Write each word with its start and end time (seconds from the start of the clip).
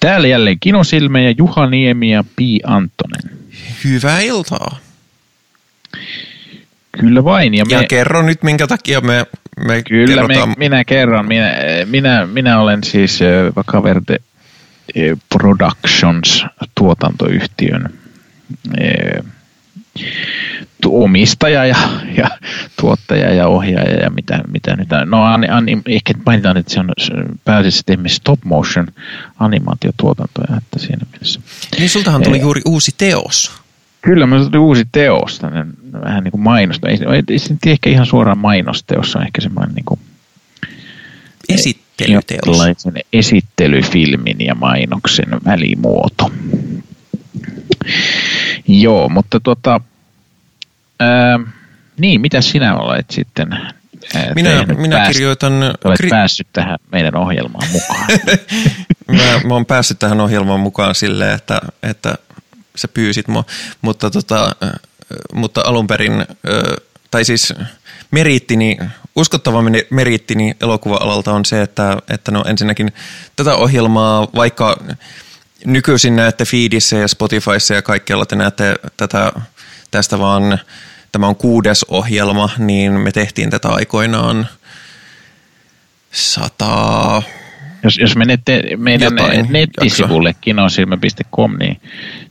Täällä 0.00 0.28
jälleen 0.28 0.60
Kinosilme 0.60 1.24
ja 1.24 1.34
Juha 1.38 1.66
Niemi 1.66 2.12
ja 2.12 2.24
Pi 2.36 2.60
Antonen. 2.64 3.38
Hyvää 3.84 4.20
iltaa. 4.20 4.78
Kyllä 7.00 7.24
vain. 7.24 7.54
Ja, 7.54 7.64
me, 7.64 7.72
Ja 7.74 7.84
kerro 7.88 8.22
nyt, 8.22 8.42
minkä 8.42 8.66
takia 8.66 9.00
me, 9.00 9.26
me 9.66 9.82
kyllä 9.82 10.06
me, 10.22 10.28
kerrotaan. 10.28 10.54
minä 10.58 10.84
kerron. 10.84 11.26
Minä, 11.28 11.52
minä, 11.86 12.26
minä 12.26 12.60
olen 12.60 12.84
siis 12.84 13.20
Vakaverde 13.56 14.16
Productions 15.28 16.44
tuotantoyhtiön 16.74 17.82
tu- 18.62 19.39
omistaja 20.86 21.66
ja, 21.66 21.76
ja 22.16 22.30
tuottaja 22.80 23.34
ja 23.34 23.46
ohjaaja 23.48 23.94
ja 24.02 24.10
mitä, 24.10 24.40
mitä 24.52 24.76
nyt. 24.76 24.88
No 25.06 25.24
an, 25.24 25.50
an, 25.50 25.66
ehkä 25.86 26.14
mainitaan, 26.26 26.56
että 26.56 26.72
se 26.74 26.80
on 26.80 26.88
pääasiassa 27.44 27.82
teemme 27.86 28.08
stop 28.08 28.38
motion 28.44 28.86
animaatiotuotantoja, 29.38 30.56
että 30.58 30.78
siinä 30.78 31.06
mielessä. 31.12 31.40
Niin 31.78 31.90
sultahan 31.90 32.22
tuli 32.22 32.36
Eh. 32.36 32.42
juuri 32.42 32.60
uusi 32.66 32.94
teos. 32.98 33.52
Kyllä, 34.02 34.26
mä 34.26 34.44
tuli 34.44 34.58
uusi 34.58 34.84
teos, 34.92 35.38
tämmönen 35.38 35.72
vähän 36.04 36.24
niin 36.24 36.32
kuin 36.32 36.40
mainosta. 36.40 36.88
Ei, 36.88 36.98
ei, 37.12 37.22
ei 37.28 37.72
ehkä 37.72 37.90
ihan 37.90 38.06
suoraan 38.06 38.38
mainosteos, 38.38 39.12
se 39.12 39.18
on 39.18 39.24
ehkä 39.24 39.40
semmoinen 39.40 39.74
niin 39.74 39.84
kuin 39.84 40.00
Esittelyteos. 41.48 42.58
esittelyfilmin 43.12 44.36
ja 44.40 44.54
mainoksen 44.54 45.28
välimuoto. 45.44 46.30
Joo, 48.68 49.08
mutta 49.08 49.40
tuota, 49.40 49.80
ää, 51.00 51.38
niin, 51.98 52.20
mitä 52.20 52.40
sinä 52.40 52.76
olet 52.76 53.10
sitten 53.10 53.52
ää, 53.52 54.34
Minä, 54.34 54.64
minä 54.76 54.96
Pääst- 54.96 55.12
kirjoitan... 55.12 55.52
Olet 55.84 56.00
kri- 56.02 56.10
päässyt 56.10 56.46
tähän 56.52 56.78
meidän 56.92 57.16
ohjelmaan 57.16 57.68
mukaan. 57.72 58.06
mä, 59.16 59.40
mä 59.48 59.54
oon 59.54 59.66
päässyt 59.66 59.98
tähän 59.98 60.20
ohjelmaan 60.20 60.60
mukaan 60.60 60.94
silleen, 60.94 61.34
että, 61.34 61.60
että 61.82 62.14
sä 62.76 62.88
pyysit 62.88 63.28
mua, 63.28 63.44
mutta, 63.82 64.10
tota, 64.10 64.56
mutta 65.34 65.60
alun 65.64 65.86
perin, 65.86 66.26
tai 67.10 67.24
siis 67.24 67.54
meriittini, 68.10 68.78
uskottava 69.16 69.58
meriittini 69.90 70.54
elokuva-alalta 70.60 71.32
on 71.32 71.44
se, 71.44 71.62
että, 71.62 71.96
että 72.10 72.30
no 72.30 72.44
ensinnäkin 72.46 72.92
tätä 73.36 73.54
ohjelmaa, 73.54 74.28
vaikka 74.34 74.76
nykyisin 75.64 76.16
näette 76.16 76.44
feedissä 76.44 76.96
ja 76.96 77.08
Spotifyssa 77.08 77.74
ja 77.74 77.82
kaikkialla 77.82 78.26
te 78.26 78.36
näette 78.36 78.74
tätä, 78.96 79.32
tästä 79.90 80.18
vaan, 80.18 80.58
tämä 81.12 81.26
on 81.26 81.36
kuudes 81.36 81.84
ohjelma, 81.88 82.48
niin 82.58 82.92
me 82.92 83.12
tehtiin 83.12 83.50
tätä 83.50 83.68
aikoinaan 83.68 84.48
sata, 86.12 87.22
Jos, 87.82 87.98
jos 87.98 88.16
menette 88.16 88.62
meidän 88.76 89.16
Jotain 89.16 89.46
nettisivulle 89.50 90.34
kinosilmä.com, 90.40 91.56
niin 91.58 91.80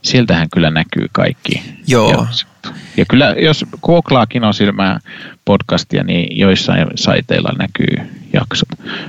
sieltähän 0.02 0.48
kyllä 0.52 0.70
näkyy 0.70 1.06
kaikki. 1.12 1.62
Joo. 1.86 2.10
jaksot. 2.10 2.48
Ja 2.96 3.04
kyllä, 3.08 3.34
jos 3.38 3.64
googlaa 3.82 4.26
kinosilmää 4.26 5.00
podcastia, 5.44 6.04
niin 6.04 6.38
joissain 6.38 6.86
saiteilla 6.94 7.52
näkyy 7.58 8.10
jaksot. 8.32 8.68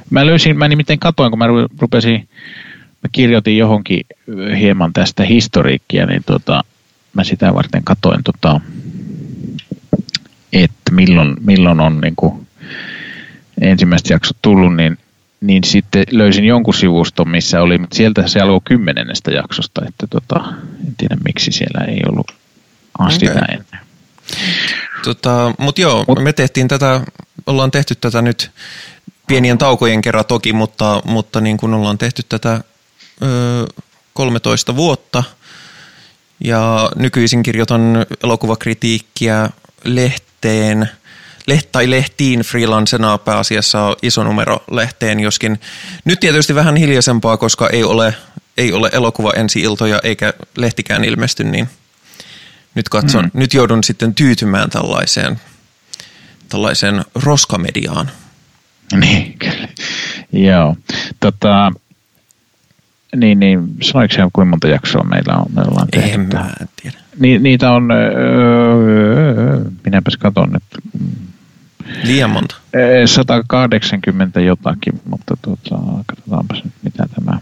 Mä 0.09 0.25
löysin, 0.25 0.57
mä 0.57 0.67
nimittäin 0.67 0.99
katoin, 0.99 1.31
kun 1.31 1.39
mä 1.39 1.47
ru- 1.47 1.75
rupesin, 1.79 2.29
mä 3.03 3.09
kirjoitin 3.11 3.57
johonkin 3.57 4.05
hieman 4.59 4.93
tästä 4.93 5.23
historiikkia, 5.23 6.05
niin 6.05 6.23
tota, 6.25 6.63
mä 7.13 7.23
sitä 7.23 7.53
varten 7.53 7.83
katoin, 7.83 8.23
tota, 8.23 8.61
että 10.53 10.91
milloin, 10.91 11.35
milloin 11.39 11.79
on 11.79 12.01
niin 12.01 12.15
kuin 12.15 12.47
ensimmäiset 13.61 14.09
jaksot 14.09 14.37
tullut, 14.41 14.75
niin, 14.75 14.97
niin 15.41 15.63
sitten 15.63 16.03
löysin 16.11 16.45
jonkun 16.45 16.73
sivuston, 16.73 17.29
missä 17.29 17.61
oli, 17.61 17.77
mutta 17.77 17.95
sieltä 17.95 18.27
se 18.27 18.39
alkoi 18.39 18.61
kymmenennestä 18.63 19.31
jaksosta, 19.31 19.81
että 19.87 20.07
tota, 20.07 20.53
en 20.87 20.95
tiedä 20.97 21.17
miksi 21.25 21.51
siellä 21.51 21.85
ei 21.85 21.99
ollut 22.09 22.31
sitä 23.09 23.31
Okei. 23.31 23.41
ennen. 23.49 23.79
Tota, 25.03 25.53
Mutta 25.57 25.81
joo, 25.81 26.05
Mut- 26.07 26.23
me 26.23 26.33
tehtiin 26.33 26.67
tätä, 26.67 27.01
ollaan 27.45 27.71
tehty 27.71 27.95
tätä 27.95 28.21
nyt 28.21 28.51
pienien 29.27 29.57
taukojen 29.57 30.01
kerran 30.01 30.25
toki, 30.25 30.53
mutta, 30.53 31.01
mutta 31.05 31.41
niin 31.41 31.57
kuin 31.57 31.73
ollaan 31.73 31.97
tehty 31.97 32.21
tätä 32.29 32.63
13 34.13 34.75
vuotta. 34.75 35.23
Ja 36.43 36.91
nykyisin 36.95 37.43
kirjoitan 37.43 38.05
elokuvakritiikkiä 38.23 39.49
lehteen, 39.83 40.89
leht, 41.47 41.71
tai 41.71 41.89
lehtiin 41.89 42.39
freelancena 42.39 43.17
pääasiassa 43.17 43.97
iso 44.01 44.23
numero 44.23 44.63
lehteen, 44.71 45.19
joskin 45.19 45.59
nyt 46.05 46.19
tietysti 46.19 46.55
vähän 46.55 46.75
hiljaisempaa, 46.75 47.37
koska 47.37 47.69
ei 47.69 47.83
ole, 47.83 48.13
ei 48.57 48.73
ole 48.73 48.89
elokuva 48.93 49.33
ensi-iltoja 49.35 49.99
eikä 50.03 50.33
lehtikään 50.57 51.03
ilmesty, 51.03 51.43
niin 51.43 51.69
nyt 52.75 52.89
katson, 52.89 53.23
mm. 53.23 53.31
nyt 53.33 53.53
joudun 53.53 53.83
sitten 53.83 54.15
tyytymään 54.15 54.69
tällaiseen, 54.69 55.41
tällaiseen 56.49 57.05
roskamediaan. 57.15 58.11
Niin, 58.93 59.39
kyllä. 59.39 59.67
Joo. 60.33 60.75
Tota, 61.19 61.71
niin, 63.15 63.39
niin, 63.39 63.59
sanoiko 63.81 64.13
se 64.13 64.21
kuinka 64.33 64.49
monta 64.49 64.67
jaksoa 64.67 65.03
meillä 65.03 65.33
on? 65.35 65.45
Me 65.55 65.61
ollaan 65.61 65.87
tehty 65.87 66.09
En 66.11 66.29
mä 66.33 66.49
tiedä. 66.81 66.97
Ni, 67.19 67.39
niitä 67.39 67.71
on, 67.71 67.91
öö, 67.91 69.59
minäpäs 69.85 70.17
katon 70.17 70.51
nyt, 70.51 70.63
Liian 72.03 72.29
monta. 72.29 72.55
Ee, 72.73 73.07
180 73.07 74.41
jotakin, 74.41 75.01
mutta 75.09 75.37
tuota, 75.41 75.79
katsotaanpas 76.05 76.63
nyt 76.63 76.73
mitä 76.83 77.05
tämä 77.15 77.39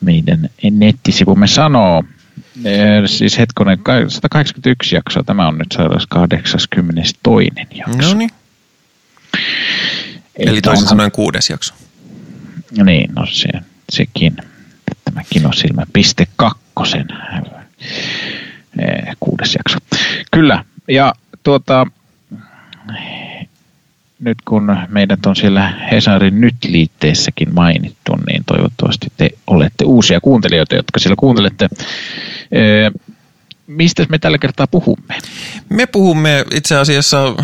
meidän 0.00 0.48
nettisivumme 0.70 1.46
sanoo. 1.46 2.04
Ee, 2.64 3.06
Siis 3.06 3.38
hetkonen, 3.38 3.78
ka- 3.78 4.08
181 4.08 4.94
jaksoa, 4.94 5.22
tämä 5.22 5.48
on 5.48 5.58
nyt 5.58 5.72
182 5.72 6.56
jakso. 7.78 8.08
No 8.08 8.14
niin. 8.18 8.30
Eli 10.36 10.60
toisin 10.60 10.82
onhan- 10.84 10.88
sanoen 10.88 11.10
kuudes 11.12 11.50
jakso. 11.50 11.74
Niin, 12.84 13.10
no 13.14 13.26
se, 13.26 13.48
sekin. 13.90 14.36
Tämä 15.04 15.22
kinosilmä 15.30 15.82
piste 15.92 16.26
kakkosen 16.36 17.08
ee, 18.78 19.12
kuudes 19.20 19.54
jakso. 19.54 19.78
Kyllä, 20.30 20.64
ja 20.88 21.14
tuota, 21.42 21.86
nyt 24.20 24.38
kun 24.44 24.76
meidät 24.88 25.26
on 25.26 25.36
siellä 25.36 25.68
Hesarin 25.68 26.40
nyt-liitteessäkin 26.40 27.54
mainittu, 27.54 28.16
niin 28.26 28.44
toivottavasti 28.46 29.06
te 29.16 29.30
olette 29.46 29.84
uusia 29.84 30.20
kuuntelijoita, 30.20 30.74
jotka 30.74 30.98
siellä 30.98 31.16
kuuntelette. 31.16 31.68
Ee, 32.52 32.90
mistä 33.66 34.06
me 34.08 34.18
tällä 34.18 34.38
kertaa 34.38 34.66
puhumme? 34.66 35.18
Me 35.68 35.86
puhumme 35.86 36.44
itse 36.54 36.76
asiassa, 36.76 37.34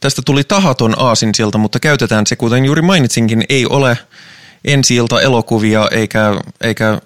tästä 0.00 0.22
tuli 0.24 0.44
tahaton 0.44 0.94
aasinsilta, 0.98 1.58
mutta 1.58 1.80
käytetään 1.80 2.26
se, 2.26 2.36
kuten 2.36 2.64
juuri 2.64 2.82
mainitsinkin, 2.82 3.44
ei 3.48 3.66
ole 3.66 3.98
ensi 4.64 4.96
elokuvia 5.22 5.88
eikä, 5.90 6.40
eikä 6.60 7.00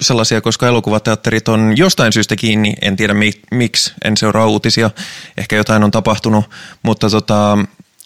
sellaisia, 0.00 0.40
koska 0.40 0.66
elokuvateatterit 0.66 1.48
on 1.48 1.74
jostain 1.76 2.12
syystä 2.12 2.36
kiinni. 2.36 2.74
En 2.82 2.96
tiedä 2.96 3.14
mi- 3.14 3.40
miksi, 3.50 3.92
en 4.04 4.16
seuraa 4.16 4.46
uutisia, 4.46 4.90
ehkä 5.36 5.56
jotain 5.56 5.84
on 5.84 5.90
tapahtunut, 5.90 6.44
mutta, 6.82 7.10
tota, 7.10 7.58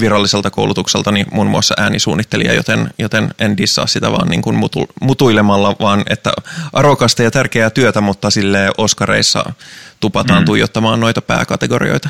viralliselta 0.00 0.50
koulutukseltani 0.50 1.24
muun 1.32 1.46
muassa 1.46 1.74
äänisuunnittelija, 1.78 2.54
joten, 2.54 2.90
joten 2.98 3.34
en 3.38 3.56
dissaa 3.56 3.86
sitä 3.86 4.12
vaan 4.12 4.28
niin 4.28 4.42
kuin 4.42 4.56
mutu, 4.56 4.86
mutuilemalla, 5.00 5.76
vaan 5.80 6.02
että 6.10 6.32
arvokasta 6.72 7.22
ja 7.22 7.30
tärkeää 7.30 7.70
työtä, 7.70 8.00
mutta 8.00 8.30
sille 8.30 8.70
Oskareissa 8.78 9.52
tupataan 10.00 10.42
mm. 10.42 10.46
tuijottamaan 10.46 11.00
noita 11.00 11.22
pääkategorioita. 11.22 12.08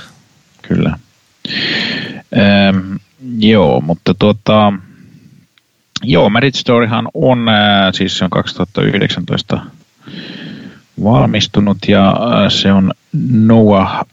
Kyllä. 0.63 0.99
Ähm, 2.37 2.97
joo, 3.39 3.81
mutta 3.81 4.15
tuota, 4.15 4.73
joo, 6.03 6.31
Marriage 6.31 6.59
Storyhan 6.59 7.09
on, 7.15 7.49
äh, 7.49 7.93
siis 7.93 8.19
se 8.19 8.25
on 8.25 8.31
2019 8.31 9.61
valmistunut 11.05 11.79
ja 11.89 12.15
se 12.49 12.73
on 12.73 12.93
Noah 13.33 14.07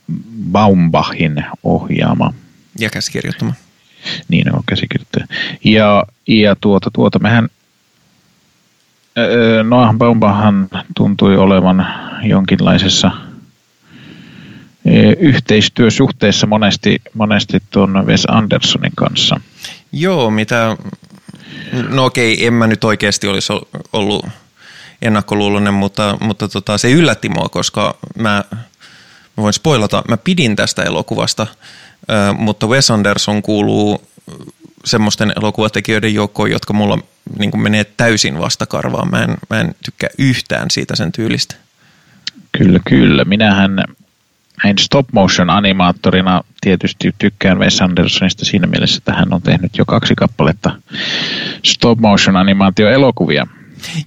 Baumbachin 0.51 1.45
ohjaama. 1.63 2.33
Ja 2.79 2.89
käsikirjoittama. 2.89 3.53
Niin 4.27 4.55
on 4.55 4.63
käsikirjoittaja. 4.65 5.27
Ja, 5.63 6.05
ja 6.27 6.55
tuota, 6.61 6.91
tuota 6.93 7.19
mehän 7.19 7.49
Noah 9.63 9.95
Baumbachhan 9.97 10.69
tuntui 10.95 11.37
olevan 11.37 11.87
jonkinlaisessa– 12.23 13.11
yhteistyösuhteessa 15.19 16.47
monesti, 16.47 17.01
monesti 17.13 17.63
tuon 17.71 18.07
Wes 18.07 18.25
Andersonin 18.27 18.91
kanssa. 18.95 19.39
Joo, 19.91 20.31
mitä, 20.31 20.77
no 21.89 22.05
okei, 22.05 22.45
en 22.45 22.53
mä 22.53 22.67
nyt 22.67 22.83
oikeasti 22.83 23.27
olisi 23.27 23.53
ollut 23.93 24.25
ennakkoluulonen, 25.01 25.73
mutta, 25.73 26.17
mutta 26.21 26.47
tota, 26.47 26.77
se 26.77 26.91
yllätti 26.91 27.29
mua, 27.29 27.49
koska 27.49 27.97
mä, 28.15 28.43
mä 29.37 29.43
voin 29.43 29.53
spoilata, 29.53 30.03
mä 30.07 30.17
pidin 30.17 30.55
tästä 30.55 30.83
elokuvasta, 30.83 31.47
mutta 32.37 32.67
Wes 32.67 32.91
Anderson 32.91 33.41
kuuluu 33.41 34.07
semmoisten 34.85 35.33
elokuvatekijöiden 35.35 36.13
joukkoon, 36.13 36.51
jotka 36.51 36.73
mulla 36.73 36.99
niin 37.39 37.61
menee 37.61 37.83
täysin 37.83 38.39
vastakarvaan. 38.39 39.11
Mä 39.11 39.23
en, 39.23 39.37
mä 39.49 39.59
en 39.59 39.75
tykkää 39.85 40.09
yhtään 40.17 40.71
siitä 40.71 40.95
sen 40.95 41.11
tyylistä. 41.11 41.55
Kyllä, 42.57 42.79
kyllä. 42.87 43.25
Minähän 43.25 43.83
näin 44.63 44.77
stop 44.77 45.07
motion 45.11 45.49
animaattorina 45.49 46.43
tietysti 46.61 47.15
tykkään 47.17 47.59
Wes 47.59 47.81
Andersonista 47.81 48.45
siinä 48.45 48.67
mielessä, 48.67 48.97
että 48.97 49.13
hän 49.13 49.33
on 49.33 49.41
tehnyt 49.41 49.77
jo 49.77 49.85
kaksi 49.85 50.15
kappaletta 50.15 50.71
stop 51.65 51.99
motion 51.99 52.35
animaatioelokuvia. 52.35 53.47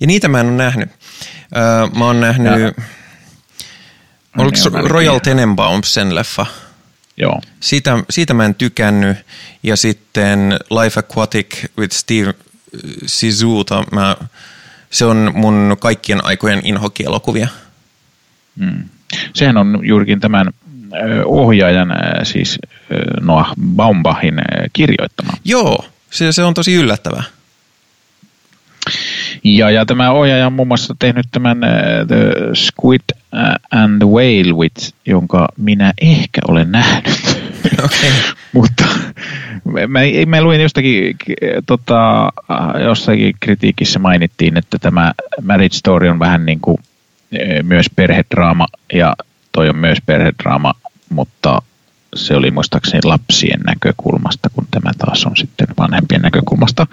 Ja 0.00 0.06
niitä 0.06 0.28
mä 0.28 0.40
en 0.40 0.46
ole 0.46 0.56
nähnyt. 0.56 0.90
Öö, 1.56 1.86
mä 1.98 2.04
oon 2.04 2.20
nähnyt, 2.20 2.60
ja, 2.60 2.72
oliko 4.38 4.56
niin 4.70 4.90
Royal 4.90 5.18
Tenenbaums 5.18 5.94
sen 5.94 6.14
leffa? 6.14 6.46
Joo. 7.22 7.40
Siitä, 7.60 7.98
siitä 8.10 8.34
mä 8.34 8.44
en 8.44 8.54
tykännyt. 8.54 9.16
Ja 9.62 9.76
sitten 9.76 10.52
Life 10.52 11.00
Aquatic 11.00 11.64
with 11.78 11.96
Steve 11.96 12.34
Sizuta, 13.06 13.84
mä, 13.92 14.16
se 14.90 15.04
on 15.04 15.30
mun 15.34 15.76
kaikkien 15.80 16.24
aikojen 16.24 16.60
inhokielokuvia. 16.64 17.48
Hmm. 18.58 18.84
Sehän 19.34 19.56
on 19.56 19.80
juurikin 19.82 20.20
tämän 20.20 20.46
ohjaajan, 21.24 21.88
siis 22.22 22.58
Noah 23.20 23.52
Baumbachin 23.76 24.34
kirjoittama. 24.72 25.32
Joo, 25.44 25.84
se, 26.10 26.32
se 26.32 26.42
on 26.42 26.54
tosi 26.54 26.74
yllättävää. 26.74 27.22
Ja, 29.44 29.70
ja 29.70 29.86
tämä 29.86 30.10
ohjaaja 30.10 30.46
on 30.46 30.52
muun 30.52 30.68
muassa 30.68 30.94
tehnyt 30.98 31.26
tämän 31.32 31.58
The 32.08 32.32
Squid 32.54 33.21
and 33.70 33.98
the 33.98 34.08
Whale 34.08 34.52
Witch, 34.52 34.92
jonka 35.06 35.48
minä 35.56 35.92
ehkä 36.00 36.40
olen 36.48 36.72
nähnyt. 36.72 37.22
Okay. 37.72 38.10
Mutta 38.52 38.84
mä, 39.88 40.00
mä 40.26 40.42
luin 40.42 40.60
jostakin, 40.60 41.16
tota, 41.66 42.32
jossakin 42.84 43.34
kritiikissä 43.40 43.98
mainittiin, 43.98 44.56
että 44.56 44.78
tämä 44.78 45.12
Marriage 45.42 45.76
Story 45.76 46.08
on 46.08 46.18
vähän 46.18 46.46
niin 46.46 46.60
kuin 46.60 46.78
myös 47.62 47.86
perhedraama 47.96 48.66
ja 48.92 49.16
toi 49.52 49.68
on 49.68 49.76
myös 49.76 49.98
perhedraama, 50.06 50.74
mutta 51.08 51.62
se 52.14 52.36
oli 52.36 52.50
muistaakseni 52.50 53.00
lapsien 53.04 53.60
näkökulmasta, 53.60 54.50
kun 54.50 54.66
tämä 54.70 54.90
taas 54.98 55.26
on 55.26 55.36
sitten 55.36 55.66
vanhempien 55.78 56.22
näkökulmasta. 56.22 56.86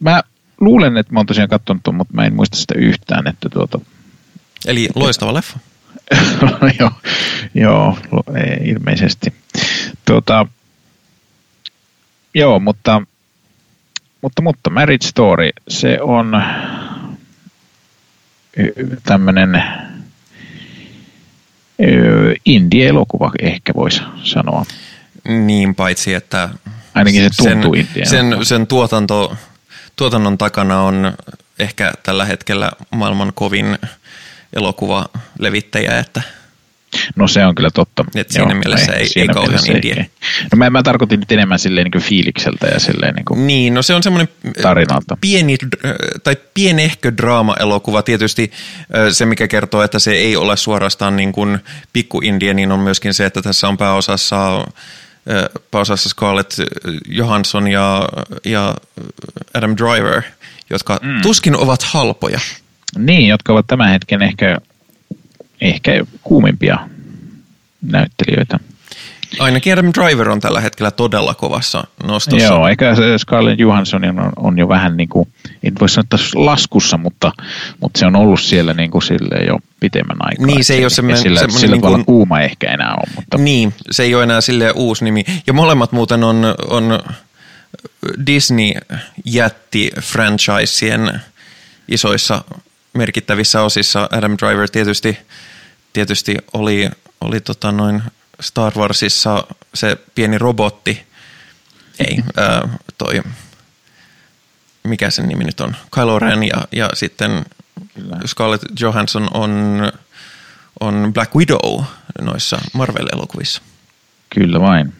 Mä 0.00 0.22
luulen, 0.60 0.96
että 0.96 1.12
mä 1.12 1.18
oon 1.18 1.26
tosiaan 1.26 1.48
katsonut 1.48 1.82
mutta 1.92 2.14
mä 2.14 2.24
en 2.24 2.34
muista 2.34 2.56
sitä 2.56 2.74
yhtään. 2.76 3.26
Että 3.26 3.48
tuota, 3.48 3.80
Eli 4.66 4.88
loistava 4.94 5.34
leffa. 5.34 5.58
joo, 6.80 6.90
joo, 7.54 7.98
ilmeisesti. 8.64 9.32
Tuota, 10.04 10.46
joo, 12.34 12.60
mutta, 12.60 13.02
mutta, 14.22 14.42
mutta 14.42 14.70
Marriage 14.70 15.06
Story, 15.08 15.50
se 15.68 15.98
on 16.00 16.42
tämmöinen 19.02 19.64
indie-elokuva 22.44 23.32
ehkä 23.42 23.72
voisi 23.76 24.02
sanoa. 24.22 24.66
Niin, 25.28 25.74
paitsi 25.74 26.14
että 26.14 26.48
Ainakin 26.94 27.34
se 27.34 27.50
tuntuu 27.50 27.76
sen, 27.76 28.06
sen, 28.06 28.46
sen 28.46 28.66
tuotanto, 28.66 29.36
tuotannon 29.96 30.38
takana 30.38 30.82
on 30.82 31.12
ehkä 31.58 31.92
tällä 32.02 32.24
hetkellä 32.24 32.70
maailman 32.90 33.32
kovin 33.34 33.78
elokuvalevittäjä, 34.52 35.98
että– 35.98 36.22
No 37.16 37.28
se 37.28 37.46
on 37.46 37.54
kyllä 37.54 37.70
totta. 37.70 38.04
Et 38.14 38.30
siinä 38.30 38.52
Joo, 38.52 38.58
mielessä 38.58 38.92
ei, 38.92 39.08
siinä 39.08 39.32
ei 39.32 39.34
kauhean 39.34 39.66
indie. 39.66 39.94
Ei. 39.94 40.10
No 40.52 40.56
mä, 40.56 40.70
mä 40.70 40.82
tarkoitin 40.82 41.20
nyt 41.20 41.32
enemmän 41.32 41.58
silleen 41.58 41.84
niin 41.84 41.92
kuin 41.92 42.02
fiilikseltä 42.02 42.66
ja 42.66 42.80
silleen 42.80 43.14
niin 43.14 43.24
kuin 43.24 43.46
Niin, 43.46 43.74
no 43.74 43.82
se 43.82 43.94
on 43.94 44.02
semmoinen 44.02 44.28
tarinalta. 44.62 45.16
pieni 45.20 45.56
tai 46.24 46.36
pienehkö 46.54 47.12
draama-elokuva. 47.16 48.02
Tietysti 48.02 48.52
se, 49.12 49.26
mikä 49.26 49.48
kertoo, 49.48 49.82
että 49.82 49.98
se 49.98 50.12
ei 50.12 50.36
ole 50.36 50.56
suorastaan 50.56 51.16
niin 51.16 51.32
kuin 51.32 51.58
pikku 51.92 52.20
indie, 52.24 52.54
niin 52.54 52.72
on 52.72 52.80
myöskin 52.80 53.14
se, 53.14 53.26
että 53.26 53.42
tässä 53.42 53.68
on 53.68 53.76
pääosassa 53.76 54.66
pääosassa 55.70 56.08
Scarlett 56.08 56.52
Johansson 57.08 57.68
ja, 57.68 58.08
ja 58.44 58.74
Adam 59.54 59.76
Driver, 59.76 60.22
jotka 60.70 60.98
mm. 61.02 61.22
tuskin 61.22 61.56
ovat 61.56 61.82
halpoja. 61.82 62.40
Niin, 62.96 63.28
jotka 63.28 63.52
ovat 63.52 63.66
tämän 63.66 63.90
hetken 63.90 64.22
ehkä 64.22 64.58
ehkä 65.60 66.04
kuumimpia 66.22 66.78
näyttelijöitä. 67.82 68.58
Ainakin 69.38 69.72
Adam 69.72 69.92
Driver 69.98 70.28
on 70.28 70.40
tällä 70.40 70.60
hetkellä 70.60 70.90
todella 70.90 71.34
kovassa 71.34 71.84
nostossa. 72.04 72.46
Joo, 72.46 72.68
eikä 72.68 72.94
Scarlett 73.18 73.60
Johansson 73.60 74.04
on, 74.04 74.32
on 74.36 74.58
jo 74.58 74.68
vähän 74.68 74.96
niin 74.96 75.08
kuin, 75.08 75.28
en 75.62 75.72
voi 75.80 75.88
sanoa 75.88 76.06
laskussa, 76.34 76.96
mutta, 76.96 77.32
mutta 77.80 77.98
se 77.98 78.06
on 78.06 78.16
ollut 78.16 78.40
siellä 78.40 78.74
niin 78.74 78.90
kuin 78.90 79.02
sille 79.02 79.44
jo 79.46 79.58
pitemmän 79.80 80.16
aikaa. 80.20 80.46
Niin, 80.46 80.64
se 80.64 80.74
ei 80.74 80.84
ole 80.84 80.90
semmoinen, 80.90 81.22
sillä, 81.22 81.40
semmoinen 81.40 81.60
sillä 81.60 81.76
niin 81.76 81.82
kuin, 81.82 82.04
kuuma 82.04 82.40
ehkä 82.40 82.72
enää 82.72 82.94
on. 82.94 83.12
Mutta. 83.14 83.38
Niin, 83.38 83.74
se 83.90 84.02
ei 84.02 84.14
ole 84.14 84.22
enää 84.22 84.40
sille 84.40 84.70
uusi 84.70 85.04
nimi. 85.04 85.24
Ja 85.46 85.52
molemmat 85.52 85.92
muuten 85.92 86.24
on, 86.24 86.54
on 86.70 86.98
Disney-jätti-franchisien 88.26 91.20
isoissa 91.88 92.44
merkittävissä 92.98 93.62
osissa. 93.62 94.08
Adam 94.12 94.36
Driver 94.38 94.70
tietysti, 94.70 95.18
tietysti 95.92 96.36
oli, 96.52 96.90
oli 97.20 97.40
tota 97.40 97.72
noin 97.72 98.02
Star 98.40 98.72
Warsissa 98.76 99.44
se 99.74 99.96
pieni 100.14 100.38
robotti, 100.38 101.06
ei, 101.98 102.18
ää, 102.36 102.68
toi, 102.98 103.22
mikä 104.82 105.10
sen 105.10 105.28
nimi 105.28 105.44
nyt 105.44 105.60
on, 105.60 105.76
Kylo 105.94 106.18
Ren 106.18 106.42
ja, 106.42 106.68
ja 106.72 106.90
sitten 106.94 107.44
Kyllä. 107.94 108.16
Scarlett 108.26 108.64
Johansson 108.80 109.28
on, 109.34 109.52
on 110.80 111.10
Black 111.14 111.34
Widow 111.34 111.84
noissa 112.20 112.58
Marvel-elokuvissa. 112.72 113.62
Kyllä 114.34 114.60
vain. 114.60 114.92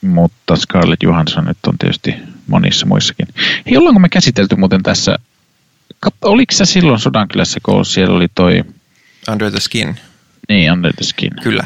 Mutta 0.00 0.56
Scarlett 0.56 1.02
Johansson 1.02 1.44
nyt 1.44 1.58
on 1.66 1.78
tietysti 1.78 2.14
monissa 2.46 2.86
muissakin. 2.86 3.26
Hei, 3.66 3.76
ollaanko 3.76 4.00
me 4.00 4.08
käsitelty 4.08 4.56
muuten 4.56 4.82
tässä 4.82 5.18
oliko 6.22 6.52
se 6.52 6.64
silloin 6.64 7.00
Sodankylässä, 7.00 7.60
kun 7.62 7.86
siellä 7.86 8.16
oli 8.16 8.28
toi... 8.34 8.64
Under 9.28 9.50
the 9.50 9.60
Skin. 9.60 10.00
Niin, 10.48 10.72
Under 10.72 10.92
the 10.92 11.04
Skin. 11.04 11.30
Kyllä. 11.42 11.64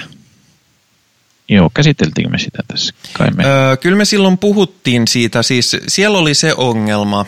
Joo, 1.49 1.71
käsiteltiinkö 1.75 2.31
me 2.31 2.39
sitä 2.39 2.59
tässä? 2.69 2.95
Kai 3.13 3.31
me... 3.31 3.45
Öö, 3.45 3.77
kyllä 3.77 3.97
me 3.97 4.05
silloin 4.05 4.39
puhuttiin 4.39 5.09
siitä, 5.09 5.43
siis 5.43 5.77
siellä 5.89 6.19
oli 6.19 6.35
se 6.35 6.55
ongelma, 6.57 7.27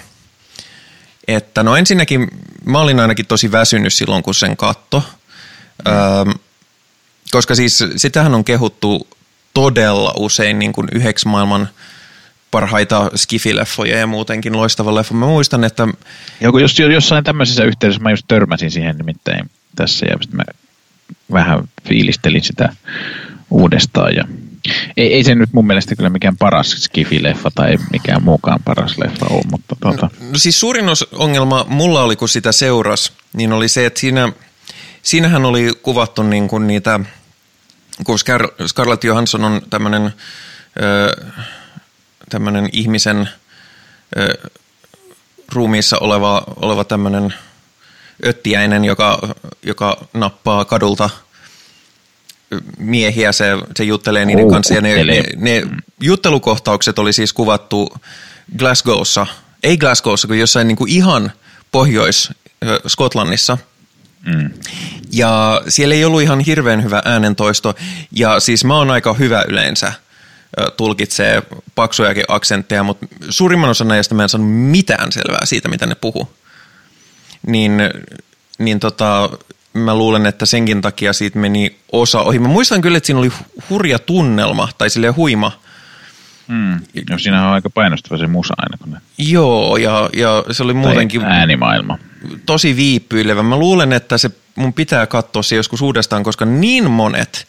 että 1.29 1.63
no 1.63 1.77
ensinnäkin 1.77 2.29
mä 2.65 2.81
olin 2.81 3.01
ainakin 3.01 3.27
tosi 3.27 3.53
väsynyt 3.53 3.95
silloin, 3.95 4.23
kun 4.23 4.35
sen 4.35 4.57
katto. 4.57 5.03
Öö, 5.89 5.95
koska 7.31 7.55
siis 7.55 7.85
sitähän 7.97 8.35
on 8.35 8.45
kehuttu 8.45 9.09
todella 9.55 10.15
usein 10.17 10.59
niin 10.59 10.73
kuin 10.73 10.89
yhdeksi 10.93 11.29
maailman 11.29 11.69
parhaita 12.51 13.11
skifileffoja 13.15 13.99
ja 13.99 14.07
muutenkin 14.07 14.57
loistava 14.57 14.95
leffa. 14.95 15.15
Mä 15.15 15.27
muistan, 15.27 15.65
että... 15.65 15.89
Joku, 16.41 16.59
jos, 16.59 16.79
jossain 16.79 17.25
tämmöisessä 17.25 17.65
yhteydessä 17.65 18.03
mä 18.03 18.11
just 18.11 18.25
törmäsin 18.29 18.71
siihen 18.71 18.97
nimittäin 18.97 19.51
tässä 19.77 20.07
ja 20.07 20.17
sitten 20.21 20.37
mä 20.37 20.45
vähän 21.33 21.69
fiilistelin 21.89 22.43
sitä 22.43 22.75
uudestaan 23.51 24.15
ja 24.15 24.25
ei, 24.97 25.15
ei 25.15 25.25
se 25.25 25.35
nyt 25.35 25.53
mun 25.53 25.67
mielestä 25.67 25.97
kyllä 25.97 26.11
mikään 26.11 26.37
paras 26.37 26.71
skifileffa 26.71 27.51
tai 27.55 27.77
mikään 27.93 28.23
muukaan 28.23 28.61
paras 28.65 28.99
leffa 28.99 29.27
ole, 29.27 29.43
mutta 29.51 29.77
tuota. 29.81 30.11
no, 30.21 30.27
no 30.33 30.39
siis 30.39 30.61
suurin 30.61 30.85
ongelma 31.13 31.67
mulla 31.69 32.03
oli, 32.03 32.17
kun 32.17 32.29
sitä 32.29 32.53
seuras, 32.53 33.13
niin 33.33 33.53
oli 33.53 33.69
se, 33.69 33.87
että 33.87 34.01
siinä, 34.01 34.33
siinähän 35.03 35.45
oli 35.45 35.73
kuvattu 35.83 36.23
niin 36.23 36.49
kuin 36.49 36.67
niitä, 36.67 37.01
kun 38.05 38.19
Scar- 38.19 38.69
Scarlett 38.69 39.05
Johansson 39.05 39.45
on 39.45 39.63
tämmöinen 39.71 40.13
tämmöinen 42.31 42.69
ihmisen 42.73 43.29
ö, 44.17 44.51
ruumiissa 45.53 45.99
oleva, 45.99 46.45
oleva 46.57 46.85
tämmöinen 46.85 47.35
öttiäinen, 48.27 48.85
joka, 48.85 49.35
joka 49.63 50.05
nappaa 50.15 50.65
kadulta 50.65 51.11
miehiä, 52.79 53.33
se, 53.33 53.47
se 53.77 53.85
juttelee 53.85 54.25
niiden 54.25 54.45
oh, 54.45 54.51
kanssa. 54.53 54.75
Ja 54.75 54.81
ne, 54.81 55.05
ne, 55.05 55.23
ne 55.37 55.63
juttelukohtaukset 56.01 56.99
oli 56.99 57.13
siis 57.13 57.33
kuvattu 57.33 57.95
Glasgowssa, 58.59 59.27
ei 59.63 59.77
Glasgowssa, 59.77 60.29
kun 60.29 60.39
jossain 60.39 60.69
niin 60.69 60.77
kuin 60.77 60.91
ihan 60.91 61.33
Pohjois-Skotlannissa. 61.73 63.59
Mm. 64.27 64.51
Ja 65.13 65.63
siellä 65.69 65.95
ei 65.95 66.05
ollut 66.05 66.23
ihan 66.23 66.41
hirveän 66.41 66.85
hyvä 66.85 67.03
äänentoisto, 67.05 67.75
ja 68.13 68.41
siis 68.41 68.65
mä 68.65 68.77
oon 68.77 68.91
aika 68.91 69.15
hyvä 69.15 69.45
yleensä 69.49 69.93
tulkitsee 70.77 71.43
paksujakin 71.75 72.25
aksentteja, 72.29 72.83
mutta 72.83 73.07
suurimman 73.31 73.71
osan 73.71 73.89
näistä 73.89 74.15
mä 74.15 74.23
en 74.23 74.29
saanut 74.29 74.53
mitään 74.53 75.13
selvää 75.13 75.47
siitä, 75.47 75.69
mitä 75.69 75.87
ne 75.87 75.95
puhuu. 75.95 76.33
Niin, 77.47 77.73
niin 78.59 78.81
tota, 78.81 79.31
mä 79.73 79.95
luulen, 79.95 80.27
että 80.27 80.47
senkin 80.47 80.81
takia 80.81 81.13
siitä 81.13 81.39
meni 81.39 81.77
osa 81.93 82.21
ohi. 82.21 82.39
Mä 82.39 82.49
muistan 82.49 82.81
kyllä, 82.81 82.97
että 82.99 83.07
siinä 83.07 83.21
oli 83.21 83.33
hurja 83.71 83.99
tunnelma, 83.99 84.69
tai 84.79 84.91
silleen 84.91 85.17
huima. 85.17 85.53
Mm. 86.49 86.81
No 87.11 87.19
siinä 87.19 87.47
on 87.49 87.55
aika 87.55 87.71
painostava 87.71 88.19
se 88.19 88.27
musa 88.27 88.55
aina. 88.57 88.77
Kun 88.79 88.91
ne... 88.91 89.01
Joo, 89.19 89.77
ja, 89.77 90.11
ja 90.13 90.45
se 90.51 90.63
oli 90.63 90.75
muutenkin... 90.75 91.21
Tai 91.21 91.31
äänimaailma. 91.31 91.99
Tosi 92.47 92.77
viipyilevä. 92.77 93.43
Mä 93.43 93.57
luulen, 93.57 93.93
että 93.93 94.19
se 94.19 94.31
mun 94.55 94.73
pitää 94.73 95.07
katsoa 95.07 95.43
se 95.43 95.57
joskus 95.57 95.83
uudestaan, 95.83 96.23
koska 96.23 96.45
niin 96.45 96.91
monet 96.91 97.47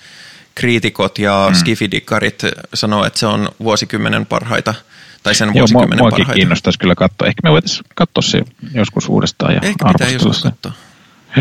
kriitikot 0.55 1.19
ja 1.19 1.45
mm. 1.49 1.55
skifidikkarit 1.55 2.43
sanoo, 2.73 3.05
että 3.05 3.19
se 3.19 3.25
on 3.25 3.49
vuosikymmenen 3.59 4.25
parhaita– 4.25 4.73
tai 5.23 5.35
sen 5.35 5.45
Joo, 5.47 5.53
vuosikymmenen 5.53 6.03
mua, 6.03 6.09
parhaita. 6.09 6.33
kiinnostaisi 6.33 6.79
kyllä 6.79 6.95
katsoa. 6.95 7.27
Ehkä 7.27 7.39
me 7.43 7.51
voitaisiin 7.51 7.85
katsoa 7.95 8.21
se 8.21 8.41
joskus 8.73 9.09
uudestaan 9.09 9.53
ja 9.53 9.59
Ehkä 9.63 9.85
pitää 9.85 10.09
joskus 10.09 10.43
katsoa. 10.43 10.71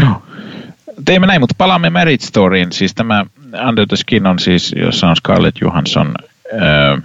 Joo. 0.01 0.23
Teimme 1.05 1.27
näin, 1.27 1.41
mutta 1.41 1.55
palaamme 1.59 1.91
Marriage 1.91 2.27
Storyin. 2.27 2.73
Siis 2.73 2.95
tämä 2.95 3.27
Under 3.69 3.87
the 3.87 3.97
Skin 3.97 4.27
on 4.27 4.39
siis, 4.39 4.75
jossa 4.77 5.09
on 5.09 5.17
Scarlett 5.17 5.61
Johansson, 5.61 6.15
äh, 6.55 7.03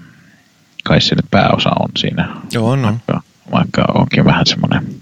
kai 0.83 1.01
se 1.01 1.15
nyt 1.15 1.25
pääosa 1.31 1.69
on 1.69 1.89
siinä. 1.97 2.29
Joo, 2.51 2.69
on, 2.69 2.85
on. 2.85 2.99
Vaikka, 3.07 3.21
vaikka 3.51 3.85
onkin 3.93 4.25
vähän 4.25 4.45
semmoinen, 4.45 4.95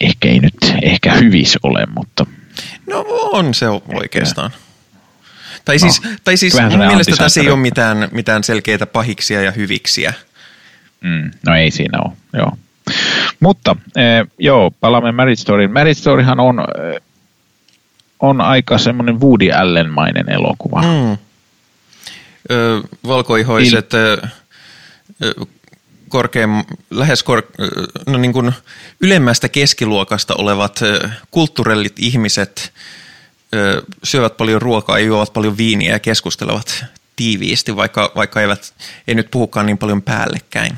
ehkä 0.00 0.28
ei 0.28 0.40
nyt 0.40 0.74
ehkä 0.82 1.12
hyvis 1.14 1.58
ole, 1.62 1.86
mutta... 1.96 2.26
No 2.86 3.04
on 3.32 3.54
se 3.54 3.66
oikeastaan. 3.68 4.50
Tai 5.64 5.78
siis, 5.78 6.02
no, 6.02 6.10
tai 6.24 6.36
siis 6.36 6.54
mun 6.70 6.78
mielestä 6.78 7.16
tässä 7.16 7.40
ei 7.40 7.50
ole 7.50 7.58
mitään, 7.58 8.08
mitään 8.12 8.44
selkeitä 8.44 8.86
pahiksia 8.86 9.42
ja 9.42 9.50
hyviksiä. 9.50 10.14
Mm, 11.00 11.30
no 11.46 11.56
ei 11.56 11.70
siinä 11.70 11.98
ole, 12.04 12.12
joo. 12.32 12.52
Mutta 13.40 13.76
eh, 13.96 14.26
joo, 14.38 14.70
palaamme 14.70 15.12
Marriage 15.12 15.40
Storyin. 15.40 15.72
Marriage 15.72 16.00
Storyhan 16.00 16.40
on, 16.40 16.60
eh, 16.60 17.00
on 18.20 18.40
aika 18.40 18.78
semmoinen 18.78 19.20
Woody 19.20 19.50
Allen-mainen 19.50 20.30
elokuva. 20.30 20.82
Mm. 20.82 21.18
Ö, 22.50 22.82
valkoihoiset, 23.06 23.90
Il- 23.94 25.46
korkein, 26.08 26.64
lähes 26.90 27.22
kor, 27.22 27.42
no 28.06 28.18
niin 28.18 28.32
kuin 28.32 28.52
ylemmästä 29.00 29.48
keskiluokasta 29.48 30.34
olevat 30.38 30.80
kulttuurillit 31.30 31.92
ihmiset 31.98 32.72
ö, 33.54 33.82
syövät 34.04 34.36
paljon 34.36 34.62
ruokaa 34.62 34.98
ja 34.98 35.04
juovat 35.04 35.32
paljon 35.32 35.56
viiniä 35.56 35.92
ja 35.92 35.98
keskustelevat 35.98 36.84
tiiviisti, 37.16 37.76
vaikka, 37.76 38.12
vaikka 38.16 38.40
eivät, 38.40 38.74
ei 39.08 39.14
nyt 39.14 39.30
puhukaan 39.30 39.66
niin 39.66 39.78
paljon 39.78 40.02
päällekkäin. 40.02 40.72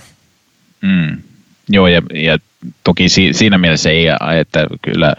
Mm. 0.81 1.23
Joo, 1.69 1.87
ja, 1.87 2.02
ja 2.14 2.38
toki 2.85 3.09
si, 3.09 3.33
siinä 3.33 3.59
mielessä 3.59 3.90
ei, 3.90 4.07
että 4.40 4.66
kyllä 4.83 5.14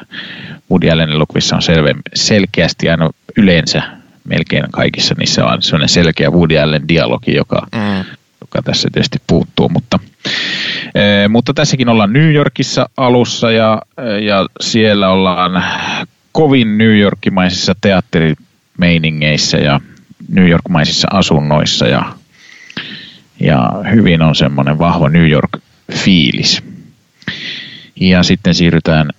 Woody 0.72 0.90
Allen 0.90 1.10
elokuvissa 1.10 1.56
on 1.56 1.62
selve, 1.62 1.96
selkeästi 2.16 2.90
aina 2.90 3.10
yleensä 3.38 3.84
melkein 4.24 4.64
kaikissa 4.72 5.16
niissä 5.18 5.46
on 5.46 5.62
sellainen 5.62 5.90
selkeä 5.90 6.30
Woody 6.30 6.60
Allen 6.60 6.88
dialogi, 6.88 7.36
joka, 7.36 7.68
mm. 7.76 8.06
joka 8.42 8.62
tässä 8.64 8.90
tietysti 8.94 9.22
puuttuu, 9.28 9.70
mutta, 9.70 10.00
e, 10.96 11.28
mutta 11.28 11.54
tässäkin 11.54 11.90
ollaan 11.90 12.14
New 12.14 12.34
Yorkissa 12.34 12.90
alussa 12.98 13.52
ja, 13.52 13.82
ja 14.22 14.46
siellä 14.62 15.10
ollaan 15.10 15.64
kovin 16.36 16.78
New 16.78 17.00
Yorkimaisissa 17.00 17.76
teatterimeiningeissä 17.82 19.58
ja 19.58 19.80
New 20.30 20.50
Yorkmaisissa 20.50 21.08
asunnoissa 21.12 21.88
ja 21.88 22.14
ja 23.40 23.72
hyvin 23.92 24.22
on 24.22 24.36
semmoinen 24.36 24.80
vahva 24.80 25.10
New 25.10 25.30
York-fiilis. 25.30 26.64
Ja 27.96 28.24
sitten 28.24 28.56
siirrytään 28.56 29.10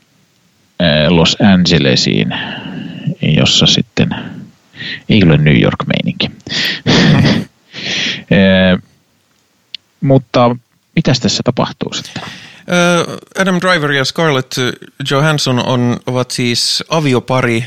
eh, 0.80 1.08
Los 1.08 1.37
Angelesiin, 1.54 2.28
jossa 3.23 3.66
sitten 3.66 4.08
ei 5.08 5.23
ole 5.25 5.37
New 5.37 5.61
York-meininki. 5.61 6.30
Eh, 8.30 8.82
mutta 10.00 10.56
mitäs 10.96 11.20
tässä 11.20 11.42
tapahtuu 11.44 11.92
sitten? 11.92 12.23
Eh, 12.68 13.16
Adam 13.42 13.61
Driver 13.61 13.92
ja 13.92 14.04
Scarlett 14.04 14.52
Johansson 15.11 15.66
on, 15.66 15.96
ovat 16.06 16.30
siis 16.30 16.85
aviopari. 16.88 17.64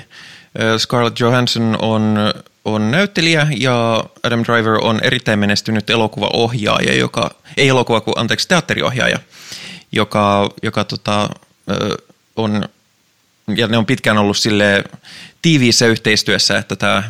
Scarlett 0.77 1.19
Johansson 1.19 1.77
on 1.81 2.17
on 2.65 2.91
näyttelijä 2.91 3.47
ja 3.57 4.03
Adam 4.23 4.43
Driver 4.43 4.77
on 4.81 4.99
erittäin 5.03 5.39
menestynyt 5.39 5.89
elokuvaohjaaja, 5.89 6.95
joka, 6.95 7.31
ei 7.57 7.67
elokuva, 7.67 8.01
kuin 8.01 8.13
anteeksi, 8.17 8.47
teatteriohjaaja, 8.47 9.19
joka, 9.91 10.49
joka 10.63 10.83
tota, 10.83 11.29
on, 12.35 12.69
ja 13.55 13.67
ne 13.67 13.77
on 13.77 13.85
pitkään 13.85 14.17
ollut 14.17 14.37
sille 14.37 14.83
tiiviissä 15.41 15.85
yhteistyössä, 15.85 16.57
että 16.57 16.75
tämä 16.75 17.03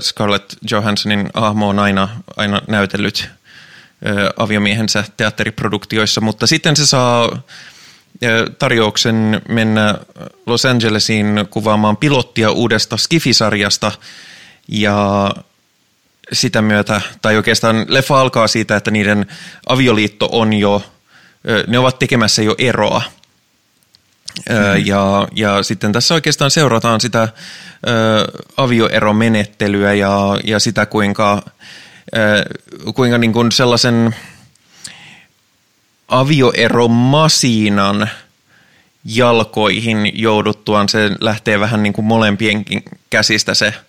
Scarlett 0.00 0.52
Johanssonin 0.70 1.30
hahmo 1.34 1.68
on 1.68 1.78
aina, 1.78 2.08
aina 2.36 2.62
näytellyt 2.68 3.28
aviomiehensä 4.36 5.04
teatteriproduktioissa, 5.16 6.20
mutta 6.20 6.46
sitten 6.46 6.76
se 6.76 6.86
saa 6.86 7.42
tarjouksen 8.58 9.42
mennä 9.48 9.94
Los 10.46 10.66
Angelesiin 10.66 11.44
kuvaamaan 11.50 11.96
pilottia 11.96 12.50
uudesta 12.50 12.96
Skifisarjasta, 12.96 13.92
ja 14.68 15.30
sitä 16.32 16.62
myötä, 16.62 17.00
tai 17.22 17.36
oikeastaan 17.36 17.86
leffa 17.88 18.20
alkaa 18.20 18.46
siitä, 18.48 18.76
että 18.76 18.90
niiden 18.90 19.26
avioliitto 19.66 20.28
on 20.32 20.52
jo, 20.52 20.82
ne 21.66 21.78
ovat 21.78 21.98
tekemässä 21.98 22.42
jo 22.42 22.54
eroa. 22.58 23.02
Mm-hmm. 24.50 24.86
Ja, 24.86 25.28
ja 25.32 25.62
sitten 25.62 25.92
tässä 25.92 26.14
oikeastaan 26.14 26.50
seurataan 26.50 27.00
sitä 27.00 27.22
ö, 27.22 27.28
avioeromenettelyä 28.56 29.94
ja, 29.94 30.12
ja 30.44 30.58
sitä, 30.58 30.86
kuinka, 30.86 31.42
kuinka 32.94 33.18
niin 33.18 33.32
kuin 33.32 33.52
sellaisen 33.52 34.14
avioeromasiinan 36.08 38.08
jalkoihin 39.04 40.10
jouduttuaan 40.14 40.88
se 40.88 41.10
lähtee 41.20 41.60
vähän 41.60 41.82
niin 41.82 41.92
kuin 41.92 42.04
molempienkin 42.04 42.82
käsistä 43.10 43.54
se– 43.54 43.74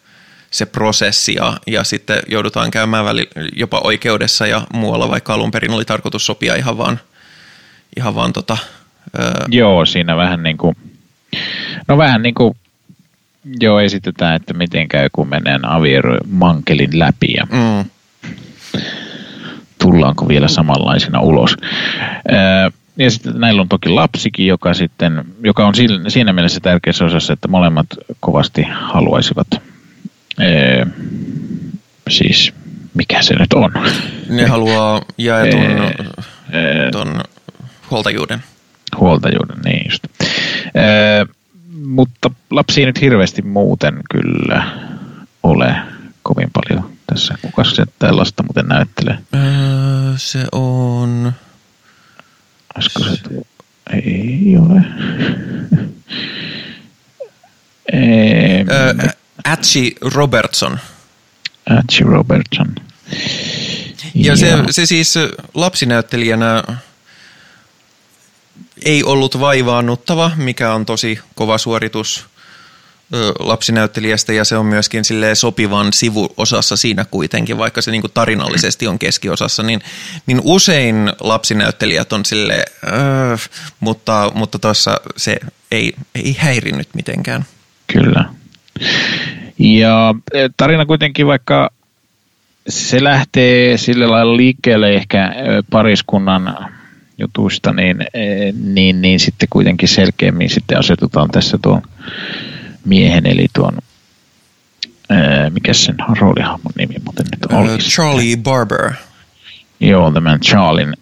se 0.51 0.65
prosessi 0.65 1.33
ja, 1.33 1.57
ja 1.67 1.83
sitten 1.83 2.19
joudutaan 2.27 2.71
käymään 2.71 3.05
väli, 3.05 3.27
jopa 3.55 3.81
oikeudessa 3.83 4.47
ja 4.47 4.67
muualla, 4.73 5.09
vaikka 5.09 5.33
alun 5.33 5.51
perin 5.51 5.71
oli 5.71 5.85
tarkoitus 5.85 6.25
sopia 6.25 6.55
ihan 6.55 6.77
vaan, 6.77 6.99
ihan 7.97 8.15
vaan 8.15 8.33
tota, 8.33 8.57
öö. 9.19 9.31
Joo, 9.47 9.85
siinä 9.85 10.15
vähän 10.15 10.43
niin 10.43 10.57
kuin, 10.57 10.75
no 11.87 11.97
vähän 11.97 12.21
niin 12.21 12.35
kuin, 12.35 12.55
joo 13.59 13.79
esitetään, 13.79 14.35
että 14.35 14.53
miten 14.53 14.87
käy, 14.87 15.09
kun 15.11 15.29
menee 15.29 15.59
mankelin 16.29 16.99
läpi 16.99 17.33
ja 17.37 17.47
mm. 17.51 17.89
Tullaanko 19.81 20.27
vielä 20.27 20.47
samanlaisena 20.47 21.19
ulos. 21.19 21.57
Ja 22.97 23.11
sitten 23.11 23.39
näillä 23.39 23.61
on 23.61 23.69
toki 23.69 23.89
lapsikin, 23.89 24.47
joka, 24.47 24.73
sitten, 24.73 25.23
joka 25.43 25.67
on 25.67 25.73
siinä 26.07 26.33
mielessä 26.33 26.59
tärkeässä 26.59 27.05
osassa, 27.05 27.33
että 27.33 27.47
molemmat 27.47 27.87
kovasti 28.19 28.63
haluaisivat 28.71 29.47
siis 32.09 32.53
mikä 32.93 33.21
se 33.21 33.35
nyt 33.35 33.53
on? 33.53 33.71
Ne 34.29 34.45
haluaa 34.45 35.01
jaetun 35.17 35.61
ee, 36.51 36.91
ton 36.91 37.21
huoltajuuden. 37.91 38.43
Huoltajuuden, 38.99 39.57
niin 39.65 39.81
just. 39.89 40.03
Ee, 40.75 41.25
mutta 41.85 42.31
lapsi 42.51 42.81
ei 42.81 42.85
nyt 42.85 43.01
hirveästi 43.01 43.41
muuten 43.41 43.99
kyllä 44.11 44.63
ole 45.43 45.75
kovin 46.23 46.49
paljon 46.53 46.88
tässä. 47.09 47.35
Kuka 47.41 47.63
se 47.63 47.85
tällaista 47.99 48.43
muuten 48.43 48.67
näyttelee? 48.67 49.17
Öö, 49.35 50.13
se 50.17 50.45
on... 50.51 51.33
Olisiko 52.75 52.99
se... 52.99 53.45
Ei 53.93 54.57
ole. 54.57 54.81
öö, 57.93 59.09
Atchi 59.43 59.95
Robertson. 60.01 60.79
Atchi 61.79 62.03
Robertson. 62.03 62.75
Ja 64.13 64.35
se, 64.35 64.57
se 64.69 64.85
siis 64.85 65.15
lapsinäyttelijänä 65.53 66.63
ei 68.85 69.03
ollut 69.03 69.39
vaivaannuttava, 69.39 70.31
mikä 70.35 70.73
on 70.73 70.85
tosi 70.85 71.19
kova 71.35 71.57
suoritus 71.57 72.25
lapsinäyttelijästä 73.39 74.33
ja 74.33 74.45
se 74.45 74.57
on 74.57 74.65
myöskin 74.65 75.03
sopivan 75.33 75.93
sivuosassa 75.93 76.77
siinä 76.77 77.05
kuitenkin, 77.11 77.57
vaikka 77.57 77.81
se 77.81 77.91
niinku 77.91 78.09
tarinallisesti 78.09 78.87
on 78.87 78.99
keskiosassa, 78.99 79.63
niin, 79.63 79.81
niin 80.25 80.41
usein 80.43 81.11
lapsinäyttelijät 81.19 82.13
on 82.13 82.25
sille, 82.25 82.65
äh, 82.87 83.49
mutta, 83.79 84.31
mutta 84.35 84.59
tuossa 84.59 85.01
se 85.17 85.37
ei, 85.71 85.93
ei 86.15 86.35
häirinyt 86.39 86.87
mitenkään. 86.93 87.45
Kyllä. 87.93 88.25
Ja 89.59 90.15
tarina 90.57 90.85
kuitenkin, 90.85 91.27
vaikka 91.27 91.69
se 92.69 93.03
lähtee 93.03 93.77
sillä 93.77 94.09
lailla 94.09 94.37
liikkeelle 94.37 94.93
ehkä 94.93 95.35
pariskunnan 95.69 96.73
jutuista, 97.17 97.73
niin, 97.73 97.97
niin, 98.63 99.01
niin 99.01 99.19
sitten 99.19 99.47
kuitenkin 99.49 99.89
selkeämmin 99.89 100.49
sitten 100.49 100.79
asetutaan 100.79 101.29
tässä 101.29 101.57
tuon 101.61 101.81
miehen, 102.89 103.25
eli 103.25 103.47
tuon, 103.53 103.77
ää, 105.09 105.49
mikä 105.49 105.73
sen 105.73 105.95
roolihahmon 106.19 106.73
nimi 106.77 106.95
muuten 107.05 107.25
nyt 107.31 107.51
oli? 107.51 107.73
Uh, 107.73 107.79
Charlie 107.79 108.37
Barber. 108.37 108.93
Joo, 109.79 110.11
tämän 110.11 110.39
Charlin 110.39 110.93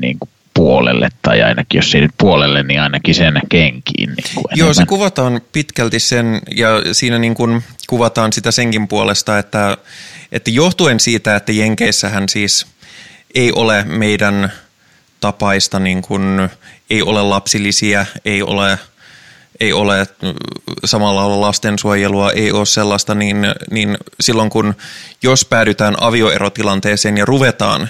niin 0.00 0.18
kuin 0.18 0.30
puolelle, 0.54 1.08
tai 1.22 1.42
ainakin 1.42 1.78
jos 1.78 1.94
ei 1.94 2.00
nyt 2.00 2.10
puolelle, 2.18 2.62
niin 2.62 2.80
ainakin 2.80 3.14
sen 3.14 3.40
kenkiin. 3.48 4.08
Niin 4.08 4.34
kuin 4.34 4.44
Joo, 4.54 4.74
se 4.74 4.86
kuvataan 4.86 5.40
pitkälti 5.52 6.00
sen, 6.00 6.40
ja 6.56 6.68
siinä 6.92 7.18
niin 7.18 7.34
kuin 7.34 7.64
kuvataan 7.88 8.32
sitä 8.32 8.50
senkin 8.50 8.88
puolesta, 8.88 9.38
että, 9.38 9.76
että 10.32 10.50
johtuen 10.50 11.00
siitä, 11.00 11.36
että 11.36 11.52
Jenkeissähän 11.52 12.28
siis 12.28 12.66
ei 13.34 13.52
ole 13.52 13.84
meidän 13.84 14.52
tapaista, 15.20 15.78
niin 15.78 16.02
kuin, 16.02 16.48
ei 16.90 17.02
ole 17.02 17.22
lapsilisiä, 17.22 18.06
ei 18.24 18.42
ole– 18.42 18.78
ei 19.60 19.72
ole 19.72 20.06
samalla 20.84 21.20
lailla 21.20 21.40
lastensuojelua, 21.40 22.32
ei 22.32 22.52
ole 22.52 22.66
sellaista, 22.66 23.14
niin, 23.14 23.36
niin 23.70 23.96
silloin 24.20 24.50
kun 24.50 24.74
jos 25.22 25.44
päädytään 25.44 26.02
avioerotilanteeseen 26.02 27.18
ja 27.18 27.24
ruvetaan 27.24 27.88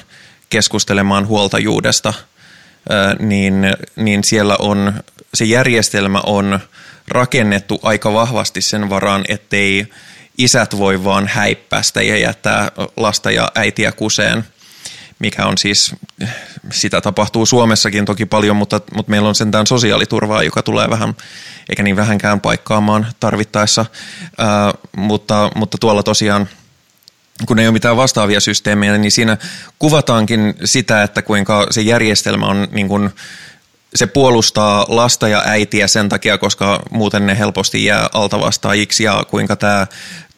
keskustelemaan 0.51 1.27
huoltajuudesta, 1.27 2.15
niin, 3.19 3.55
niin 3.97 4.25
siellä 4.25 4.57
on, 4.59 4.93
se 5.35 5.45
järjestelmä 5.45 6.21
on 6.27 6.61
rakennettu 7.09 7.81
aika 7.83 8.13
vahvasti 8.13 8.61
sen 8.61 8.91
varaan, 8.91 9.25
ettei 9.29 9.87
isät 10.39 10.79
voi 10.79 11.05
vaan 11.05 11.29
häippästä 11.29 12.03
ja 12.03 12.19
jättää 12.19 12.73
lasta 12.97 13.31
ja 13.31 13.53
äitiä 13.55 13.93
kuseen– 13.93 14.45
mikä 15.19 15.47
on 15.47 15.59
siis, 15.59 15.95
sitä 16.71 17.01
tapahtuu 17.01 17.47
Suomessakin 17.47 18.05
toki 18.05 18.27
paljon, 18.27 18.57
mutta, 18.57 18.81
mutta 18.95 19.11
meillä 19.11 19.29
on 19.29 19.35
sentään 19.35 19.67
sosiaaliturvaa, 19.67 20.43
joka 20.43 20.63
tulee 20.63 20.91
vähän, 20.91 21.15
eikä 21.69 21.83
niin 21.83 21.97
vähänkään 21.97 22.41
paikkaamaan 22.41 23.07
tarvittaessa, 23.21 23.87
ää, 24.39 24.75
mutta, 24.97 25.51
mutta 25.55 25.79
tuolla 25.79 26.03
tosiaan 26.03 26.49
kun 27.47 27.59
ei 27.59 27.67
ole 27.67 27.73
mitään 27.73 27.97
vastaavia 27.97 28.41
systeemejä, 28.41 28.99
niin 28.99 29.11
siinä 29.11 29.37
kuvataankin 29.79 30.55
sitä, 30.65 31.03
että 31.03 31.23
kuinka 31.23 31.67
se 31.71 31.81
järjestelmä 31.81 32.47
on 32.47 32.69
niin 32.71 32.89
kuin, 32.89 33.11
se 33.95 34.07
puolustaa 34.07 34.87
lasta 34.89 35.29
ja 35.29 35.43
äitiä 35.47 35.87
sen 35.87 36.09
takia, 36.09 36.39
koska 36.39 36.83
muuten 36.91 37.27
ne 37.27 37.39
helposti 37.39 37.85
jää 37.85 38.09
altavastaajiksi. 38.13 39.05
Ja 39.05 39.25
kuinka 39.31 39.57
tämä 39.57 39.87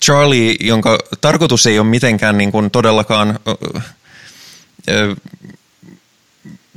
Charlie, 0.05 0.57
jonka 0.61 0.99
tarkoitus 1.21 1.67
ei 1.67 1.79
ole 1.79 1.87
mitenkään 1.87 2.39
niin 2.39 2.53
kuin 2.53 2.71
todellakaan 2.71 3.39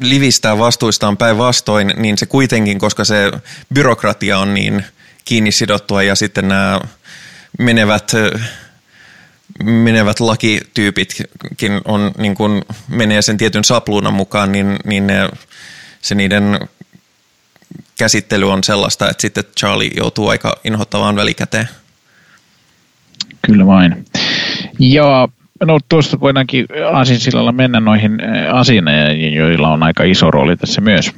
livistää 0.02 0.58
vastuistaan 0.58 1.18
päinvastoin, 1.18 1.94
niin 1.98 2.18
se 2.18 2.26
kuitenkin, 2.26 2.80
koska 2.80 3.04
se 3.04 3.32
byrokratia 3.74 4.39
on 4.39 4.54
niin 4.54 4.86
kiinni 5.26 5.52
sidottua 5.52 6.04
ja 6.04 6.16
sitten 6.16 6.48
nämä 6.48 6.80
menevät, 7.60 8.12
menevät 9.63 10.20
lakityypitkin 10.20 11.82
on, 11.86 12.12
niin 12.18 12.36
kuin 12.36 12.62
menee 12.88 13.22
sen 13.22 13.38
tietyn 13.38 13.63
sapluunan 13.63 14.13
mukaan, 14.13 14.52
niin, 14.52 14.80
niin 14.86 15.08
ne, 15.08 15.30
se 16.02 16.16
niiden 16.16 16.60
käsittely 17.98 18.52
on 18.52 18.63
sellaista, 18.63 19.10
että 19.10 19.22
sitten 19.22 19.44
Charlie 19.60 19.92
joutuu 19.96 20.28
aika 20.28 20.58
inhottavaan 20.63 21.16
välikäteen. 21.16 21.70
Kyllä 23.42 23.66
vain. 23.66 24.06
Ja 24.80 25.28
No 25.65 25.80
tuosta 25.89 26.19
voidaankin 26.19 26.65
Aasinsilalla 26.93 27.52
mennä 27.52 27.80
noihin 27.80 28.21
eh, 28.21 28.56
asiineihin, 28.56 29.34
joilla 29.34 29.69
on 29.69 29.84
aika 29.84 30.04
iso 30.04 30.32
rooli 30.32 30.58
tässä 30.58 30.82
myös. 30.82 31.12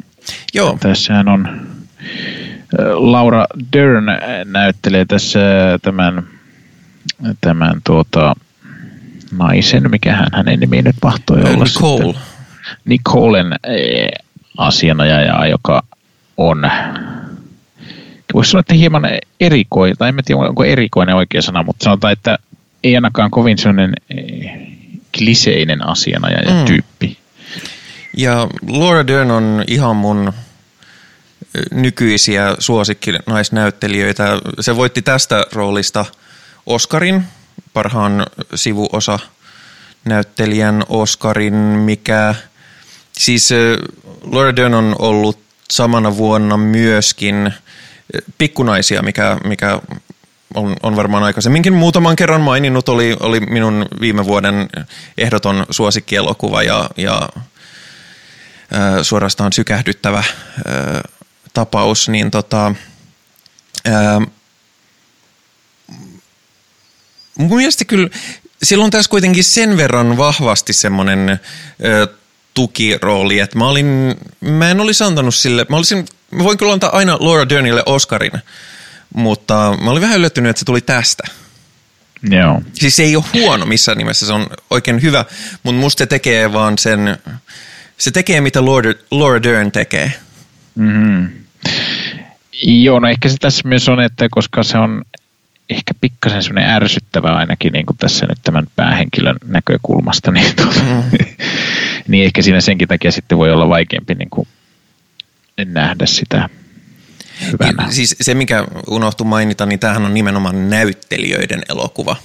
Joo. 0.53 0.77
Tässähän 0.79 1.27
on 1.27 1.47
eh, 1.47 2.85
Laura 2.93 3.45
Dern 3.73 4.05
näyttelee 4.45 5.05
tässä 5.05 5.39
tämän, 5.81 6.23
tämän 7.41 7.81
tuota, 7.83 8.35
naisen, 9.37 9.91
mikä 9.91 10.15
hän 10.15 10.27
hänen 10.33 10.59
nimi 10.59 10.81
nyt 10.81 10.95
mahtoi 11.03 11.37
olla. 11.37 11.65
Nicole. 11.65 12.03
Sitten. 12.03 12.21
Nicolen 12.85 13.55
eh, 13.63 14.07
asianajaja, 14.57 15.47
joka 15.47 15.83
on 16.37 16.71
voisi 18.35 18.51
sanoa, 18.51 18.59
että 18.59 18.73
hieman 18.73 19.03
erikoinen, 19.39 19.97
tai 19.97 20.09
en 20.09 20.15
tiedä 20.25 20.41
onko 20.41 20.63
erikoinen 20.63 21.15
oikea 21.15 21.41
sana, 21.41 21.63
mutta 21.63 21.83
sanotaan, 21.83 22.13
että 22.13 22.37
ei 22.85 22.95
ainakaan 22.95 23.31
kovin 23.31 23.57
sellainen 23.57 23.93
eh, 24.09 24.51
kliseinen 25.17 25.87
asianajaja 25.87 26.49
ja 26.49 26.59
mm. 26.59 26.65
tyyppi. 26.65 27.17
Ja 28.17 28.47
Laura 28.67 29.07
Dern 29.07 29.31
on 29.31 29.63
ihan 29.67 29.95
mun 29.95 30.33
eh, 31.55 31.61
nykyisiä 31.71 32.55
suosikkinaisnäyttelijöitä. 32.59 34.39
Se 34.59 34.75
voitti 34.75 35.01
tästä 35.01 35.45
roolista 35.53 36.05
Oscarin, 36.65 37.23
parhaan 37.73 38.25
sivuosa 38.55 39.19
näyttelijän 40.05 40.83
Oscarin, 40.89 41.53
mikä 41.55 42.35
siis 43.11 43.51
eh, 43.51 43.77
Laura 44.31 44.55
Dern 44.55 44.73
on 44.73 44.95
ollut 44.99 45.39
samana 45.71 46.17
vuonna 46.17 46.57
myöskin 46.57 47.53
Pikkunaisia, 48.37 49.01
mikä, 49.01 49.37
mikä 49.43 49.79
on, 50.53 50.75
on 50.83 50.95
varmaan 50.95 51.23
aikaisemminkin 51.23 51.73
muutaman 51.73 52.15
kerran 52.15 52.41
maininnut, 52.41 52.89
oli, 52.89 53.17
oli 53.19 53.39
minun 53.39 53.85
viime 54.01 54.25
vuoden 54.25 54.69
ehdoton 55.17 55.65
suosikkielokuva 55.69 56.63
ja, 56.63 56.89
ja 56.97 57.29
ää, 58.71 59.03
suorastaan 59.03 59.53
sykähdyttävä 59.53 60.23
ää, 60.65 61.01
tapaus, 61.53 62.09
niin 62.09 62.31
tota, 62.31 62.75
ää, 63.85 64.21
mun 67.37 67.57
mielestä 67.57 67.85
kyllä 67.85 68.09
silloin 68.63 68.91
tässä 68.91 69.09
kuitenkin 69.09 69.43
sen 69.43 69.77
verran 69.77 70.17
vahvasti 70.17 70.73
semmoinen 70.73 71.39
tukirooli, 72.53 73.39
että 73.39 73.57
mä, 73.57 73.67
olin, 73.67 74.15
mä 74.41 74.71
en 74.71 74.79
olisi 74.79 75.03
antanut 75.03 75.35
sille, 75.35 75.65
mä 75.69 75.75
olisin, 75.75 76.05
mä 76.31 76.43
voin 76.43 76.57
kyllä 76.57 76.73
antaa 76.73 76.97
aina 76.97 77.17
Laura 77.19 77.49
Dernille 77.49 77.83
Oscarin, 77.85 78.31
mutta 79.15 79.77
mä 79.81 79.91
olin 79.91 80.01
vähän 80.01 80.17
yllättynyt, 80.17 80.49
että 80.49 80.59
se 80.59 80.65
tuli 80.65 80.81
tästä. 80.81 81.23
Joo. 82.29 82.61
Siis 82.73 82.95
se 82.95 83.03
ei 83.03 83.15
ole 83.15 83.25
huono 83.33 83.65
missään 83.65 83.97
nimessä, 83.97 84.25
se 84.25 84.33
on 84.33 84.47
oikein 84.69 85.01
hyvä, 85.01 85.25
mutta 85.63 85.79
musta 85.79 85.99
se 85.99 86.05
tekee 86.05 86.53
vaan 86.53 86.77
sen, 86.77 87.17
se 87.97 88.11
tekee 88.11 88.41
mitä 88.41 88.65
Laura, 88.65 88.93
Laura 89.11 89.43
Dern 89.43 89.71
tekee. 89.71 90.11
Mm-hmm. 90.75 91.29
Joo, 92.63 92.99
no 92.99 93.07
ehkä 93.07 93.29
se 93.29 93.35
tässä 93.39 93.67
myös 93.67 93.89
on, 93.89 93.99
että 93.99 94.27
koska 94.31 94.63
se 94.63 94.77
on 94.77 95.01
ehkä 95.69 95.93
pikkasen 96.01 96.43
semmoinen 96.43 96.69
ärsyttävä 96.69 97.35
ainakin 97.35 97.73
niin 97.73 97.85
kuin 97.85 97.97
tässä 97.97 98.25
nyt 98.25 98.37
tämän 98.43 98.67
päähenkilön 98.75 99.37
näkökulmasta, 99.45 100.31
niin, 100.31 100.55
tuota, 100.55 100.79
mm. 100.79 101.03
niin 102.07 102.25
ehkä 102.25 102.41
siinä 102.41 102.61
senkin 102.61 102.87
takia 102.87 103.11
sitten 103.11 103.37
voi 103.37 103.51
olla 103.51 103.69
vaikeampi 103.69 104.15
niin 104.15 104.29
kuin 104.29 104.47
nähdä 105.65 106.05
sitä 106.05 106.49
hyvänä. 107.59 107.91
Siis 107.91 108.15
se, 108.21 108.33
mikä 108.33 108.65
unohtui 108.87 109.27
mainita, 109.27 109.65
niin 109.65 109.79
tämähän 109.79 110.05
on 110.05 110.13
nimenomaan 110.13 110.69
näyttelijöiden 110.69 111.61
elokuva. 111.69 112.15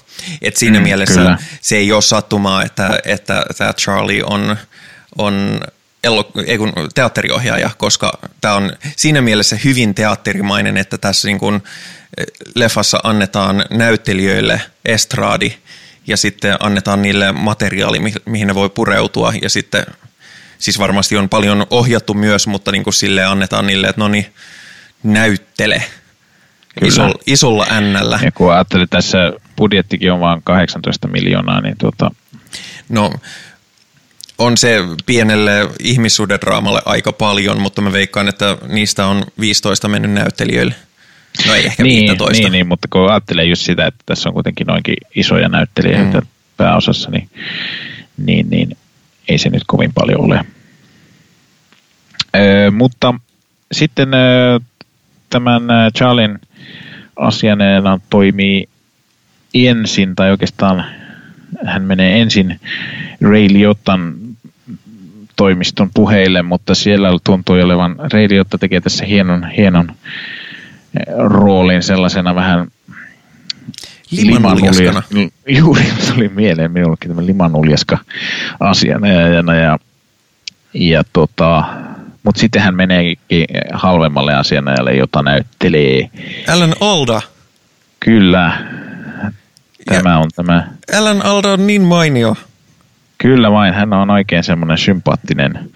Et 0.43 0.57
siinä 0.57 0.79
mm, 0.79 0.83
mielessä 0.83 1.21
kyllä. 1.21 1.38
se 1.61 1.77
ei 1.77 1.93
ole 1.93 2.03
sattumaa, 2.03 2.62
että, 2.62 2.99
että 3.05 3.45
tämä 3.59 3.73
Charlie 3.73 4.23
on, 4.25 4.57
on 5.19 5.61
elo, 6.05 6.31
ei 6.47 6.59
kun, 6.59 6.73
teatteriohjaaja, 6.95 7.71
koska 7.79 8.19
tämä 8.40 8.55
on 8.55 8.73
siinä 8.97 9.21
mielessä 9.21 9.59
hyvin 9.64 9.95
teatterimainen, 9.95 10.77
että 10.77 10.99
tässä 10.99 11.29
niin 11.29 11.38
kun 11.38 11.55
eh, 11.55 12.27
leffassa 12.55 13.01
annetaan 13.05 13.64
näyttelijöille 13.71 14.61
estraadi 14.85 15.53
ja 16.07 16.16
sitten 16.16 16.57
annetaan 16.61 17.03
niille 17.03 17.33
materiaali, 17.33 17.99
mihin 18.27 18.47
ne 18.47 18.55
voi 18.55 18.71
pureutua 18.71 19.33
ja 19.43 19.51
sitten 19.51 19.87
siis 20.59 20.79
varmasti 20.79 21.16
on 21.16 21.29
paljon 21.29 21.66
ohjattu 21.71 22.14
myös, 22.14 22.47
mutta 22.47 22.73
niin 22.73 22.85
kuin 22.85 22.95
sille 22.95 23.25
annetaan 23.25 23.66
niille, 23.66 23.87
että 23.87 24.01
no 24.01 24.09
niin, 24.09 24.27
näyttele 25.02 25.82
isolla, 26.84 27.14
isolla 27.26 27.66
ännällä. 27.70 28.18
Ja 28.22 28.32
kun 28.32 28.52
ajattelin, 28.52 28.84
että 28.84 28.96
tässä 28.96 29.32
budjettikin 29.56 30.12
on 30.12 30.20
vain 30.20 30.42
18 30.44 31.08
miljoonaa, 31.08 31.60
niin 31.60 31.78
tuota... 31.78 32.10
No, 32.88 33.12
on 34.38 34.56
se 34.56 34.78
pienelle 35.06 35.68
ihmissuhdedraamalle 35.80 36.82
aika 36.84 37.12
paljon, 37.12 37.60
mutta 37.60 37.82
mä 37.82 37.92
veikkaan, 37.92 38.28
että 38.28 38.58
niistä 38.68 39.06
on 39.06 39.24
15 39.40 39.88
mennyt 39.88 40.10
näyttelijöille. 40.10 40.74
No 41.46 41.54
ei 41.54 41.66
ehkä 41.66 41.82
niin, 41.82 42.08
15. 42.08 42.42
Niin, 42.42 42.52
niin, 42.52 42.66
mutta 42.68 42.88
kun 42.90 43.10
ajattelee 43.10 43.44
just 43.44 43.62
sitä, 43.62 43.86
että 43.86 44.02
tässä 44.06 44.28
on 44.28 44.32
kuitenkin 44.32 44.66
noinkin 44.66 44.96
isoja 45.14 45.48
näyttelijöitä 45.48 46.20
mm. 46.20 46.26
pääosassa, 46.56 47.10
niin, 47.10 47.30
niin, 48.16 48.50
niin 48.50 48.76
ei 49.28 49.38
se 49.38 49.50
nyt 49.50 49.62
kovin 49.66 49.92
paljon 49.92 50.20
ole. 50.20 50.44
Öö, 52.36 52.70
mutta 52.70 53.14
sitten 53.72 54.14
öö, 54.14 54.58
tämän 55.31 55.62
Charlin 55.97 56.38
asianeena 57.16 58.01
toimii 58.11 58.69
ensin, 59.55 60.16
tai 60.16 60.31
oikeastaan 60.31 60.85
hän 61.66 61.83
menee 61.83 62.21
ensin 62.21 62.61
Ray 63.21 63.49
Liotan 63.51 64.14
toimiston 65.37 65.90
puheille, 65.95 66.43
mutta 66.43 66.75
siellä 66.75 67.09
tuntui 67.25 67.62
olevan, 67.62 67.97
Ray 68.12 68.29
Liotta 68.29 68.59
tekee 68.59 68.81
tässä 68.81 69.05
hienon, 69.05 69.51
hienon 69.51 69.93
roolin 71.16 71.83
sellaisena 71.83 72.35
vähän 72.35 72.69
limanuljaskana. 74.11 75.03
Juuri 75.59 75.85
tuli 76.14 76.29
mieleen 76.29 76.71
minullekin 76.73 77.09
tämä 77.09 77.27
limanuljaska 77.27 77.99
asianajajana 78.61 79.55
ja, 79.55 79.79
ja 80.75 81.03
tota, 81.12 81.64
mutta 82.22 82.40
sitten 82.40 82.62
hän 82.62 82.74
meneekin 82.74 83.46
halvemmalle 83.72 84.35
asianajalle, 84.35 84.94
jota 84.94 85.22
näyttelee. 85.22 86.11
Alan 86.48 86.74
Alda. 86.80 87.20
Kyllä. 88.00 88.52
Tämä 89.85 90.11
ja 90.11 90.18
on 90.18 90.30
tämä. 90.37 90.68
Alan 90.98 91.24
Alda 91.24 91.52
on 91.52 91.66
niin 91.66 91.83
mainio. 91.83 92.37
Kyllä 93.18 93.52
vain, 93.52 93.74
hän 93.74 93.92
on 93.92 94.11
oikein 94.11 94.44
semmoinen 94.44 94.78
sympaattinen 94.78 95.70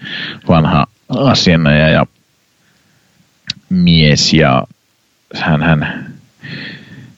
vanha 0.47 0.87
asianajaja 1.09 1.89
ja 1.89 2.05
mies 3.69 4.33
ja 4.33 4.63
hän, 5.35 5.63
hän 5.63 6.05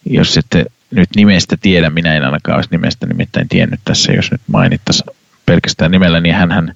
jos 0.06 0.38
ette 0.38 0.66
nyt 0.92 1.10
nimestä 1.16 1.58
tiedä, 1.62 1.90
minä 1.90 2.16
en 2.16 2.24
ainakaan 2.24 2.56
olisi 2.56 2.70
nimestä 2.72 3.06
nimittäin 3.06 3.50
tiennyt 3.50 3.80
tässä, 3.86 4.14
jos 4.14 4.32
nyt 4.32 4.42
mainittaisiin 4.48 5.16
pelkästään 5.46 5.92
nimellä, 5.92 6.22
niin 6.22 6.36
hän, 6.36 6.52
hän 6.52 6.76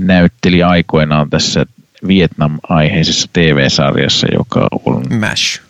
näytteli 0.00 0.62
aikoinaan 0.62 1.30
tässä 1.30 1.66
Vietnam-aiheisessa 2.08 3.28
TV-sarjassa, 3.32 4.26
joka 4.32 4.68
on 4.84 5.04
MASH. 5.20 5.60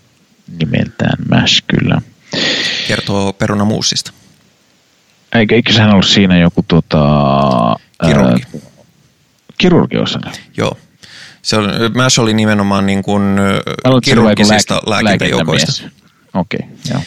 Nimeltään 0.59 1.19
MASH, 1.29 1.63
kyllä. 1.67 2.03
Kertoo 2.89 3.33
perunamuusista. 3.33 4.13
Eikö, 5.35 5.55
eikö 5.55 5.73
sehän 5.73 5.91
ollut 5.91 6.07
siinä 6.07 6.39
joku 6.39 6.65
tota, 6.69 7.05
kirurgi? 8.07 8.43
Ää, 8.55 8.61
kirurgi 9.59 9.97
Joo. 10.57 10.77
Se 11.43 11.57
on, 11.57 11.71
MASH 11.95 12.19
oli 12.19 12.35
nimenomaan 12.35 12.87
niin 12.87 13.03
kuin 13.03 13.23
kirurgisista 14.05 14.83
lääkintäjoukoista. 14.87 15.83
Okei, 16.35 16.61
okay, 16.63 16.77
joo. 16.91 17.03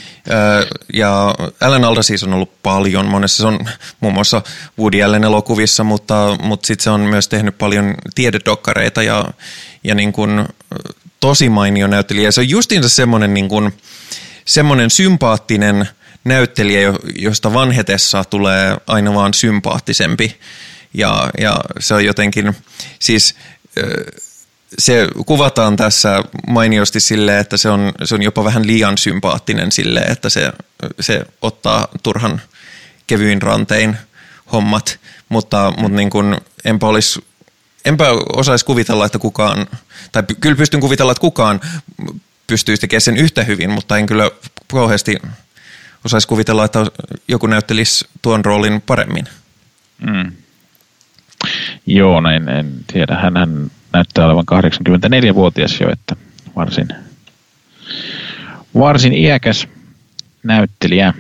Ja 0.94 1.36
Alan 1.62 1.84
Alda 1.84 2.04
siis 2.04 2.24
on 2.24 2.34
ollut 2.34 2.64
paljon, 2.64 3.06
monessa 3.06 3.38
se 3.38 3.48
on 3.48 3.60
muun 4.00 4.14
muassa 4.14 4.42
Woody 4.80 5.04
Allen 5.04 5.24
elokuvissa, 5.24 5.84
mutta, 5.84 6.38
mutta 6.42 6.68
sitten 6.68 6.84
se 6.84 6.90
on 6.90 7.02
myös 7.02 7.28
tehnyt 7.28 7.58
paljon 7.58 7.96
tiededokkareita 8.16 9.04
ja, 9.04 9.26
ja 9.84 9.96
niin 9.96 10.14
kuin 10.14 10.46
tosi 11.20 11.50
mainio 11.50 11.88
näyttelijä. 11.88 12.32
Se 12.32 12.42
on 12.42 12.50
justiinsa 12.50 12.90
semmoinen, 12.90 13.34
niin 13.34 13.50
kuin, 13.50 13.74
semmoinen 14.46 14.90
sympaattinen 14.90 15.88
näyttelijä, 16.24 16.94
josta 17.16 17.54
vanhetessa 17.54 18.24
tulee 18.24 18.78
aina 18.88 19.14
vaan 19.14 19.34
sympaattisempi. 19.34 20.40
Ja, 20.94 21.30
ja 21.40 21.58
se 21.80 21.94
on 21.94 22.06
jotenkin, 22.06 22.56
siis 23.00 23.36
se 24.80 25.08
kuvataan 25.26 25.76
tässä 25.76 26.24
mainiosti 26.48 27.00
silleen, 27.00 27.40
että 27.40 27.58
se 27.58 27.70
on, 27.70 27.92
se 28.04 28.16
on 28.16 28.22
jopa 28.22 28.44
vähän 28.44 28.68
liian 28.68 28.98
sympaattinen 28.98 29.72
silleen, 29.72 30.12
että 30.12 30.30
se, 30.30 30.52
se 31.00 31.26
ottaa 31.42 31.88
turhan 32.04 32.42
kevyin 33.08 33.42
rantein 33.42 33.98
hommat, 34.52 35.00
mutta, 35.30 35.74
mutta 35.78 35.98
niin 35.98 36.10
kuin 36.10 36.38
enpä 36.66 36.88
olisi 36.88 37.26
enpä 37.86 38.06
osaisi 38.36 38.66
kuvitella, 38.66 39.06
että 39.06 39.20
kukaan, 39.20 39.68
tai 40.12 40.24
kyllä 40.40 40.56
pystyn 40.56 40.82
kuvitella, 40.82 41.12
että 41.12 41.22
kukaan 41.22 41.62
pystyisi 42.48 42.82
tekemään 42.82 43.02
sen 43.02 43.18
yhtä 43.18 43.44
hyvin, 43.44 43.70
mutta 43.70 43.98
en 43.98 44.06
kyllä 44.06 44.32
kauheasti 44.68 45.18
osaisi 46.06 46.28
kuvitella, 46.28 46.66
että 46.66 46.86
joku 47.28 47.48
näyttelisi 47.48 48.06
tuon 48.22 48.46
roolin 48.46 48.82
paremmin. 48.82 49.26
Mm. 50.02 50.32
Joo, 51.86 52.22
näin 52.22 52.50
en 52.50 52.74
tiedä. 52.94 53.16
Hän, 53.16 53.38
hän 53.38 53.72
näyttää 53.94 54.26
olevan 54.26 54.46
84-vuotias 55.32 55.80
jo, 55.82 55.92
että 55.92 56.16
varsin, 56.56 56.88
varsin 58.80 59.14
iäkäs 59.14 59.68
näyttelijä. 60.44 61.14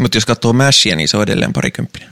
Mutta 0.00 0.16
jos 0.16 0.26
katsoo 0.26 0.52
Mashia, 0.52 0.96
niin 0.96 1.08
se 1.08 1.16
on 1.16 1.22
edelleen 1.22 1.52
parikymppinen. 1.52 2.08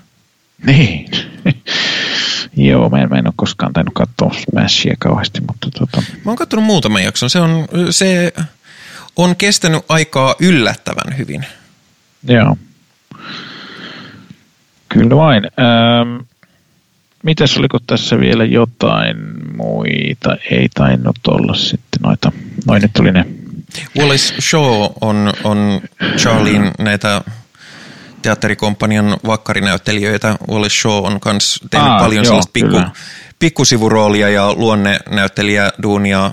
Niin. 0.66 1.11
Joo, 2.57 2.88
mä 2.88 2.98
en, 2.98 3.09
mä 3.09 3.18
en 3.18 3.27
ole 3.27 3.35
koskaan 3.37 3.72
tainnut 3.72 3.94
katsoa 3.94 4.35
Smashia 4.51 4.96
kauheasti, 4.98 5.40
mutta 5.40 5.70
tota... 5.79 6.03
Mä 6.12 6.31
oon 6.31 6.37
katsonut 6.37 6.64
muutaman 6.64 7.05
jakson. 7.05 7.31
Se 7.31 7.40
on, 7.40 7.68
se 7.90 8.33
on 9.16 9.37
kestänyt 9.37 9.83
aikaa 9.88 10.35
yllättävän 10.40 11.18
hyvin. 11.18 11.46
Joo. 12.29 12.57
Kyllä 14.88 15.16
vain. 15.16 15.44
Ähm, 15.44 16.16
Mitäs 17.23 17.57
oliko 17.57 17.79
tässä 17.87 18.21
vielä 18.21 18.45
jotain 18.45 19.17
muita? 19.57 20.37
Ei 20.51 20.69
tainnut 20.75 21.19
olla 21.29 21.55
sitten 21.55 22.03
noita. 22.03 22.33
Noin 22.67 22.83
nyt 22.83 22.93
tuli 22.93 23.13
ne. 23.13 23.27
Wallace 23.99 24.35
Shaw 24.41 24.87
on, 25.01 25.33
on 25.45 25.81
Charlien 26.17 26.71
näitä 26.79 27.23
teatterikomppanian 28.23 29.17
vakkarinäyttelijöitä. 29.27 30.37
Wallace 30.51 30.81
Shaw 30.81 31.07
on 31.07 31.21
myös 31.25 31.61
tehnyt 31.71 31.89
Aa, 31.89 31.99
paljon 31.99 32.25
joo, 32.25 32.25
sellaista 32.25 32.53
pikku, 32.53 32.81
pikkusivuroolia 33.39 34.29
ja 34.29 34.53
luonnenäyttelijä 34.55 35.73
duunia. 35.83 36.33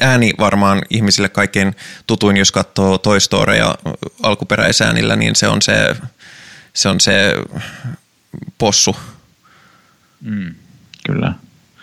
Ääni 0.00 0.32
varmaan 0.38 0.82
ihmisille 0.90 1.28
kaikkein 1.28 1.76
tutuin, 2.06 2.36
jos 2.36 2.52
katsoo 2.52 2.98
Toy 2.98 3.20
Storya 3.20 3.74
alkuperäisäänillä, 4.22 5.16
niin 5.16 5.36
se 5.36 5.48
on 5.48 5.62
se, 5.62 5.96
se, 6.72 6.88
on 6.88 7.00
se 7.00 7.34
possu 8.58 8.96
Mm, 10.26 10.54
kyllä. 11.06 11.32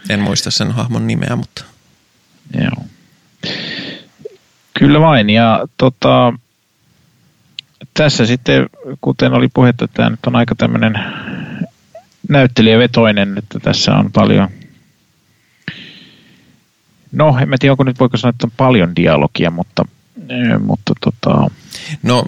En 0.10 0.20
muista 0.20 0.52
sen 0.52 0.72
hahmon 0.72 1.08
nimeä, 1.08 1.36
mutta... 1.36 1.64
Joo. 2.62 2.86
Kyllä 4.80 5.00
vain, 5.00 5.30
ja 5.30 5.68
tota, 5.78 6.34
tässä 7.94 8.26
sitten, 8.26 8.70
kuten 9.02 9.34
oli 9.34 9.48
puhetta, 9.54 9.88
tämä 9.88 10.10
nyt 10.10 10.26
on 10.28 10.36
aika 10.36 10.56
tämmöinen 10.56 10.94
näyttelijävetoinen, 12.30 13.38
että 13.38 13.60
tässä 13.60 13.96
on 13.96 14.12
paljon, 14.12 14.50
no 17.12 17.38
en 17.42 17.50
mä 17.50 17.56
tiedä, 17.60 17.74
onko 17.74 17.84
nyt 17.84 18.00
voiko 18.00 18.18
sanoa, 18.18 18.30
että 18.30 18.48
on 18.48 18.52
paljon 18.58 18.96
dialogia, 18.96 19.52
mutta, 19.52 19.86
mutta 20.60 20.94
tota, 21.02 21.52
no, 22.04 22.26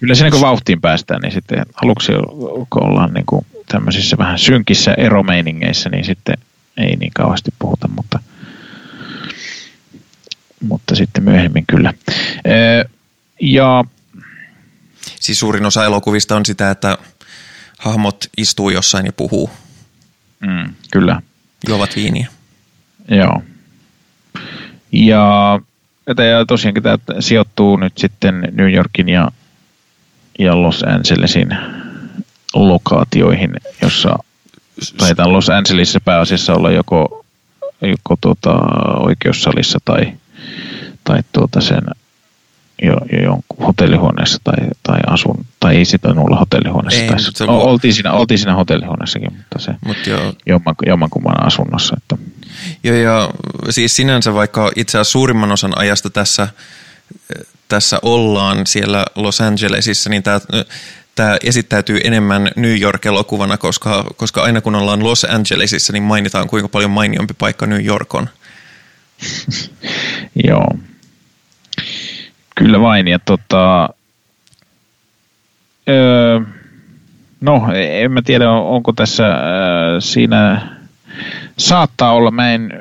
kyllä 0.00 0.14
siinä 0.14 0.30
kun 0.30 0.40
vauhtiin 0.40 0.80
päästään, 0.80 1.20
niin 1.20 1.32
sitten 1.32 1.66
aluksi 1.82 2.12
ollaan 2.70 3.14
niin 3.14 3.26
kuin 3.26 3.46
tämmöisissä 3.68 4.18
vähän 4.18 4.38
synkissä 4.38 4.94
eromeiningeissä, 4.94 5.90
niin 5.90 6.04
sitten 6.04 6.38
ei 6.76 6.96
niin 6.96 7.12
kauheasti 7.14 7.50
puhuta, 7.58 7.88
mutta, 7.88 8.18
mutta 10.60 10.94
sitten 10.94 11.24
myöhemmin 11.24 11.64
kyllä. 11.66 11.94
Ja 13.40 13.84
Siis 15.20 15.40
suurin 15.40 15.66
osa 15.66 15.84
elokuvista 15.84 16.36
on 16.36 16.46
sitä, 16.46 16.70
että 16.70 16.98
hahmot 17.78 18.16
istuu 18.36 18.70
jossain 18.70 19.06
ja 19.06 19.12
puhuu. 19.12 19.50
Mm, 20.40 20.74
kyllä. 20.92 21.22
Juovat 21.68 21.96
viiniä. 21.96 22.26
Joo. 23.10 23.42
Ja, 24.92 25.60
ja 26.06 26.44
tosiaankin 26.48 26.82
tämä 26.82 26.98
sijoittuu 27.20 27.76
nyt 27.76 27.98
sitten 27.98 28.48
New 28.52 28.72
Yorkin 28.72 29.08
ja, 29.08 29.30
ja 30.38 30.62
Los 30.62 30.82
Angelesin 30.82 31.48
lokaatioihin, 32.54 33.50
jossa 33.82 34.18
taitaa 34.96 35.32
Los 35.32 35.50
Angelesissa 35.50 36.00
pääasiassa 36.00 36.54
olla 36.54 36.70
joko, 36.70 37.24
joko 37.82 38.16
tuota, 38.20 38.50
oikeussalissa 38.98 39.78
tai, 39.84 40.12
tai 41.04 41.20
tuota 41.32 41.60
sen 41.60 41.82
jo, 42.82 42.96
jo 43.12 43.22
jonkun 43.22 43.66
hotellihuoneessa 43.66 44.38
tai, 44.44 44.68
tai 44.82 44.98
asun, 45.06 45.46
tai 45.60 45.76
ei 45.76 45.84
sitä 45.84 46.08
olla 46.08 46.36
hotellihuoneessa. 46.36 47.02
Ei, 47.02 47.08
tai, 47.08 47.20
se 47.20 47.44
o, 47.44 47.58
oltiin, 47.58 47.94
siinä, 47.94 48.12
oltiin 48.12 48.38
siinä 48.38 48.54
hotellihuoneessakin, 48.54 49.32
mutta 49.36 49.58
se 49.58 49.74
Mut 49.84 50.06
joo. 50.06 50.32
Jomman, 50.46 50.74
jommankumman 50.86 51.46
asunnossa. 51.46 51.96
Että. 51.96 52.16
Joo, 52.84 52.96
ja 52.96 53.30
siis 53.70 53.96
sinänsä 53.96 54.34
vaikka 54.34 54.70
itse 54.76 54.98
asiassa 54.98 55.12
suurimman 55.12 55.52
osan 55.52 55.78
ajasta 55.78 56.10
tässä, 56.10 56.48
tässä 57.68 57.98
ollaan 58.02 58.66
siellä 58.66 59.04
Los 59.14 59.40
Angelesissa, 59.40 60.10
niin 60.10 60.22
tämä 60.22 60.40
tämä 61.18 61.36
esittäytyy 61.44 62.00
enemmän 62.04 62.50
New 62.56 62.80
York-elokuvana, 62.80 63.58
koska, 63.58 64.04
koska 64.16 64.42
aina 64.42 64.60
kun 64.60 64.74
ollaan 64.74 65.04
Los 65.04 65.24
Angelesissa, 65.24 65.92
niin 65.92 66.02
mainitaan 66.02 66.48
kuinka 66.48 66.68
paljon 66.68 66.90
mainiompi 66.90 67.34
paikka 67.38 67.66
New 67.66 67.84
York 67.84 68.14
on. 68.14 68.28
Joo. 70.48 70.68
Kyllä 72.54 72.80
vain, 72.80 73.08
ja 73.08 73.18
tota, 73.18 73.88
öö, 75.88 76.40
no 77.40 77.68
en 77.74 78.12
mä 78.12 78.22
tiedä 78.22 78.50
onko 78.50 78.92
tässä 78.92 79.26
öö, 79.26 80.00
siinä, 80.00 80.68
saattaa 81.56 82.12
olla, 82.12 82.30
mä 82.30 82.52
en 82.52 82.72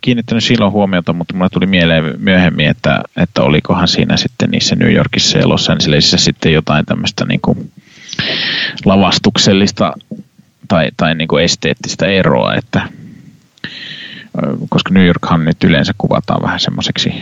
kiinnittänyt 0.00 0.44
silloin 0.44 0.72
huomiota, 0.72 1.12
mutta 1.12 1.34
mulle 1.34 1.48
tuli 1.52 1.66
mieleen 1.66 2.14
myöhemmin, 2.18 2.66
että, 2.66 3.02
että 3.16 3.42
olikohan 3.42 3.88
siinä 3.88 4.16
sitten 4.16 4.50
niissä 4.50 4.76
New 4.76 4.92
Yorkissa 4.92 5.38
ja 5.38 5.48
Los 5.48 5.70
Angelesissa 5.70 6.16
sitten 6.16 6.52
jotain 6.52 6.86
tämmöistä 6.86 7.24
niin 7.24 7.40
kuin 7.40 7.72
lavastuksellista 8.84 9.92
tai, 10.68 10.88
tai 10.96 11.14
niin 11.14 11.28
kuin 11.28 11.44
esteettistä 11.44 12.06
eroa, 12.06 12.54
että 12.54 12.88
koska 14.68 14.94
New 14.94 15.06
Yorkhan 15.06 15.44
nyt 15.44 15.64
yleensä 15.64 15.92
kuvataan 15.98 16.42
vähän 16.42 16.60
semmoiseksi 16.60 17.12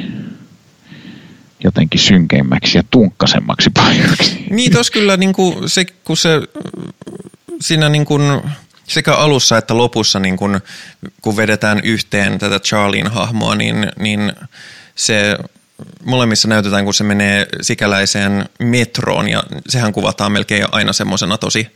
jotenkin 1.64 2.00
synkeimmäksi 2.00 2.78
ja 2.78 2.84
tunkkasemmaksi 2.90 3.70
paikaksi. 3.74 4.44
Niin, 4.50 4.72
tos 4.72 4.90
kyllä 4.90 5.16
niin 5.16 5.32
kuin 5.32 5.68
se, 5.68 5.84
kun 6.04 6.16
se 6.16 6.42
siinä 7.60 7.88
niin 7.88 8.04
kuin 8.04 8.22
sekä 8.88 9.14
alussa 9.14 9.58
että 9.58 9.76
lopussa, 9.76 10.20
niin 10.20 10.36
kun, 10.36 10.60
kun 11.22 11.36
vedetään 11.36 11.80
yhteen 11.84 12.38
tätä 12.38 12.60
Charlien 12.60 13.10
hahmoa, 13.10 13.54
niin, 13.54 13.92
niin 13.98 14.32
se 14.94 15.38
molemmissa 16.04 16.48
näytetään, 16.48 16.84
kun 16.84 16.94
se 16.94 17.04
menee 17.04 17.46
sikäläiseen 17.60 18.48
metroon, 18.58 19.28
ja 19.28 19.42
sehän 19.68 19.92
kuvataan 19.92 20.32
melkein 20.32 20.66
aina 20.72 20.92
semmoisena 20.92 21.38
tosi 21.38 21.68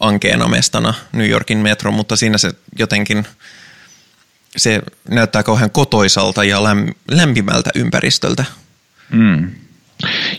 ankeena 0.00 0.48
mestana 0.48 0.94
New 1.12 1.28
Yorkin 1.28 1.58
metro, 1.58 1.92
mutta 1.92 2.16
siinä 2.16 2.38
se 2.38 2.50
jotenkin, 2.78 3.26
se 4.56 4.82
näyttää 5.10 5.42
kauhean 5.42 5.70
kotoisalta 5.70 6.44
ja 6.44 6.62
lämpimältä 7.10 7.70
ympäristöltä. 7.74 8.44
Mm. 9.10 9.50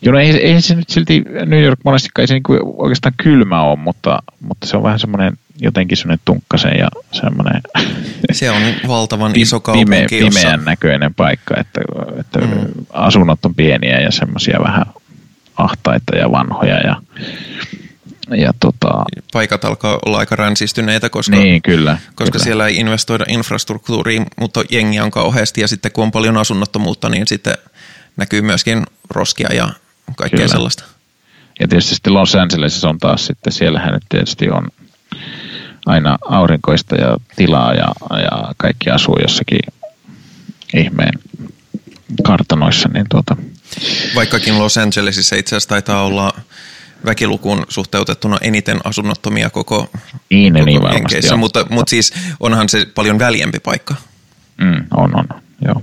Joo, 0.02 0.14
no 0.14 0.20
ei, 0.20 0.30
ei 0.30 0.62
se 0.62 0.76
nyt 0.76 0.90
silti 0.90 1.24
New 1.46 1.64
York 1.64 1.80
monestikaan 1.86 2.24
ei 2.24 2.28
se 2.28 2.34
niinku 2.34 2.76
oikeastaan 2.78 3.16
kylmä 3.24 3.62
ole, 3.62 3.80
mutta, 3.80 4.24
mutta 4.40 4.68
se 4.68 4.78
on 4.78 4.84
vähän 4.84 5.00
semmoinen 5.00 5.38
jotenkin 5.62 5.98
semmoinen 5.98 6.22
tunkkasen 6.26 6.80
ja 6.80 6.88
semmoinen... 7.12 7.62
Se 8.32 8.52
on 8.52 8.62
valtavan 8.88 9.32
iso 9.36 9.60
kaupunki, 9.60 9.86
pime, 9.86 10.06
Pimeän 10.10 10.34
jossa... 10.34 10.58
näköinen 10.58 11.14
paikka, 11.14 11.56
että, 11.58 11.82
että 12.20 12.40
mm. 12.40 12.86
asunnot 12.90 13.46
on 13.46 13.56
pieniä 13.56 14.00
ja 14.00 14.12
semmoisia 14.12 14.60
vähän 14.64 14.86
ahtaita 15.58 16.16
ja 16.16 16.32
vanhoja 16.32 16.80
ja, 16.80 17.02
ja 18.38 18.54
tota... 18.60 19.04
Paikat 19.34 19.66
alkaa 19.66 20.00
olla 20.06 20.18
aika 20.18 20.36
ränsistyneitä, 20.36 21.10
koska, 21.10 21.36
niin, 21.36 21.62
kyllä, 21.62 21.98
koska 22.16 22.32
kyllä. 22.32 22.44
siellä 22.44 22.68
ei 22.68 22.76
investoida 22.76 23.26
infrastruktuuriin, 23.28 24.26
mutta 24.40 24.64
jengiä 24.72 25.04
on 25.04 25.12
kauheasti 25.12 25.62
ja 25.62 25.68
sitten 25.68 25.92
kun 25.92 26.04
on 26.04 26.12
paljon 26.12 26.38
asunnottomuutta, 26.38 27.10
niin 27.10 27.28
sitten 27.28 27.54
näkyy 28.18 28.42
myöskin 28.42 28.84
roskia 29.10 29.54
ja 29.54 29.70
kaikkea 30.16 30.38
kyllä. 30.38 30.52
sellaista. 30.52 30.84
Ja 31.60 31.68
tietysti 31.68 31.96
sitten 31.96 32.14
Los 32.14 32.36
Angelesissa 32.36 32.90
on 32.90 32.98
taas 32.98 33.26
sitten, 33.26 33.54
siellähän 33.54 33.94
nyt 33.94 34.04
tietysti 34.10 34.50
on 34.50 34.68
aina 35.86 36.18
aurinkoista 36.30 36.96
ja 36.96 37.18
tilaa 37.36 37.74
ja, 37.74 37.88
ja 38.10 38.54
kaikki 38.58 38.90
asuu 38.90 39.18
jossakin 39.22 39.60
ihmeen 40.74 41.20
kartanoissa. 42.24 42.90
Niin 42.94 43.06
tuota. 43.10 43.38
Vaikkakin 44.16 44.60
Los 44.60 44.78
Angelesissa 44.78 45.36
itse 45.36 45.56
asiassa 45.56 45.70
taitaa 45.70 46.04
olla 46.04 46.34
väkilukuun 47.06 47.66
suhteutettuna 47.70 48.38
eniten 48.42 48.80
asunnottomia 48.84 49.50
koko, 49.50 49.90
niin, 50.30 50.54
koko 50.54 50.66
niin 50.66 50.82
varmasti, 50.82 51.38
mutta, 51.38 51.66
mutta 51.70 51.90
siis 51.90 52.14
onhan 52.40 52.70
se 52.70 52.86
paljon 52.96 53.20
väljempi 53.20 53.60
paikka. 53.60 53.96
Mm, 54.58 54.86
on, 54.92 55.20
on, 55.20 55.26
joo. 55.66 55.82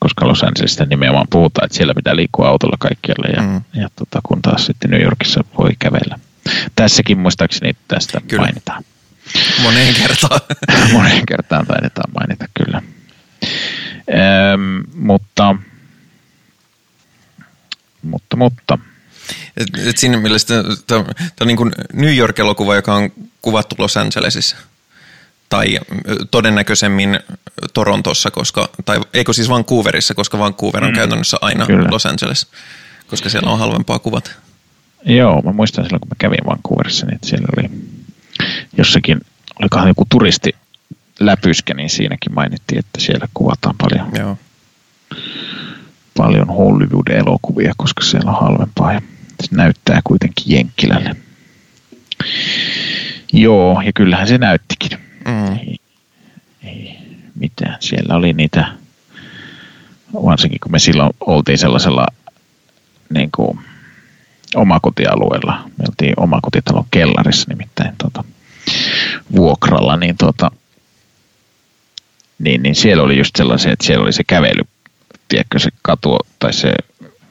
Koska 0.00 0.28
Los 0.28 0.42
Angelesista 0.42 0.84
nimenomaan 0.84 1.26
puhutaan, 1.30 1.64
että 1.64 1.76
siellä 1.76 1.94
pitää 1.94 2.16
liikkua 2.16 2.48
autolla 2.48 2.76
kaikkialle 2.78 3.28
ja, 3.36 3.42
mm. 3.42 3.80
ja 3.80 3.88
tota, 3.96 4.20
kun 4.22 4.42
taas 4.42 4.66
sitten 4.66 4.90
New 4.90 5.02
Yorkissa 5.02 5.44
voi 5.58 5.70
kävellä. 5.78 6.18
Tässäkin 6.76 7.18
muistaakseni 7.18 7.76
tästä 7.88 8.20
Kyllä. 8.28 8.42
mainitaan. 8.42 8.84
Moneen 9.62 9.94
kertaan. 9.94 10.40
Moneen 10.92 11.26
kertaan 11.26 11.66
taidetaan 11.66 12.12
mainita, 12.14 12.44
kyllä. 12.54 12.82
Ehm, 14.08 14.80
mutta, 14.94 15.56
mutta, 18.02 18.36
mutta. 18.36 18.78
Et, 19.56 19.86
et 19.86 19.98
siinä 19.98 20.16
mielessä 20.16 20.54
tämä 20.86 21.04
on 21.40 21.46
niin 21.46 21.56
kuin 21.56 21.72
New 21.92 22.16
York-elokuva, 22.16 22.76
joka 22.76 22.94
on 22.94 23.10
kuvattu 23.42 23.76
Los 23.78 23.96
Angelesissa. 23.96 24.56
Tai 25.48 25.78
todennäköisemmin 26.30 27.20
Torontossa, 27.74 28.30
koska, 28.30 28.68
tai 28.84 29.00
eikö 29.14 29.32
siis 29.32 29.48
Vancouverissa, 29.48 30.14
koska 30.14 30.38
Vancouver 30.38 30.84
on 30.84 30.90
mm, 30.90 30.96
käytännössä 30.96 31.36
aina 31.40 31.66
kyllä. 31.66 31.88
Los 31.90 32.06
Angeles, 32.06 32.46
koska 33.06 33.28
siellä 33.28 33.50
on 33.50 33.58
halvempaa 33.58 33.98
kuvat. 33.98 34.36
Joo, 35.04 35.42
mä 35.42 35.52
muistan 35.52 35.84
silloin, 35.84 36.00
kun 36.00 36.08
mä 36.08 36.16
kävin 36.18 36.46
Vancouverissa, 36.46 37.06
niin 37.06 37.18
siellä 37.24 37.46
oli 37.56 37.70
jossakin, 38.78 39.20
olikohan 39.60 39.88
joku 39.88 40.04
turisti 40.10 40.52
läpyskä, 41.20 41.74
niin 41.74 41.90
siinäkin 41.90 42.34
mainittiin, 42.34 42.78
että 42.78 43.00
siellä 43.00 43.28
kuvataan 43.34 43.74
paljon, 43.78 44.10
Joo. 44.18 44.38
paljon 46.16 46.48
Hollywood-elokuvia, 46.48 47.72
koska 47.76 48.02
siellä 48.02 48.30
on 48.30 48.40
halvempaa 48.40 48.92
ja 48.92 49.00
se 49.42 49.48
näyttää 49.56 50.00
kuitenkin 50.04 50.44
Jenkkilälle. 50.46 51.16
Joo, 53.32 53.80
ja 53.80 53.92
kyllähän 53.92 54.28
se 54.28 54.38
näyttikin. 54.38 54.98
Mm. 55.26 55.56
Ei, 55.56 55.76
ei 56.64 56.98
mitään. 57.34 57.76
Siellä 57.80 58.14
oli 58.14 58.32
niitä, 58.32 58.72
varsinkin 60.14 60.60
kun 60.60 60.72
me 60.72 60.78
silloin 60.78 61.10
oltiin 61.20 61.58
sellaisella 61.58 62.06
niin 63.10 63.30
kuin, 63.36 63.58
omakotialueella. 64.54 65.62
Me 65.78 65.84
oltiin 65.88 66.14
omakotitalon 66.16 66.84
kellarissa 66.90 67.46
nimittäin 67.48 67.94
tota, 67.98 68.24
vuokralla, 69.36 69.96
niin, 69.96 70.16
tota, 70.16 70.50
niin, 72.38 72.62
niin 72.62 72.74
siellä 72.74 73.02
oli 73.02 73.18
just 73.18 73.36
sellaisia, 73.36 73.72
että 73.72 73.86
siellä 73.86 74.02
oli 74.02 74.12
se 74.12 74.24
kävely, 74.24 74.62
tiedätkö 75.28 75.58
se 75.58 75.70
katu 75.82 76.18
tai 76.38 76.52
se 76.52 76.74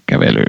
kävely 0.06 0.44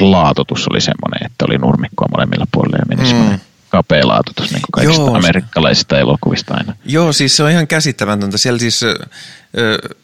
laatotus 0.00 0.68
oli 0.68 0.80
semmoinen, 0.80 1.26
että 1.26 1.44
oli 1.48 1.58
nurmikkoa 1.58 2.08
molemmilla 2.10 2.46
puolilla 2.52 2.76
ja 2.76 2.86
meni 2.88 3.02
mm. 3.02 3.08
semmoinen 3.08 3.40
kapea 3.68 4.08
laatotus, 4.08 4.50
niin 4.50 4.62
kuin 4.62 4.72
kaikista 4.72 5.00
Joo. 5.02 5.16
amerikkalaisista 5.16 5.98
elokuvista 5.98 6.54
aina. 6.54 6.76
Joo, 6.84 7.12
siis 7.12 7.36
se 7.36 7.42
on 7.42 7.50
ihan 7.50 7.66
käsittämätöntä. 7.66 8.38
Siellä 8.38 8.58
siis 8.58 8.82
ö, 8.82 8.98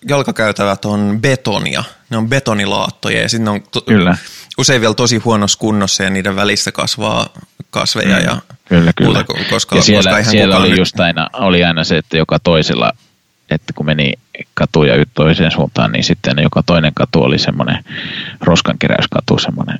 jalkakäytävät 0.09 0.85
on 0.85 1.19
betonia, 1.21 1.85
ne 2.11 2.17
on 2.17 2.29
betonilaattoja 2.29 3.21
ja 3.21 3.29
sinne 3.29 3.51
on 3.51 3.63
to- 3.73 3.81
Kyllä 3.81 4.17
usein 4.61 4.81
vielä 4.81 4.95
tosi 4.95 5.17
huonossa 5.17 5.59
kunnossa 5.59 6.03
ja 6.03 6.11
niiden 6.11 6.37
välissä 6.37 6.73
kasvaa 6.73 7.29
kasveja 7.71 8.17
mm, 8.17 8.25
ja 8.25 8.41
kyllä, 8.69 8.93
kyllä. 8.97 9.13
muuta, 9.13 9.25
koska, 9.51 9.77
ja 9.77 9.83
siellä, 9.83 10.11
koska 10.11 10.31
siellä 10.31 10.57
oli 10.57 10.79
just 10.79 11.01
aina, 11.01 11.31
oli 11.33 11.65
aina 11.65 11.85
se, 11.85 11.97
että 11.97 12.17
joka 12.17 12.39
toisella, 12.39 12.93
että 13.51 13.73
kun 13.73 13.87
meni 13.87 14.13
katuja 14.55 14.95
toiseen 15.15 15.51
suuntaan, 15.51 15.93
niin 15.93 16.05
sitten 16.05 16.37
joka 16.43 16.63
toinen 16.63 16.95
katu 16.95 17.23
oli 17.23 17.39
semmoinen 17.39 17.85
roskankeräyskatu, 18.41 19.39
semmoinen, 19.39 19.79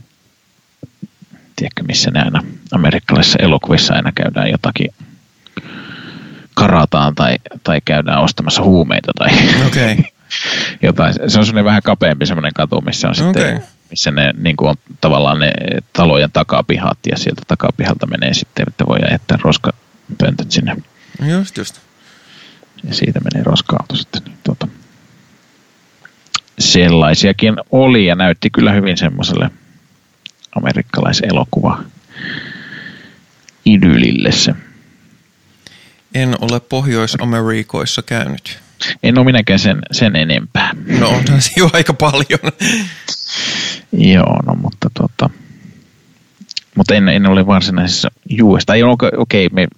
tiedätkö 1.57 1.83
missä 1.83 2.11
ne 2.11 2.21
aina 2.21 2.43
amerikkalaisissa 2.73 3.39
elokuvissa 3.43 3.95
aina 3.95 4.13
käydään 4.13 4.51
jotakin 4.51 4.95
karataan 6.55 7.15
tai, 7.15 7.37
tai 7.63 7.81
käydään 7.85 8.21
ostamassa 8.21 8.63
huumeita 8.63 9.13
tai 9.19 9.31
okay. 9.67 9.97
jotain. 10.83 11.15
Se 11.15 11.39
on 11.39 11.47
semmoinen 11.47 11.65
vähän 11.65 11.83
kapeampi 11.83 12.27
semmoinen 12.27 12.53
katu, 12.55 12.81
missä 12.81 13.09
on 13.09 13.15
okay. 13.29 13.43
sitten 13.43 13.80
missä 13.91 14.11
ne 14.11 14.35
niin 14.39 14.57
kuin 14.57 14.69
on 14.69 14.77
tavallaan 15.01 15.39
ne 15.39 15.53
talojen 15.93 16.33
takapihat 16.33 16.99
ja 17.11 17.19
sieltä 17.19 17.43
takapihalta 17.47 18.07
menee 18.07 18.35
sitten, 18.35 18.65
että 18.69 18.87
voi 18.87 18.99
jättää 19.11 19.39
roskapöntöt 19.43 20.51
sinne. 20.51 20.77
Just, 21.27 21.57
just. 21.57 21.81
ja 22.85 22.95
siitä 22.95 23.21
meni 23.21 23.45
roska-auto 23.45 23.97
sitten. 23.97 24.23
Niin, 24.25 24.39
tuota, 24.45 24.69
sellaisiakin 26.59 27.57
oli 27.71 28.07
ja 28.07 28.15
näytti 28.15 28.51
kyllä 28.51 28.73
hyvin 28.73 28.97
semmoiselle 28.97 29.51
amerikkalaiselokuva 30.57 31.83
idyllille 33.65 34.33
se. 34.33 34.55
En 36.15 36.37
ole 36.41 36.61
Pohjois-Amerikoissa 36.61 38.03
käynyt. 38.03 38.59
En 39.03 39.19
ole 39.19 39.27
minäkään 39.27 39.59
sen, 39.59 39.79
sen 39.93 40.17
enempää. 40.17 40.71
No 40.99 41.09
onhan 41.09 41.43
se 41.43 41.53
jo 41.57 41.71
aika 41.73 41.95
paljon. 41.95 42.53
Joo, 43.93 44.43
no 44.47 44.55
mutta 44.55 44.91
tota, 44.95 45.31
mutta 46.77 46.95
en, 46.95 47.09
en 47.09 47.27
ole 47.27 47.47
varsinaisessa 47.47 48.11
US. 48.43 48.67
Tai 48.67 48.83
okei, 48.83 49.11
okay, 49.17 49.49
me 49.53 49.69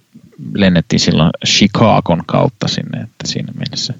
lennettiin 0.53 0.99
silloin 0.99 1.31
Chicagon 1.45 2.23
kautta 2.25 2.67
sinne, 2.67 3.01
että 3.01 3.27
siinä 3.27 3.53
mielessä 3.57 3.93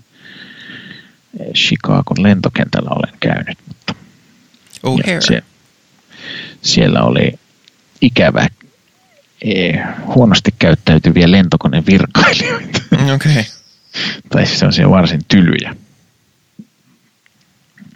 Chicagon 1.53 2.23
lentokentällä 2.23 2.89
olen 2.89 3.13
käynyt. 3.19 3.57
Mutta 3.67 3.95
oh, 4.83 4.99
se, 5.19 5.43
siellä 6.61 7.03
oli 7.03 7.33
ikävä, 8.01 8.47
e, 9.41 9.73
huonosti 10.05 10.53
käyttäytyviä 10.59 11.31
lentokonevirkailijoita. 11.31 12.81
Okei. 12.93 13.13
Okay. 13.13 13.43
tai 14.29 14.45
siis 14.45 14.63
on 14.63 14.91
varsin 14.91 15.21
tylyjä. 15.27 15.75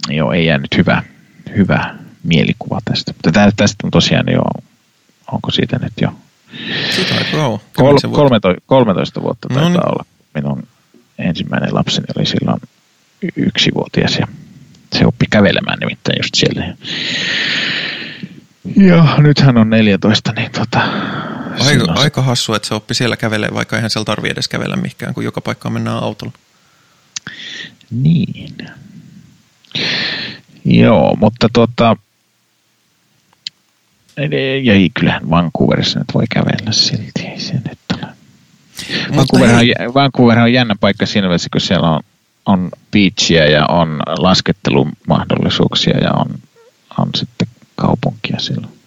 Joo, 0.09 0.31
ei 0.31 0.45
jäänyt 0.45 0.77
hyvä, 0.77 1.03
hyvä 1.55 1.95
mielikuva 2.27 2.79
tästä. 2.85 3.13
Mutta 3.13 3.51
tästä 3.55 3.75
on 3.83 3.91
tosiaan 3.91 4.25
jo, 4.31 4.41
onko 5.31 5.51
siitä 5.51 5.79
nyt 5.81 5.93
jo 6.01 6.13
Kol, 7.75 7.97
13, 8.11 8.61
13 8.65 9.21
vuotta 9.21 9.47
taitaa 9.47 9.63
no 9.63 9.69
niin. 9.69 9.89
olla. 9.89 10.05
Minun 10.33 10.67
ensimmäinen 11.17 11.75
lapseni 11.75 12.05
oli 12.17 12.25
silloin 12.25 12.61
yksivuotias 13.35 14.17
ja 14.19 14.27
se 14.93 15.05
oppi 15.05 15.25
kävelemään 15.29 15.79
nimittäin 15.79 16.19
just 16.19 16.35
siellä. 16.35 16.75
Ja 18.75 19.17
nyt 19.17 19.39
hän 19.39 19.57
on 19.57 19.69
14, 19.69 20.31
niin 20.31 20.51
tota... 20.51 20.79
Aika, 21.59 21.93
aika 21.95 22.21
hassu, 22.21 22.53
että 22.53 22.67
se 22.67 22.73
oppi 22.73 22.93
siellä 22.93 23.17
kävelee, 23.17 23.49
vaikka 23.53 23.75
eihän 23.75 23.89
siellä 23.89 24.05
tarvitse 24.05 24.31
edes 24.31 24.47
kävellä 24.47 24.75
mihinkään, 24.75 25.13
kun 25.13 25.23
joka 25.23 25.41
paikkaan 25.41 25.73
mennään 25.73 26.03
autolla. 26.03 26.33
Niin. 27.91 28.57
Joo, 30.65 31.15
mutta 31.15 31.49
tota... 31.53 31.97
Ja 34.63 34.73
ei, 34.73 34.89
kyllähän 34.93 35.29
Vancouverissa 35.29 35.99
nyt 35.99 36.07
voi 36.13 36.25
kävellä 36.33 36.71
silti, 36.71 37.21
ei 37.25 37.39
se 37.39 37.53
nyt 37.53 37.79
ole. 37.93 38.11
Vancouver 39.15 39.49
on, 39.49 39.93
Vancouver 39.93 40.39
on 40.39 40.53
jännä 40.53 40.75
paikka 40.79 41.05
siinä 41.05 41.27
mielessä, 41.27 41.49
kun 41.51 41.61
siellä 41.61 41.89
on, 41.89 41.99
on 42.45 42.71
beachia 42.91 43.45
ja 43.45 43.65
on 43.65 43.99
laskettelumahdollisuuksia 44.07 45.97
ja 45.97 46.11
on, 46.11 46.27
on 46.97 47.09
sitten 47.15 47.47
kaupunkia 47.75 48.39
silloin. 48.39 48.77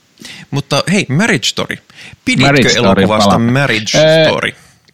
Mutta 0.50 0.82
hei, 0.92 1.06
Marriage 1.08 1.46
Story. 1.46 1.76
Piditkö 2.24 2.46
Marriage 2.46 2.76
elokuvasta 2.76 3.30
Story, 3.30 3.50
Marriage 3.50 3.98
ee, 3.98 4.24
Story? 4.24 4.52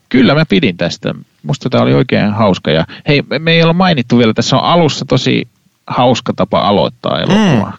Kyllä 0.09 0.35
mä 0.35 0.45
pidin 0.47 0.77
tästä. 0.77 1.15
Musta 1.43 1.71
tämä 1.71 1.83
oli 1.83 1.95
oikein 1.95 2.33
hauska. 2.33 2.71
Ja 2.71 2.87
hei, 3.09 3.23
me 3.39 3.53
ei 3.53 3.63
ole 3.63 3.73
mainittu 3.73 4.19
vielä, 4.19 4.35
tässä 4.35 4.57
on 4.57 4.65
alussa 4.65 5.05
tosi 5.05 5.49
hauska 5.87 6.33
tapa 6.33 6.61
aloittaa 6.61 7.21
elokuvaa. 7.21 7.79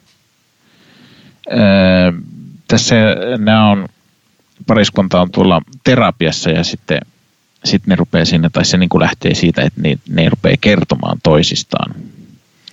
Mm. 1.51 1.59
Öö, 1.59 2.11
tässä 2.67 2.95
nämä 3.37 3.69
on, 3.69 3.87
pariskunta 4.67 5.21
on 5.21 5.31
tuolla 5.31 5.61
terapiassa 5.83 6.49
ja 6.49 6.63
sitten 6.63 6.99
sitten 7.63 7.89
ne 7.89 7.95
rupeaa 7.95 8.25
sinne, 8.25 8.49
tai 8.49 8.65
se 8.65 8.77
niin 8.77 8.89
kuin 8.89 9.01
lähtee 9.01 9.35
siitä, 9.35 9.61
että 9.61 9.81
ne, 9.81 9.97
ne 10.09 10.29
rupeaa 10.29 10.55
kertomaan 10.61 11.17
toisistaan. 11.23 11.95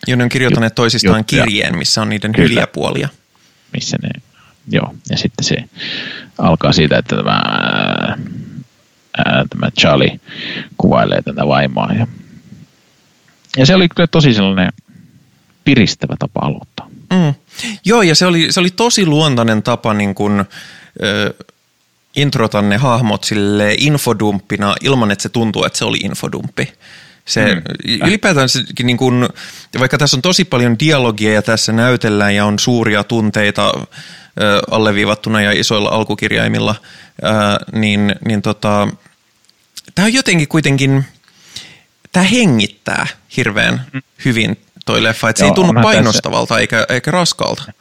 Joo, 0.07 0.17
ne 0.17 0.25
on 0.25 0.29
kirjoittaneet 0.29 0.75
toisistaan 0.75 1.19
juttuja. 1.19 1.45
kirjeen, 1.45 1.79
missä 1.79 2.03
on 2.03 2.09
niiden 2.09 2.33
Kyllä. 2.33 2.49
hyviä 2.49 2.67
puolia. 2.67 3.09
Missä 3.73 3.97
ne, 4.03 4.09
joo, 4.71 4.95
ja 5.11 5.17
sitten 5.17 5.45
se 5.45 5.57
alkaa 6.39 6.73
siitä, 6.73 6.99
että 6.99 7.17
tämä, 7.17 7.41
ää, 9.17 9.45
tämä 9.51 9.71
Charlie 9.81 10.21
kuvailee 10.77 11.23
tätä 11.23 11.47
vaimoa. 11.47 11.93
Ja, 11.99 12.07
ja 13.57 13.67
se 13.67 13.75
oli 13.75 13.89
kyllä 13.89 14.07
tosi 14.07 14.35
sellainen 14.35 14.73
piristävä 15.65 16.17
tapa 16.19 16.41
aloittaa. 16.43 16.89
Mm. 17.13 17.35
Joo, 17.85 18.03
ja 18.03 18.15
se 18.15 18.27
oli, 18.27 18.53
se 18.53 18.61
oli 18.61 18.71
tosi 18.71 19.07
luontainen 19.07 19.63
tapa 19.63 19.95
niin 19.95 20.15
kuin, 20.15 20.45
ö, 21.03 21.35
introta 22.17 22.63
ne 22.63 22.77
hahmot 22.77 23.25
sille 23.25 23.75
infodumppina 23.79 24.75
ilman, 24.81 25.11
että 25.11 25.23
se 25.23 25.29
tuntuu, 25.29 25.65
että 25.65 25.79
se 25.79 25.85
oli 25.85 25.99
infodumppi. 25.99 26.73
Se, 27.25 27.55
mm. 27.55 27.63
Ylipäätään 28.07 28.49
se, 28.49 28.63
niin 28.83 28.97
kun, 28.97 29.29
vaikka 29.79 29.99
tässä 29.99 30.17
on 30.17 30.23
tosi 30.23 30.45
paljon 30.45 30.79
dialogia 30.79 31.33
ja 31.33 31.43
tässä 31.43 31.73
näytellään 31.73 32.35
ja 32.35 32.45
on 32.45 32.59
suuria 32.59 33.05
tunteita 33.05 33.73
ö, 33.77 34.63
alleviivattuna 34.71 35.43
ja 35.43 35.53
isoilla 35.53 35.89
alkukirjaimilla, 35.89 36.75
ö, 37.25 37.27
niin, 37.79 38.15
niin 38.27 38.43
tota, 38.43 38.89
tämä 39.95 40.07
on 40.07 40.15
jotenkin 40.15 40.49
kuitenkin, 40.49 41.05
tämä 42.13 42.27
hengittää 42.27 43.07
hirveän 43.37 43.87
mm. 43.93 44.03
hyvin 44.25 44.57
toi 44.85 45.03
leffa, 45.03 45.29
että 45.29 45.41
se 45.41 45.47
ei 45.47 45.53
tunnu 45.53 45.83
painostavalta 45.83 46.49
tässä... 46.49 46.61
eikä, 46.61 46.87
eikä 46.89 47.11
raskalta. 47.11 47.73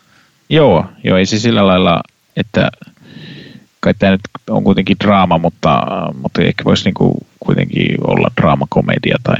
Joo, 0.50 0.86
joo, 1.04 1.18
ei 1.18 1.26
se 1.26 1.40
sillä 1.40 1.68
lailla, 1.68 2.02
että 2.36 2.70
kai 3.80 3.94
tämä 3.94 4.12
nyt 4.12 4.22
on 4.50 4.64
kuitenkin 4.64 4.98
draama, 5.04 5.38
mutta, 5.38 5.82
mutta 6.22 6.42
ehkä 6.42 6.64
voisi 6.64 6.84
niinku 6.86 7.18
kuitenkin 7.40 7.98
olla 8.08 8.32
draamakomedia 8.42 9.16
tai... 9.24 9.36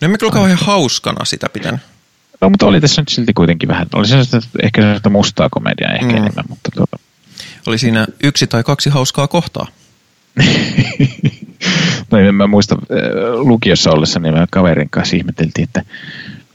No 0.00 0.04
emme 0.04 0.18
kyllä 0.18 0.32
kauhean 0.32 0.58
hauskana 0.58 1.24
sitä 1.24 1.46
pitänyt. 1.52 1.80
No, 2.40 2.50
mutta 2.50 2.66
oli 2.66 2.80
tässä 2.80 3.02
nyt 3.02 3.08
silti 3.08 3.32
kuitenkin 3.32 3.68
vähän. 3.68 3.86
Oli 3.94 4.06
se 4.06 4.16
ehkä 4.62 4.82
sellaista 4.82 5.10
mustaa 5.10 5.48
komediaa 5.50 5.92
ehkä 5.92 6.06
mm. 6.06 6.16
enemmän, 6.16 6.44
mutta 6.48 6.70
tuota... 6.74 6.98
Oli 7.66 7.78
siinä 7.78 8.06
yksi 8.22 8.46
tai 8.46 8.62
kaksi 8.62 8.90
hauskaa 8.90 9.28
kohtaa. 9.28 9.66
no 12.10 12.18
en 12.18 12.34
mä 12.34 12.46
muista, 12.46 12.76
lukiossa 13.34 13.90
ollessa 13.90 14.20
niin 14.20 14.34
me 14.34 14.46
kaverin 14.50 14.90
kanssa 14.90 15.16
ihmeteltiin, 15.16 15.64
että 15.64 15.82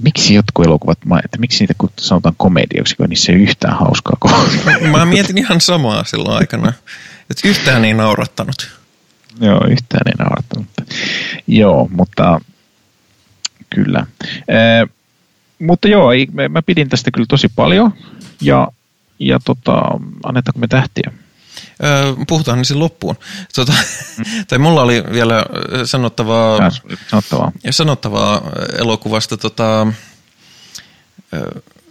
miksi 0.04 0.34
jotkut 0.34 0.66
elokuvat, 0.66 0.98
että 1.26 1.38
miksi 1.38 1.64
niitä 1.64 1.74
sanotaan 2.00 2.36
komedioksi, 2.38 2.96
kun 2.96 3.10
niissä 3.10 3.32
ei 3.32 3.38
yhtään 3.38 3.78
hauskaa 3.78 4.18
kohtaa. 4.20 4.80
Mä 4.92 5.06
mietin 5.06 5.38
ihan 5.38 5.62
samaa 5.62 6.04
silloin 6.04 6.38
aikana, 6.38 6.74
että 7.30 7.48
yhtään 7.48 7.86
ei 7.86 7.94
naurattanut. 7.94 8.72
Joo, 9.42 9.68
yhtään 9.70 10.02
ei 10.06 10.14
naurattanut. 10.20 10.68
Joo, 11.48 11.90
mutta 11.92 12.42
kyllä. 13.70 14.06
Eh, 14.48 14.90
mutta 15.60 15.88
joo, 15.88 16.10
mä 16.50 16.62
pidin 16.62 16.90
tästä 16.90 17.12
kyllä 17.12 17.26
tosi 17.30 17.48
paljon 17.56 17.94
ja, 18.42 18.68
ja 19.20 19.40
tota, 19.46 19.82
annetaanko 20.24 20.60
me 20.60 20.68
tähtiä? 20.68 21.12
Puhutaan 22.28 22.62
niin 22.62 22.80
loppuun. 22.80 23.16
Tota, 23.56 23.74
tai 24.48 24.58
mulla 24.58 24.82
oli 24.82 25.04
vielä 25.12 25.46
sanottavaa, 25.86 26.72
sanottavaa. 27.08 27.52
sanottavaa 27.70 28.42
elokuvasta. 28.78 29.38
Tota, 29.38 29.88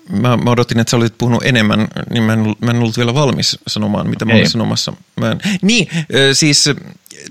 mä, 0.08 0.36
mä 0.36 0.50
odotin, 0.50 0.80
että 0.80 0.90
sä 0.90 0.96
olit 0.96 1.18
puhunut 1.18 1.42
enemmän, 1.44 1.88
niin 2.10 2.22
mä 2.22 2.32
en, 2.32 2.56
mä 2.60 2.70
en 2.70 2.78
ollut 2.78 2.96
vielä 2.96 3.14
valmis 3.14 3.58
sanomaan, 3.66 4.10
mitä 4.10 4.24
mä 4.24 4.32
olin 4.32 4.50
sanomassa. 4.50 4.92
Mä 5.16 5.30
en, 5.30 5.40
niin, 5.62 5.88
siis 6.32 6.64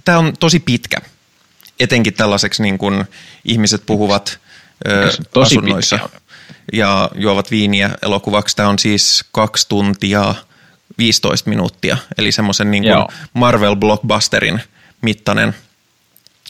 tämä 0.06 0.18
on 0.18 0.34
tosi 0.39 0.60
pitkä, 0.60 0.98
etenkin 1.80 2.13
tällaiseksi 2.13 2.63
niin 2.63 2.78
kuin 2.78 3.06
ihmiset 3.46 3.86
puhuvat 3.86 4.39
tosi 5.34 5.56
asunnoissa 5.56 5.98
pitkä. 5.98 6.20
ja 6.74 7.10
juovat 7.16 7.52
viiniä 7.52 7.89
elokuvaksi. 8.02 8.56
Tämä 8.56 8.70
on 8.70 8.80
siis 8.80 9.26
kaksi 9.32 9.70
tuntia– 9.70 10.36
15 10.98 11.50
minuuttia, 11.50 11.98
eli 12.18 12.32
semmoisen 12.32 12.72
niin 12.72 12.84
kuin 12.84 13.06
Marvel-blockbusterin 13.34 14.60
mittainen. 15.02 15.56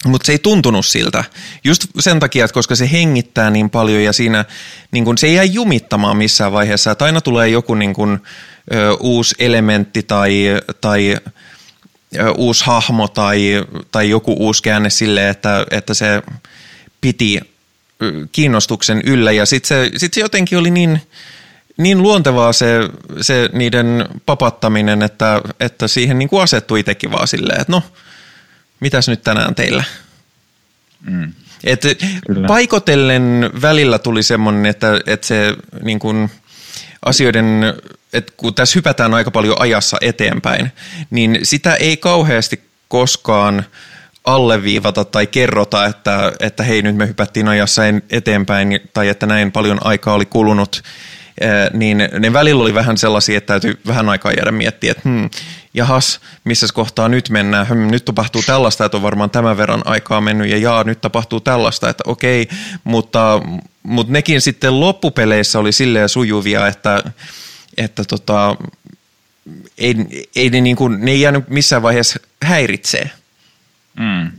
Mutta 0.05 0.25
se 0.25 0.31
ei 0.31 0.39
tuntunut 0.39 0.85
siltä. 0.85 1.23
Just 1.63 1.85
sen 1.99 2.19
takia, 2.19 2.45
että 2.45 2.53
koska 2.53 2.75
se 2.75 2.91
hengittää 2.91 3.49
niin 3.49 3.69
paljon 3.69 4.03
ja 4.03 4.13
siinä 4.13 4.45
niin 4.91 5.05
kun 5.05 5.17
se 5.17 5.27
ei 5.27 5.35
jää 5.35 5.43
jumittamaan 5.43 6.17
missään 6.17 6.51
vaiheessa. 6.51 6.91
Että 6.91 7.05
aina 7.05 7.21
tulee 7.21 7.49
joku 7.49 7.75
niin 7.75 7.93
kun, 7.93 8.21
ö, 8.73 8.93
uusi 8.99 9.35
elementti 9.39 10.03
tai, 10.03 10.45
tai 10.81 11.17
ö, 12.17 12.31
uusi 12.37 12.65
hahmo 12.65 13.07
tai, 13.07 13.65
tai 13.91 14.09
joku 14.09 14.35
uusi 14.39 14.63
käänne 14.63 14.89
silleen, 14.89 15.29
että, 15.29 15.65
että 15.71 15.93
se 15.93 16.21
piti 17.01 17.39
kiinnostuksen 18.31 19.01
yllä. 19.05 19.31
Ja 19.31 19.45
sitten 19.45 19.67
se, 19.67 19.91
sit 19.97 20.13
se 20.13 20.21
jotenkin 20.21 20.57
oli 20.57 20.71
niin 20.71 21.01
niin 21.77 22.01
luontevaa 22.01 22.53
se, 22.53 22.89
se 23.21 23.49
niiden 23.53 24.05
papattaminen, 24.25 25.01
että, 25.01 25.41
että 25.59 25.87
siihen 25.87 26.19
niin 26.19 26.29
kuin 26.29 26.43
asettui 26.43 26.79
itsekin 26.79 27.11
vaan 27.11 27.27
silleen, 27.27 27.61
että 27.61 27.73
no, 27.73 27.83
mitäs 28.79 29.07
nyt 29.07 29.23
tänään 29.23 29.55
teillä? 29.55 29.83
Mm. 31.01 31.33
Et 31.63 31.83
paikotellen 32.47 33.49
välillä 33.61 33.99
tuli 33.99 34.23
semmoinen, 34.23 34.65
että, 34.65 35.01
että 35.07 35.27
se 35.27 35.55
niin 35.81 35.99
kuin 35.99 36.31
asioiden, 37.05 37.63
että 38.13 38.33
kun 38.37 38.53
tässä 38.53 38.75
hypätään 38.75 39.13
aika 39.13 39.31
paljon 39.31 39.61
ajassa 39.61 39.97
eteenpäin, 40.01 40.71
niin 41.09 41.39
sitä 41.43 41.75
ei 41.75 41.97
kauheasti 41.97 42.63
koskaan 42.87 43.65
alleviivata 44.23 45.05
tai 45.05 45.27
kerrota, 45.27 45.85
että, 45.85 46.31
että 46.39 46.63
hei 46.63 46.81
nyt 46.81 46.95
me 46.95 47.07
hypättiin 47.07 47.47
ajassa 47.47 47.81
eteenpäin 48.09 48.79
tai 48.93 49.07
että 49.07 49.25
näin 49.25 49.51
paljon 49.51 49.77
aikaa 49.81 50.13
oli 50.13 50.25
kulunut, 50.25 50.83
niin 51.73 51.97
ne 52.19 52.33
välillä 52.33 52.63
oli 52.63 52.73
vähän 52.73 52.97
sellaisia, 52.97 53.37
että 53.37 53.47
täytyy 53.47 53.79
vähän 53.87 54.09
aikaa 54.09 54.31
jäädä 54.31 54.51
miettiä, 54.51 54.91
että 54.91 55.09
hmm, 55.09 55.29
jahas, 55.73 56.19
missä 56.43 56.67
kohtaa 56.73 57.09
nyt 57.09 57.29
mennään, 57.29 57.67
hmm, 57.67 57.91
nyt 57.91 58.05
tapahtuu 58.05 58.43
tällaista, 58.45 58.85
että 58.85 58.97
on 58.97 59.03
varmaan 59.03 59.29
tämän 59.29 59.57
verran 59.57 59.81
aikaa 59.85 60.21
mennyt 60.21 60.49
ja 60.49 60.57
jaa, 60.57 60.83
nyt 60.83 61.01
tapahtuu 61.01 61.39
tällaista, 61.39 61.89
että 61.89 62.03
okei, 62.07 62.47
mutta, 62.83 63.41
mutta 63.83 64.13
nekin 64.13 64.41
sitten 64.41 64.79
loppupeleissä 64.79 65.59
oli 65.59 65.71
silleen 65.71 66.09
sujuvia, 66.09 66.67
että, 66.67 67.03
että 67.77 68.03
tota, 68.03 68.55
ei, 69.77 69.95
ei 70.35 70.49
ne, 70.49 70.61
niin 70.61 70.75
kuin, 70.75 71.05
ne 71.05 71.11
ei 71.11 71.21
jäänyt 71.21 71.49
missään 71.49 71.81
vaiheessa 71.81 72.19
häiritsee. 72.43 73.11
Mm. 73.99 74.31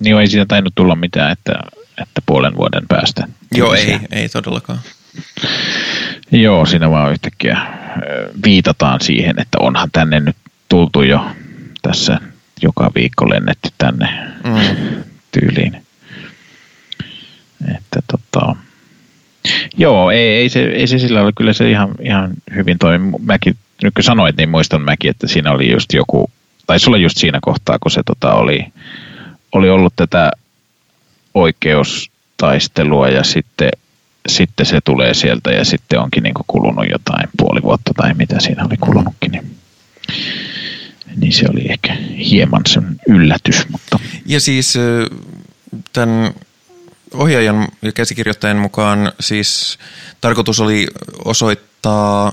Niin 0.00 0.20
ei 0.20 0.26
siitä 0.26 0.46
tainnut 0.46 0.74
tulla 0.74 0.96
mitään, 0.96 1.32
että, 1.32 1.52
että 2.02 2.22
puolen 2.26 2.56
vuoden 2.56 2.88
päästä. 2.88 3.28
Joo, 3.54 3.74
ei, 3.74 3.98
ei 4.12 4.28
todellakaan. 4.28 4.80
Joo, 6.30 6.66
siinä 6.66 6.90
vaan 6.90 7.12
yhtäkkiä 7.12 7.58
viitataan 8.44 9.00
siihen, 9.00 9.38
että 9.38 9.58
onhan 9.60 9.88
tänne 9.92 10.20
nyt 10.20 10.36
tultu 10.68 11.02
jo 11.02 11.26
tässä 11.82 12.20
joka 12.62 12.90
viikko 12.94 13.30
lennetty 13.30 13.68
tänne 13.78 14.08
mm. 14.44 14.86
tyyliin. 15.32 15.82
Että 17.76 18.00
tota, 18.10 18.56
joo, 19.76 20.10
ei, 20.10 20.28
ei, 20.28 20.48
se, 20.48 20.64
ei 20.64 20.86
se 20.86 20.98
sillä 20.98 21.22
ole, 21.22 21.32
kyllä 21.36 21.52
se 21.52 21.70
ihan, 21.70 21.94
ihan 22.00 22.30
hyvin 22.54 22.78
toimi. 22.78 23.12
Mäkin, 23.20 23.56
nyt 23.82 23.94
kun 23.94 24.04
sanoit, 24.04 24.36
niin 24.36 24.48
muistan 24.48 24.82
mäkin, 24.82 25.10
että 25.10 25.26
siinä 25.26 25.52
oli 25.52 25.70
just 25.70 25.92
joku, 25.92 26.30
taisi 26.66 26.90
olla 26.90 26.96
just 26.96 27.16
siinä 27.16 27.38
kohtaa, 27.42 27.78
kun 27.78 27.90
se 27.90 28.02
tota 28.06 28.34
oli, 28.34 28.66
oli 29.52 29.70
ollut 29.70 29.92
tätä 29.96 30.30
oikeustaistelua 31.34 33.08
ja 33.08 33.24
sitten 33.24 33.70
sitten 34.28 34.66
se 34.66 34.80
tulee 34.80 35.14
sieltä 35.14 35.50
ja 35.50 35.64
sitten 35.64 36.00
onkin 36.00 36.22
niin 36.22 36.34
kuin 36.34 36.44
kulunut 36.46 36.86
jotain 36.90 37.28
puoli 37.36 37.62
vuotta 37.62 37.92
tai 37.96 38.14
mitä 38.14 38.40
siinä 38.40 38.64
oli 38.64 38.76
kulunutkin. 38.76 39.32
Niin, 39.32 39.56
niin 41.16 41.32
se 41.32 41.46
oli 41.52 41.66
ehkä 41.70 41.94
hieman 42.18 42.62
sen 42.66 42.96
yllätys. 43.08 43.68
Mutta. 43.68 43.98
Ja 44.26 44.40
siis 44.40 44.74
tämän 45.92 46.34
ohjaajan 47.14 47.68
ja 47.82 47.92
käsikirjoittajan 47.92 48.56
mukaan 48.56 49.12
siis 49.20 49.78
tarkoitus 50.20 50.60
oli 50.60 50.86
osoittaa 51.24 52.32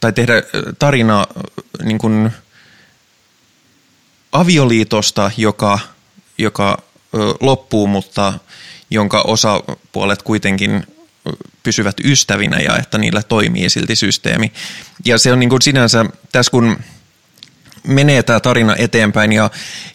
tai 0.00 0.12
tehdä 0.12 0.32
tarina 0.78 1.26
niin 1.82 1.98
kuin 1.98 2.30
avioliitosta, 4.32 5.30
joka, 5.36 5.78
joka 6.38 6.82
loppuu, 7.40 7.86
mutta 7.86 8.32
jonka 8.94 9.22
osapuolet 9.22 10.22
kuitenkin 10.22 10.86
pysyvät 11.62 11.96
ystävinä 12.04 12.60
ja 12.60 12.76
että 12.78 12.98
niillä 12.98 13.22
toimii 13.22 13.70
silti 13.70 13.96
systeemi. 13.96 14.52
Ja 15.04 15.18
se 15.18 15.32
on 15.32 15.40
niin 15.40 15.50
kuin 15.50 15.62
sinänsä, 15.62 16.04
tässä 16.32 16.50
kun 16.50 16.76
menee 17.86 18.22
tämä 18.22 18.40
tarina 18.40 18.76
eteenpäin 18.78 19.32
ja, 19.32 19.50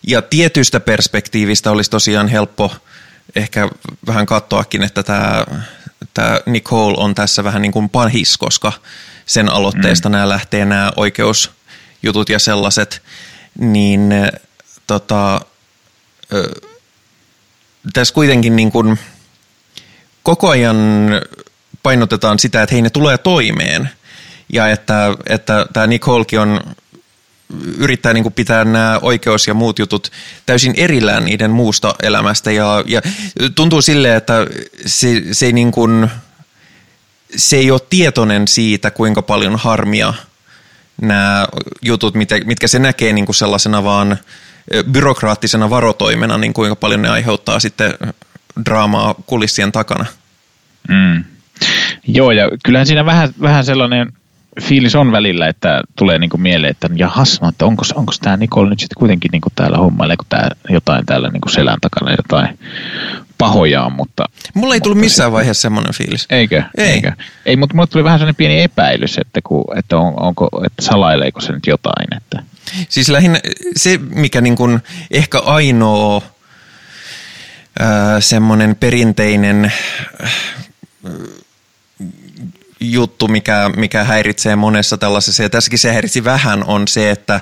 ja 0.08 0.22
tietystä 0.22 0.80
perspektiivistä 0.80 1.72
olisi 1.72 1.92
tosiaan 1.92 2.28
helppo 2.28 2.76
ehkä 3.36 3.70
vähän 4.08 4.26
katsoakin, 4.26 4.84
että 4.84 5.04
tämä, 5.04 5.46
tämä 6.14 6.40
Nicole 6.46 6.98
on 6.98 7.16
tässä 7.16 7.44
vähän 7.44 7.62
niin 7.62 7.72
kuin 7.72 7.90
pahis, 7.90 8.38
koska 8.38 8.74
sen 9.26 9.50
aloitteesta 9.50 10.10
mm. 10.10 10.12
nämä 10.12 10.30
lähtee 10.30 10.66
nämä 10.66 10.92
oikeusjutut 10.96 12.30
ja 12.30 12.40
sellaiset, 12.40 13.02
niin 13.60 14.14
tota, 14.88 15.42
tässä 17.94 18.14
kuitenkin 18.14 18.56
niin 18.56 18.72
kuin 18.72 19.00
koko 20.24 20.50
ajan 20.50 20.78
painotetaan 21.84 22.40
sitä, 22.40 22.64
että 22.64 22.76
hei 22.76 22.82
ne 22.82 22.90
tulee 22.90 23.18
toimeen. 23.18 23.90
Ja 24.54 24.68
että, 24.68 25.16
että 25.28 25.66
tämä 25.74 25.88
Nicolekin 25.88 26.40
on 26.40 26.60
yrittää 27.78 28.14
niin 28.14 28.24
kuin 28.24 28.34
pitää 28.34 28.66
nämä 28.66 29.00
oikeus- 29.02 29.48
ja 29.48 29.54
muut 29.54 29.80
jutut 29.80 30.12
täysin 30.46 30.74
erillään 30.78 31.26
niiden 31.26 31.52
muusta 31.52 31.96
elämästä. 32.04 32.52
Ja, 32.52 32.84
ja 32.86 33.02
tuntuu 33.56 33.82
silleen, 33.82 34.18
että 34.18 34.48
se, 34.86 35.24
se, 35.32 35.46
ei 35.46 35.54
niin 35.54 35.72
kuin, 35.72 36.10
se 37.36 37.58
ei 37.58 37.72
ole 37.72 37.82
tietoinen 37.90 38.48
siitä, 38.48 38.92
kuinka 38.92 39.22
paljon 39.22 39.56
harmia 39.56 40.14
nämä 41.02 41.48
jutut, 41.82 42.14
mitkä 42.46 42.68
se 42.68 42.80
näkee 42.80 43.14
niin 43.14 43.26
kuin 43.26 43.36
sellaisena 43.36 43.84
vaan– 43.84 44.18
byrokraattisena 44.92 45.70
varotoimena, 45.70 46.38
niin 46.38 46.54
kuinka 46.54 46.76
paljon 46.76 47.02
ne 47.02 47.10
aiheuttaa 47.10 47.60
sitten 47.60 47.94
draamaa 48.66 49.16
kulissien 49.26 49.72
takana. 49.72 50.06
Mm. 50.90 51.24
Joo, 52.08 52.32
ja 52.32 52.50
kyllähän 52.64 52.88
siinä 52.88 53.06
vähän, 53.06 53.30
vähän 53.42 53.66
sellainen 53.66 54.14
fiilis 54.62 54.96
on 54.96 55.12
välillä, 55.12 55.48
että 55.48 55.82
tulee 55.96 56.20
niinku 56.20 56.38
mieleen, 56.38 56.72
että 56.72 56.90
jahas, 56.96 57.42
no, 57.42 57.50
että 57.50 57.66
onko, 57.66 57.84
onko 57.96 58.14
tämä 58.22 58.38
Nicole 58.38 58.70
nyt 58.70 58.80
sitten 58.80 59.00
kuitenkin 59.00 59.32
niinku 59.32 59.50
täällä 59.56 59.78
hommaileeko 59.78 60.26
tää 60.30 60.52
jotain 60.70 61.06
täällä 61.06 61.30
niinku 61.30 61.50
selän 61.50 61.78
takana 61.82 62.12
jotain 62.12 62.60
pahojaa, 63.38 63.90
mutta... 63.90 64.26
Mulla 64.54 64.74
ei 64.74 64.82
tullut 64.82 65.00
missään 65.00 65.32
vaiheessa 65.32 65.62
semmoinen 65.62 65.94
fiilis. 65.94 66.26
Eikö? 66.30 66.64
Ei. 66.78 66.86
Eikö? 66.86 67.12
Ei, 67.46 67.56
mutta 67.56 67.76
mulle 67.76 67.88
tuli 67.88 68.04
vähän 68.04 68.20
sellainen 68.20 68.36
pieni 68.36 68.62
epäilys, 68.62 69.18
että, 69.18 69.40
kun, 69.44 69.66
että 69.78 69.98
on, 69.98 70.14
onko, 70.20 70.50
että 70.66 70.82
salaileeko 70.82 71.42
se 71.42 71.54
nyt 71.54 71.68
jotain. 71.68 72.19
Siis 72.90 73.10
lähinnä 73.10 73.40
se, 73.76 73.98
mikä 73.98 74.42
niin 74.42 74.56
kuin 74.56 74.80
ehkä 75.12 75.40
ainoa 75.40 76.22
semmoinen 78.20 78.76
perinteinen 78.76 79.74
juttu, 82.80 83.28
mikä, 83.28 83.70
mikä 83.76 84.04
häiritsee 84.04 84.56
monessa 84.56 84.98
tällaisessa, 84.98 85.44
ja 85.44 85.50
tässäkin 85.50 85.80
se 85.80 85.94
häiritsi 85.94 86.24
vähän, 86.24 86.64
on 86.64 86.88
se, 86.88 87.12
että 87.12 87.42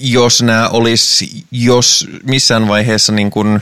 jos 0.00 0.42
nämä 0.42 0.68
olisi, 0.68 1.44
jos 1.50 2.08
missään 2.24 2.68
vaiheessa 2.68 3.12
niin 3.12 3.30
kuin 3.30 3.60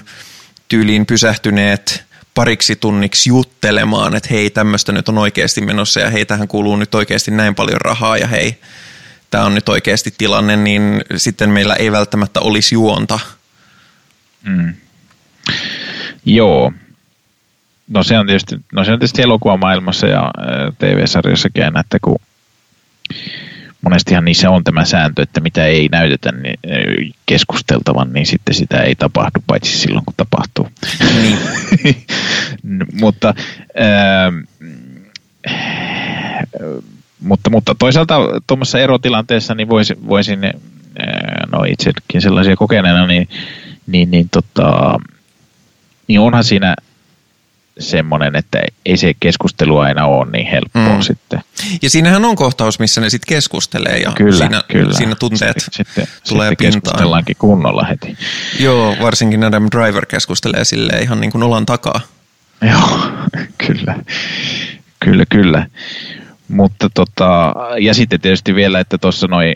tyyliin 0.69 1.07
pysähtyneet 1.07 2.05
pariksi 2.35 2.77
tunniksi 2.77 3.29
juttelemaan, 3.29 4.17
että 4.17 4.29
hei, 4.31 4.51
tämmöistä 4.51 4.93
nyt 4.93 5.09
on 5.09 5.19
oikeasti 5.19 5.61
menossa 5.61 6.01
ja 6.01 6.11
hei, 6.11 6.27
tähän 6.27 6.49
kuuluu 6.49 6.77
nyt 6.77 6.95
oikeasti 6.95 7.31
näin 7.31 7.55
paljon 7.55 7.81
rahaa 7.81 8.17
ja 8.17 8.27
hei, 8.27 8.59
tämä 9.37 9.47
on 9.47 9.55
nyt 9.55 9.69
oikeasti 9.69 10.15
tilanne, 10.19 10.57
niin 10.57 11.05
sitten 11.17 11.51
meillä 11.51 11.75
ei 11.75 11.93
välttämättä 11.93 12.41
olisi 12.41 12.75
juonta. 12.75 13.19
Mm. 14.43 14.75
Joo. 16.25 16.73
No 17.89 18.03
se 18.03 18.19
on 18.19 18.27
tietysti, 18.27 18.57
no 18.73 18.85
se 18.85 18.93
on 18.93 18.99
tietysti 18.99 19.23
elokuvamaailmassa 19.23 20.07
ja 20.07 20.31
TV-sarjassakin 20.79 21.79
että 21.81 21.99
kun 22.03 22.19
monestihan 23.81 24.25
niissä 24.25 24.51
on 24.51 24.65
tämä 24.65 24.85
sääntö, 24.85 25.23
että 25.23 25.41
mitä 25.41 25.65
ei 25.67 25.89
näytetä 25.93 26.33
niin 26.33 27.15
keskusteltavan, 27.27 28.13
niin 28.13 28.27
sitten 28.27 28.55
sitä 28.55 28.83
ei 28.83 28.95
tapahdu, 28.95 29.45
paitsi 29.47 29.79
silloin 29.79 30.05
kun 30.05 30.15
tapahtuu. 30.17 30.69
Niin. 31.23 31.39
Mutta 33.03 33.35
äh, 33.81 34.33
mutta, 37.21 37.51
mutta 37.51 37.75
toisaalta 37.75 38.19
tuommoisessa 38.47 38.79
erotilanteessa 38.79 39.55
niin 39.55 39.69
voisin, 39.69 40.09
voisin 40.09 40.41
no 41.53 41.65
itsekin 41.65 42.23
sellaisia 42.23 42.57
kokeneena, 42.57 43.07
niin, 43.07 43.29
niin, 43.87 44.11
niin, 44.11 44.29
tota, 44.29 44.99
niin 46.09 46.21
onhan 46.21 46.45
siinä 46.45 46.77
semmoinen, 47.79 48.37
että 48.37 48.63
ei 48.87 48.97
se 48.97 49.15
keskustelu 49.21 49.79
aina 49.79 50.07
ole 50.07 50.31
niin 50.31 50.47
helppoa 50.47 50.97
mm. 50.97 51.03
sitten. 51.03 51.41
Ja 51.83 51.91
siinähän 51.91 52.25
on 52.25 52.37
kohtaus, 52.37 52.79
missä 52.79 53.01
ne 53.01 53.11
sitten 53.11 53.29
keskustelee 53.29 53.99
ja 53.99 54.13
kyllä, 54.13 54.39
siinä, 54.39 54.63
kyllä. 54.69 54.95
siinä 54.95 55.15
tunteet 55.15 55.57
sitten, 55.71 56.07
tulee 56.29 56.49
sitten 56.49 56.65
pintaan. 56.67 56.83
keskustellaankin 56.83 57.37
kunnolla 57.39 57.85
heti. 57.85 58.17
Joo, 58.61 58.97
varsinkin 59.01 59.45
Adam 59.45 59.69
Driver 59.71 60.07
keskustelee 60.07 60.65
silleen 60.65 61.03
ihan 61.03 61.21
niin 61.21 61.33
kuin 61.33 61.43
olan 61.43 61.67
takaa. 61.67 62.01
Joo, 62.63 63.01
kyllä. 63.67 63.97
Kyllä, 65.01 65.25
kyllä. 65.29 65.67
Mutta 66.49 66.91
tota, 66.95 67.55
ja 67.81 67.95
sitten 67.95 68.21
tietysti 68.21 68.55
vielä, 68.55 68.81
että 68.81 68.99
tuossa 68.99 69.27
noin, 69.27 69.55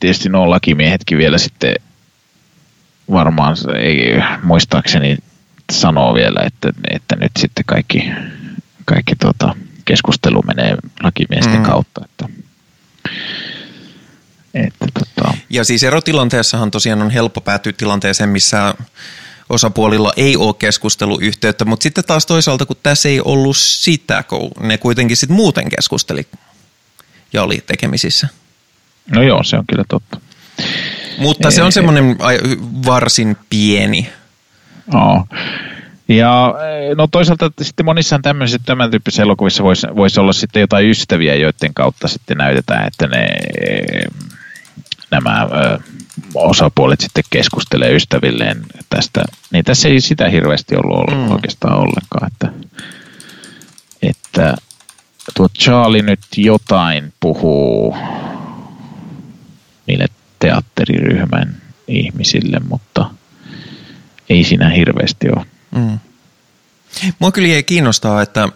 tietysti 0.00 0.28
nuo 0.28 0.50
lakimiehetkin 0.50 1.18
vielä 1.18 1.38
sitten 1.38 1.74
varmaan, 3.10 3.56
ei, 3.82 4.22
muistaakseni 4.42 5.16
sanoo 5.72 6.14
vielä, 6.14 6.40
että, 6.46 6.72
että 6.90 7.16
nyt 7.16 7.32
sitten 7.38 7.64
kaikki, 7.66 8.10
kaikki 8.84 9.16
tota, 9.16 9.54
keskustelu 9.84 10.42
menee 10.42 10.76
lakimiesten 11.02 11.56
mm. 11.56 11.62
kautta. 11.62 12.04
Että, 12.04 12.28
että, 14.54 14.86
tota. 14.94 15.34
Ja 15.50 15.64
siis 15.64 15.82
erotilanteessahan 15.82 16.70
tosiaan 16.70 17.02
on 17.02 17.10
helppo 17.10 17.40
päätyä 17.40 17.72
tilanteeseen, 17.72 18.28
missä 18.28 18.74
osapuolilla 19.52 20.12
ei 20.16 20.36
ole 20.36 20.54
keskusteluyhteyttä, 20.58 21.64
mutta 21.64 21.82
sitten 21.82 22.04
taas 22.04 22.26
toisaalta, 22.26 22.66
kun 22.66 22.76
tässä 22.82 23.08
ei 23.08 23.20
ollut 23.20 23.56
sitä, 23.56 24.22
kun 24.22 24.50
ne 24.60 24.78
kuitenkin 24.78 25.16
sitten 25.16 25.36
muuten 25.36 25.68
keskusteli 25.68 26.26
ja 27.32 27.42
oli 27.42 27.62
tekemisissä. 27.66 28.28
No 29.10 29.22
joo, 29.22 29.42
se 29.42 29.56
on 29.56 29.64
kyllä 29.66 29.84
totta. 29.88 30.20
Mutta 31.18 31.50
se 31.50 31.62
on 31.62 31.72
semmoinen 31.72 32.16
varsin 32.86 33.36
pieni. 33.50 34.08
Oh. 34.94 35.28
Ja 36.08 36.54
no 36.96 37.06
toisaalta 37.06 37.50
sitten 37.62 37.86
monissa 37.86 38.18
tämmöisissä 38.22 38.60
tämän 38.66 38.90
tyyppisissä 38.90 39.22
elokuvissa 39.22 39.64
voisi, 39.64 39.86
voisi 39.96 40.20
olla 40.20 40.32
sitten 40.32 40.60
jotain 40.60 40.90
ystäviä, 40.90 41.34
joiden 41.34 41.74
kautta 41.74 42.08
sitten 42.08 42.36
näytetään, 42.36 42.86
että 42.86 43.06
ne, 43.06 43.26
nämä 45.10 45.42
ö, 45.42 45.78
osapuolet 46.34 47.00
sitten 47.00 47.24
keskustelee 47.30 47.94
ystävilleen 47.94 48.62
tästä. 48.90 49.24
Niin 49.50 49.64
tässä 49.64 49.88
ei 49.88 50.00
sitä 50.00 50.28
hirveästi 50.28 50.76
ollut, 50.76 50.96
ollut 50.98 51.28
mm. 51.28 51.32
oikeastaan 51.32 51.78
ollenkaan, 51.78 52.26
että, 52.32 52.52
että 54.02 54.56
tuo 55.34 55.48
Charlie 55.48 56.02
nyt 56.02 56.20
jotain 56.36 57.12
puhuu 57.20 57.96
niille 59.86 60.06
teatteriryhmän 60.38 61.62
ihmisille, 61.88 62.60
mutta 62.68 63.10
ei 64.28 64.44
siinä 64.44 64.68
hirveästi 64.68 65.28
ole. 65.28 65.46
Mm. 65.70 65.98
Mua 67.18 67.32
kyllä 67.32 67.62
kiinnostaa, 67.62 68.22
että 68.22 68.48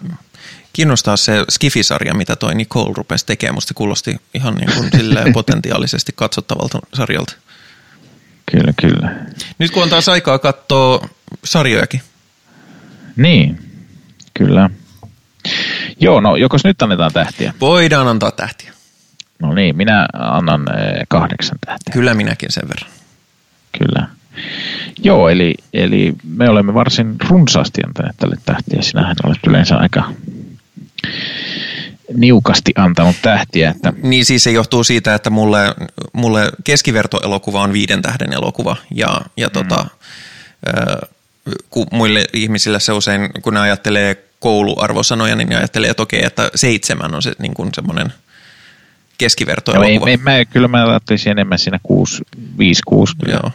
kiinnostaa 0.72 1.16
se 1.16 1.44
Skifisarja, 1.50 2.14
mitä 2.14 2.36
toi 2.36 2.54
Nicole 2.54 2.92
rupesi 2.96 3.26
tekemään. 3.26 3.54
Musta 3.54 3.74
kuulosti 3.74 4.16
ihan 4.34 4.54
niin 4.54 4.70
kuin 4.76 4.90
potentiaalisesti 5.32 6.12
katsottavalta 6.16 6.78
sarjalta. 6.94 7.36
Kyllä, 8.52 8.72
kyllä. 8.80 9.14
Nyt 9.58 9.70
kun 9.70 9.82
on 9.82 9.88
taas 9.88 10.08
aikaa 10.08 10.38
katsoa 10.38 11.08
sarjojakin. 11.44 12.00
Niin, 13.16 13.58
kyllä. 14.34 14.70
Joo, 16.00 16.20
no 16.20 16.36
jokos 16.36 16.64
nyt 16.64 16.82
annetaan 16.82 17.12
tähtiä? 17.12 17.54
Voidaan 17.60 18.08
antaa 18.08 18.30
tähtiä. 18.30 18.72
No 19.38 19.54
niin, 19.54 19.76
minä 19.76 20.08
annan 20.12 20.60
eh, 20.60 21.06
kahdeksan 21.08 21.58
tähtiä. 21.66 21.92
Kyllä 21.92 22.14
minäkin 22.14 22.52
sen 22.52 22.68
verran. 22.68 22.90
Kyllä. 23.78 24.08
Joo, 25.02 25.28
eli, 25.28 25.54
eli 25.72 26.14
me 26.24 26.50
olemme 26.50 26.74
varsin 26.74 27.16
runsaasti 27.28 27.80
antaneet 27.86 28.16
tälle 28.16 28.36
tähtiä. 28.44 28.82
Sinähän 28.82 29.16
olet 29.24 29.46
yleensä 29.46 29.76
aika 29.76 30.10
niukasti 32.14 32.72
antanut 32.76 33.16
tähtiä. 33.22 33.70
Että... 33.70 33.92
Niin 34.02 34.24
siis 34.24 34.44
se 34.44 34.50
johtuu 34.50 34.84
siitä, 34.84 35.14
että 35.14 35.30
mulle, 35.30 35.74
mulle 36.12 36.50
keskivertoelokuva 36.64 37.62
on 37.62 37.72
viiden 37.72 38.02
tähden 38.02 38.32
elokuva 38.32 38.76
ja, 38.94 39.20
ja 39.36 39.46
mm. 39.46 39.52
tota, 39.52 39.86
ku, 41.70 41.86
muille 41.92 42.24
ihmisille 42.32 42.80
se 42.80 42.92
usein, 42.92 43.30
kun 43.42 43.54
ne 43.54 43.60
ajattelee 43.60 44.24
kouluarvosanoja, 44.40 45.36
niin 45.36 45.48
ne 45.48 45.56
ajattelee, 45.56 45.90
että 45.90 46.02
okei, 46.02 46.24
että 46.24 46.50
seitsemän 46.54 47.14
on 47.14 47.22
se 47.22 47.32
niin 47.38 47.54
kuin 47.54 47.70
semmoinen 47.74 48.12
keskivertoelokuva. 49.18 50.06
No, 50.06 50.06
ei, 50.06 50.16
mä, 50.16 50.44
kyllä 50.44 50.68
mä 50.68 50.88
ajattelisin 50.88 51.30
enemmän 51.30 51.58
siinä 51.58 51.80
6, 51.82 52.22
5, 52.58 52.82
6. 52.86 53.14
Joo. 53.28 53.50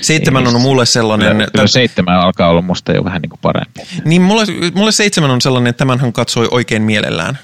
Seitsemän 0.00 0.46
on 0.46 0.60
mulle 0.60 0.86
sellainen... 0.86 1.32
Kyllä, 1.32 1.46
kyllä 1.52 1.66
seitsemän 1.66 2.20
alkaa 2.20 2.48
olla 2.48 2.62
musta 2.62 2.92
jo 2.92 3.04
vähän 3.04 3.22
niin 3.22 3.30
kuin 3.30 3.40
parempi. 3.42 3.80
Niin 4.04 4.22
mulle, 4.22 4.44
mulle 4.74 4.92
seitsemän 4.92 5.30
on 5.30 5.40
sellainen, 5.40 5.70
että 5.70 5.78
tämänhän 5.78 6.12
katsoi 6.12 6.48
oikein 6.50 6.82
mielellään 6.82 7.38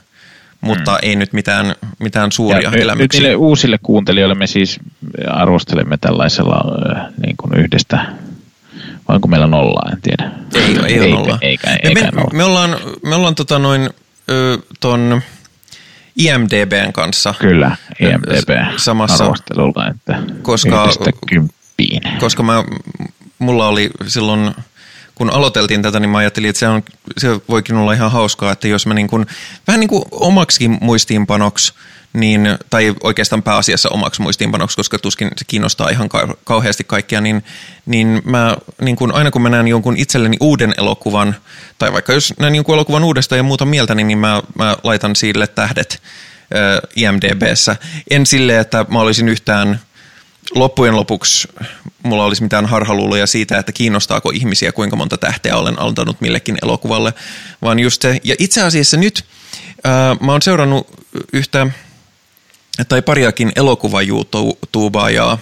mutta 0.61 0.91
hmm. 0.91 1.01
ei 1.03 1.17
nyt 1.17 1.33
mitään, 1.33 1.75
mitään 1.99 2.33
suuria 2.33 2.71
ja 2.71 2.79
elämyksiä. 2.79 3.29
Nyt 3.29 3.37
uusille 3.37 3.79
kuuntelijoille 3.83 4.35
me 4.35 4.47
siis 4.47 4.81
arvostelemme 5.31 5.97
tällaisella 5.97 6.61
niin 7.27 7.37
kuin 7.37 7.55
yhdestä, 7.55 8.07
vai 9.09 9.15
onko 9.15 9.29
meillä 9.29 9.47
nollaa, 9.47 9.91
en 9.93 10.03
tiedä. 10.03 10.31
Ei, 10.55 10.63
ei, 10.63 10.95
ei 10.95 11.01
ole 11.01 11.09
nollaa. 11.11 11.39
Eikä, 11.41 11.77
eikä 11.83 12.03
me, 12.03 12.11
nolla. 12.11 12.31
me 12.33 12.45
ollaan, 12.45 12.77
me 13.03 13.15
ollaan 13.15 13.35
tota 13.35 13.59
noin, 13.59 13.91
ton 14.81 15.23
IMDBn 16.17 16.93
kanssa. 16.93 17.35
Kyllä, 17.39 17.77
IMDB 18.01 18.77
samassa 18.77 19.25
arvostelulla, 19.25 19.89
että 19.89 20.19
koska, 20.43 20.83
yhdestä 20.83 21.11
kymppiin. 21.29 22.03
Koska 22.21 22.43
mä, 22.43 22.65
mulla 23.39 23.69
oli 23.69 23.91
silloin 24.07 24.55
kun 25.17 25.31
aloiteltiin 25.31 25.83
tätä, 25.83 26.01
niin 26.01 26.11
mä 26.11 26.19
ajattelin, 26.19 26.51
että 26.51 26.61
se, 26.61 26.69
on, 26.69 26.83
se 27.19 27.29
voikin 27.49 27.77
olla 27.77 27.93
ihan 27.93 28.13
hauskaa, 28.13 28.53
että 28.53 28.69
jos 28.69 28.87
mä 28.87 28.95
niin 28.95 29.09
kuin, 29.09 29.27
vähän 29.67 29.81
niin 29.81 29.89
kuin 29.89 30.05
omaksikin 30.11 30.79
muistiinpanoksi, 30.81 31.73
niin, 32.13 32.59
tai 32.71 32.95
oikeastaan 33.03 33.43
pääasiassa 33.43 33.89
omaksi 33.89 34.23
muistiinpanoksi, 34.23 34.77
koska 34.77 34.99
tuskin 34.99 35.29
se 35.37 35.45
kiinnostaa 35.45 35.89
ihan 35.89 36.09
kauheasti 36.45 36.85
kaikkia, 36.85 37.21
niin, 37.21 37.45
niin 37.87 38.23
mä 38.25 38.57
niin 38.81 38.97
kun, 38.97 39.15
aina 39.15 39.31
kun 39.31 39.43
mä 39.43 39.49
näen 39.49 39.69
jonkun 39.69 39.97
itselleni 39.97 40.37
uuden 40.41 40.75
elokuvan, 40.79 41.37
tai 41.79 41.93
vaikka 41.93 42.13
jos 42.13 42.35
näen 42.39 42.55
jonkun 42.55 42.75
elokuvan 42.75 43.05
uudestaan 43.05 43.37
ja 43.37 43.43
muuta 43.43 43.65
mieltä, 43.65 43.95
niin, 43.95 44.19
mä, 44.19 44.43
mä 44.59 44.77
laitan 44.83 45.17
sille 45.17 45.47
tähdet 45.47 46.03
äh, 46.55 46.89
IMDBssä. 46.97 47.77
En 48.11 48.27
sille, 48.27 48.59
että 48.59 48.85
mä 48.89 49.01
olisin 49.01 49.29
yhtään 49.29 49.81
loppujen 50.55 50.97
lopuksi 50.97 51.49
mulla 52.07 52.25
olisi 52.25 52.43
mitään 52.43 52.67
harhaluuloja 52.67 53.27
siitä, 53.27 53.59
että 53.59 53.73
kiinnostaako 53.73 54.31
ihmisiä, 54.31 54.73
kuinka 54.73 54.97
monta 54.97 55.19
tähteä 55.19 55.57
olen 55.57 55.83
antanut 55.83 56.21
millekin 56.21 56.59
elokuvalle, 56.63 57.15
vaan 57.63 57.79
just 57.79 58.03
se. 58.03 58.21
Ja 58.25 58.35
itse 58.39 58.63
asiassa 58.63 58.97
nyt 58.97 59.25
ää, 59.85 60.17
mä 60.21 60.33
oon 60.33 60.43
seurannut 60.43 60.87
yhtä 61.33 61.67
tai 62.89 63.03
pariakin 63.03 63.53
elokuva 63.57 64.03
ja, 64.03 65.39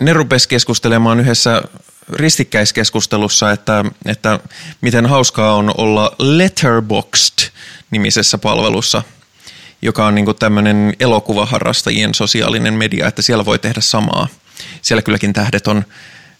ne 0.00 0.12
rupes 0.12 0.46
keskustelemaan 0.46 1.20
yhdessä 1.20 1.62
ristikkäiskeskustelussa, 2.12 3.50
että, 3.50 3.84
että 4.06 4.40
miten 4.80 5.06
hauskaa 5.06 5.54
on 5.54 5.74
olla 5.78 6.14
Letterboxd 6.18 7.50
nimisessä 7.90 8.38
palvelussa– 8.38 9.02
joka 9.82 10.06
on 10.06 10.14
niin 10.14 10.26
tämmöinen 10.38 10.94
elokuvaharrastajien 11.00 12.14
sosiaalinen 12.14 12.74
media, 12.74 13.06
että 13.06 13.22
siellä 13.22 13.44
voi 13.44 13.58
tehdä 13.58 13.80
samaa. 13.80 14.28
Siellä 14.82 15.02
kylläkin 15.02 15.32
tähdet 15.32 15.66
on, 15.66 15.76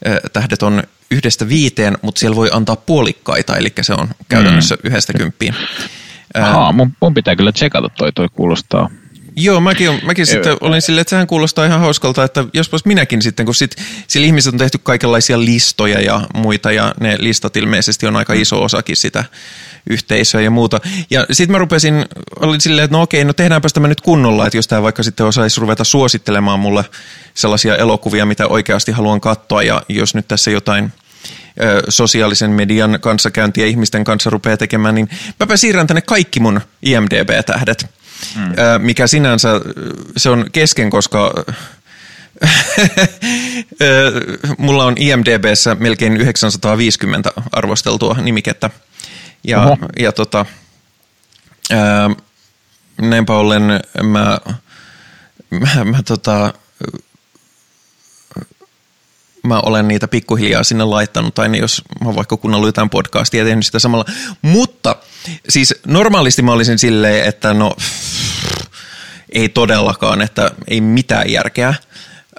äh, 0.08 0.18
tähdet 0.32 0.62
on 0.62 0.82
yhdestä 1.10 1.48
viiteen, 1.48 1.98
mutta 2.02 2.18
siellä 2.18 2.36
voi 2.36 2.50
antaa 2.52 2.76
puolikkaita, 2.76 3.56
eli 3.56 3.72
se 3.80 3.92
on 3.92 4.08
käytännössä 4.28 4.74
mm. 4.74 4.80
yhdestä 4.84 5.12
kymppiin. 5.12 5.54
Ahaa, 6.34 6.72
mun, 6.72 6.92
mun 7.00 7.14
pitää 7.14 7.36
kyllä 7.36 7.52
tsekata 7.52 7.88
toi, 7.88 8.12
toi 8.12 8.28
kuulostaa 8.28 8.90
Joo, 9.36 9.60
mäkin, 9.60 10.00
mäkin 10.02 10.26
sitten 10.26 10.56
olin 10.60 10.82
silleen, 10.82 11.00
että 11.00 11.10
sehän 11.10 11.26
kuulostaa 11.26 11.64
ihan 11.64 11.80
hauskalta, 11.80 12.24
että 12.24 12.44
jospas 12.54 12.84
minäkin 12.84 13.22
sitten, 13.22 13.46
kun 13.46 13.54
sit, 13.54 13.76
sillä 14.06 14.26
ihmiset 14.26 14.52
on 14.52 14.58
tehty 14.58 14.78
kaikenlaisia 14.82 15.40
listoja 15.40 16.00
ja 16.00 16.20
muita, 16.34 16.72
ja 16.72 16.94
ne 17.00 17.16
listat 17.18 17.56
ilmeisesti 17.56 18.06
on 18.06 18.16
aika 18.16 18.32
iso 18.32 18.62
osakin 18.62 18.96
sitä 18.96 19.24
yhteisöä 19.90 20.40
ja 20.40 20.50
muuta. 20.50 20.80
Ja 21.10 21.26
sitten 21.30 21.52
mä 21.52 21.58
rupesin, 21.58 22.04
olin 22.40 22.60
silleen, 22.60 22.84
että 22.84 22.96
no 22.96 23.02
okei, 23.02 23.24
no 23.24 23.32
tehdäänpä 23.32 23.68
tämä 23.74 23.88
nyt 23.88 24.00
kunnolla, 24.00 24.46
että 24.46 24.58
jos 24.58 24.68
tämä 24.68 24.82
vaikka 24.82 25.02
sitten 25.02 25.26
osaisi 25.26 25.60
ruveta 25.60 25.84
suosittelemaan 25.84 26.60
mulle 26.60 26.84
sellaisia 27.34 27.76
elokuvia, 27.76 28.26
mitä 28.26 28.46
oikeasti 28.46 28.92
haluan 28.92 29.20
katsoa, 29.20 29.62
ja 29.62 29.82
jos 29.88 30.14
nyt 30.14 30.28
tässä 30.28 30.50
jotain 30.50 30.92
sosiaalisen 31.88 32.50
median 32.50 32.98
kanssakäyntiä 33.00 33.66
ihmisten 33.66 34.04
kanssa 34.04 34.30
rupeaa 34.30 34.56
tekemään, 34.56 34.94
niin 34.94 35.08
mäpä 35.40 35.56
siirrän 35.56 35.86
tänne 35.86 36.00
kaikki 36.00 36.40
mun 36.40 36.60
IMDB-tähdet 36.82 37.99
mm. 38.36 38.52
mikä 38.78 39.06
sinänsä 39.06 39.48
se 40.16 40.30
on 40.30 40.46
kesken, 40.52 40.90
koska 40.90 41.32
mulla 44.58 44.84
on 44.84 44.94
IMDBssä 44.98 45.74
melkein 45.74 46.16
950 46.16 47.32
arvosteltua 47.52 48.14
nimikettä. 48.14 48.70
Ja, 49.44 49.62
Oho. 49.62 49.76
ja 49.98 50.12
tota, 50.12 50.46
ää, 51.70 52.10
näinpä 53.00 53.36
ollen 53.36 53.62
mä, 54.02 54.38
mä, 55.50 55.84
mä 55.84 56.02
tota, 56.02 56.54
mä 59.44 59.60
olen 59.60 59.88
niitä 59.88 60.08
pikkuhiljaa 60.08 60.64
sinne 60.64 60.84
laittanut, 60.84 61.34
tai 61.34 61.58
jos 61.58 61.82
mä 62.04 62.14
vaikka 62.14 62.36
kuunnellut 62.36 62.68
jotain 62.68 62.90
podcastia 62.90 63.40
ja 63.40 63.44
tehnyt 63.44 63.66
sitä 63.66 63.78
samalla. 63.78 64.04
Mutta 64.42 64.96
siis 65.48 65.74
normaalisti 65.86 66.42
mä 66.42 66.52
olisin 66.52 66.78
silleen, 66.78 67.28
että 67.28 67.54
no 67.54 67.76
ei 69.32 69.48
todellakaan, 69.48 70.22
että 70.22 70.50
ei 70.68 70.80
mitään 70.80 71.30
järkeä. 71.30 71.74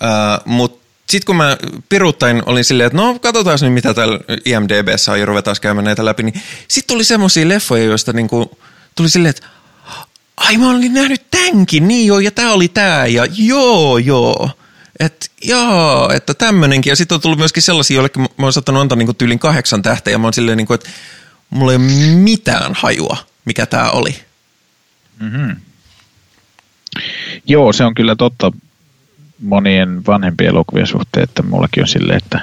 Uh, 0.02 0.46
Mutta 0.46 0.82
sitten 1.10 1.26
kun 1.26 1.36
mä 1.36 1.58
piruuttain 1.90 2.44
olin 2.46 2.64
silleen, 2.64 2.88
että 2.88 2.98
no 2.98 3.20
katsotaan 3.20 3.58
nyt 3.62 3.74
mitä 3.74 3.94
täällä 3.94 4.20
IMDBssä 4.46 5.12
on 5.12 5.20
ja 5.20 5.26
ruvetaan 5.26 5.56
käymään 5.62 5.86
näitä 5.86 6.06
läpi, 6.06 6.24
niin 6.24 6.42
sitten 6.68 6.96
tuli 6.96 7.04
semmoisia 7.04 7.48
leffoja, 7.50 7.84
joista 7.84 8.14
niinku, 8.14 8.58
tuli 8.96 9.10
silleen, 9.10 9.30
että 9.30 9.48
ai 10.38 10.58
mä 10.58 10.70
olin 10.70 10.94
nähnyt 10.94 11.32
tämänkin, 11.32 11.88
niin 11.88 12.08
joo, 12.08 12.20
ja 12.20 12.32
tää 12.32 12.52
oli 12.52 12.68
tää, 12.68 13.08
ja 13.08 13.26
joo, 13.38 13.98
joo. 13.98 14.50
Että 15.00 15.26
joo, 15.44 16.12
että 16.14 16.34
tämmönenkin. 16.34 16.92
Ja 16.92 16.96
sitten 16.96 17.16
on 17.16 17.22
tullut 17.22 17.40
myöskin 17.40 17.64
sellaisia, 17.64 17.96
joille 17.96 18.10
mä 18.18 18.46
oon 18.46 18.54
saattanut 18.54 18.82
antaa 18.82 18.96
niinku 18.96 19.14
tyylin 19.14 19.40
kahdeksan 19.40 19.82
tähteä, 19.82 20.12
ja 20.12 20.18
mä 20.18 20.28
oon 20.28 20.34
silleen, 20.34 20.58
niinku, 20.58 20.74
että 20.74 20.90
mulla 21.52 21.72
ei 21.72 21.78
ole 21.78 21.86
mitään 22.16 22.72
hajua, 22.74 23.18
mikä 23.46 23.66
tää 23.66 23.92
oli. 23.92 24.16
Mm-hmm. 25.20 25.56
Joo, 27.48 27.74
se 27.74 27.84
on 27.84 27.94
kyllä 27.94 28.16
totta 28.16 28.52
monien 29.42 30.06
vanhempien 30.08 30.50
elokuvien 30.50 30.88
suhteen, 30.88 31.24
että 31.24 31.44
mullakin 31.44 31.84
on 31.84 31.88
silleen, 31.88 32.18
että 32.18 32.42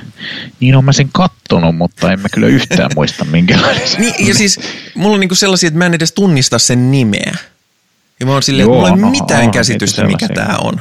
niin 0.61 0.77
on 0.77 0.85
mä 0.85 0.93
sen 0.93 1.09
kattonut, 1.13 1.77
mutta 1.77 2.13
en 2.13 2.21
mä 2.21 2.29
kyllä 2.29 2.47
yhtään 2.47 2.91
muista 2.95 3.25
minkälainen 3.33 3.89
niin, 3.99 4.29
Ja 4.29 4.35
siis 4.35 4.61
mulla 4.95 5.15
on 5.15 5.21
niinku 5.21 5.35
sellaisia, 5.35 5.67
että 5.69 5.79
mä 5.79 5.87
en 5.87 5.95
edes 5.95 6.13
tunnista 6.13 6.59
sen 6.59 6.91
nimeä. 6.91 7.35
Ja 8.21 8.27
mä 8.27 8.33
oon 8.33 8.43
silleen, 8.43 8.67
Joo, 8.67 8.75
että 8.75 8.97
mulla 8.97 9.07
ei 9.07 9.13
no, 9.13 9.23
mitään 9.23 9.51
käsitystä, 9.51 10.05
mikä 10.05 10.29
tää 10.29 10.57
on. 10.59 10.81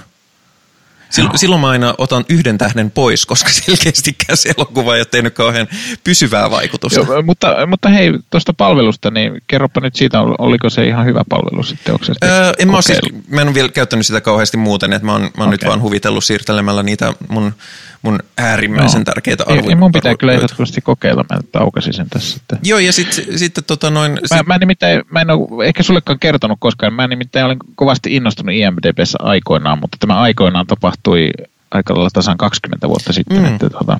Silloin 1.35 1.61
mä 1.61 1.69
aina 1.69 1.95
otan 1.97 2.25
yhden 2.29 2.57
tähden 2.57 2.91
pois, 2.91 3.25
koska 3.25 3.49
selkeästikään 3.49 4.37
se 4.37 4.53
elokuva 4.57 4.95
ei 4.95 4.99
ole 4.99 5.05
tehnyt 5.05 5.33
kauhean 5.33 5.67
pysyvää 6.03 6.51
vaikutusta. 6.51 6.99
Joo, 6.99 7.21
mutta, 7.21 7.67
mutta 7.67 7.89
hei, 7.89 8.13
tuosta 8.29 8.53
palvelusta, 8.53 9.11
niin 9.11 9.41
kerropa 9.47 9.81
nyt 9.81 9.95
siitä, 9.95 10.21
oliko 10.21 10.69
se 10.69 10.87
ihan 10.87 11.05
hyvä 11.05 11.23
palvelu 11.29 11.63
sitten? 11.63 11.93
Onko 11.93 12.05
se 12.05 12.13
öö, 12.23 12.53
en 12.59 12.71
mä, 12.71 12.81
siis, 12.81 12.99
mä 13.29 13.41
en 13.41 13.47
ole 13.47 13.55
vielä 13.55 13.69
käyttänyt 13.69 14.05
sitä 14.05 14.21
kauheasti 14.21 14.57
muuten, 14.57 14.93
että 14.93 15.05
mä 15.05 15.11
oon, 15.11 15.21
mä 15.21 15.27
oon 15.27 15.33
okay. 15.37 15.51
nyt 15.51 15.65
vaan 15.65 15.81
huvitellut 15.81 16.23
siirtelemällä 16.23 16.83
niitä 16.83 17.13
mun, 17.29 17.53
mun 18.01 18.19
äärimmäisen 18.37 19.01
no. 19.01 19.05
tärkeitä 19.05 19.43
arvoja. 19.47 19.75
Mun 19.75 19.91
pitää 19.91 20.15
kyllä 20.17 20.33
ehdottomasti 20.33 20.81
kokeilla, 20.81 21.25
mä 21.33 21.39
taukasin 21.51 21.93
sen 21.93 22.09
tässä. 22.09 22.33
Sitten. 22.33 22.59
Joo, 22.63 22.79
ja 22.79 22.93
sitten 22.93 23.39
sit, 23.39 23.53
tota 23.67 23.89
noin... 23.89 24.11
Mä, 24.11 24.37
sit... 24.37 24.47
mä, 24.47 24.57
nimittäin, 24.57 25.01
mä 25.11 25.21
en 25.21 25.29
ole 25.29 25.65
ehkä 25.65 25.83
sullekaan 25.83 26.19
kertonut 26.19 26.57
koskaan, 26.61 26.93
mä 26.93 27.07
nimittäin 27.07 27.45
olen 27.45 27.57
kovasti 27.75 28.15
innostunut 28.15 28.55
IMDBssä 28.55 29.17
aikoinaan, 29.21 29.79
mutta 29.79 29.97
tämä 29.99 30.19
aikoinaan 30.19 30.67
tapahtui 30.67 31.29
aika 31.71 31.93
lailla 31.93 32.09
tasan 32.13 32.37
20 32.37 32.87
vuotta 32.87 33.13
sitten, 33.13 33.37
mm. 33.37 33.45
että 33.45 33.69
tota, 33.69 33.99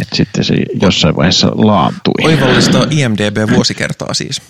että 0.00 0.16
sitten 0.16 0.44
se 0.44 0.54
jossain 0.82 1.16
vaiheessa 1.16 1.50
laantui. 1.54 2.14
Oivallista 2.24 2.86
IMDB-vuosikertaa 2.90 4.14
siis. 4.14 4.42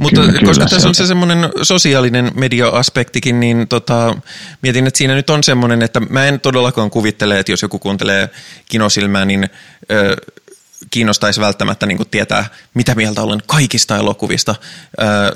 Mutta 0.00 0.20
kyllä, 0.20 0.32
koska 0.32 0.52
kyllä, 0.54 0.66
tässä 0.66 0.88
on 0.88 0.94
se 0.94 1.06
semmoinen 1.06 1.38
sosiaalinen 1.62 2.32
media-aspektikin, 2.34 3.40
niin 3.40 3.68
tota, 3.68 4.16
mietin, 4.62 4.86
että 4.86 4.98
siinä 4.98 5.14
nyt 5.14 5.30
on 5.30 5.44
semmoinen, 5.44 5.82
että 5.82 6.00
mä 6.00 6.26
en 6.26 6.40
todellakaan 6.40 6.90
kuvittele, 6.90 7.38
että 7.38 7.52
jos 7.52 7.62
joku 7.62 7.78
kuuntelee 7.78 8.30
kinosilmää, 8.68 9.24
niin 9.24 9.50
ö, 9.90 10.16
kiinnostaisi 10.90 11.40
välttämättä 11.40 11.86
niin 11.86 11.98
tietää, 12.10 12.44
mitä 12.74 12.94
mieltä 12.94 13.22
olen 13.22 13.42
kaikista 13.46 13.96
elokuvista. 13.96 14.54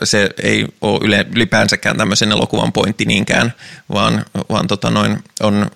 Se 0.04 0.30
ei 0.42 0.66
ole 0.80 1.26
ylipäänsäkään 1.34 1.96
tämmöisen 1.96 2.32
elokuvan 2.32 2.72
pointti 2.72 3.04
niinkään, 3.04 3.52
vaan, 3.92 4.24
vaan 4.50 4.66
tota 4.66 4.90
noin, 4.90 5.24
on 5.40 5.70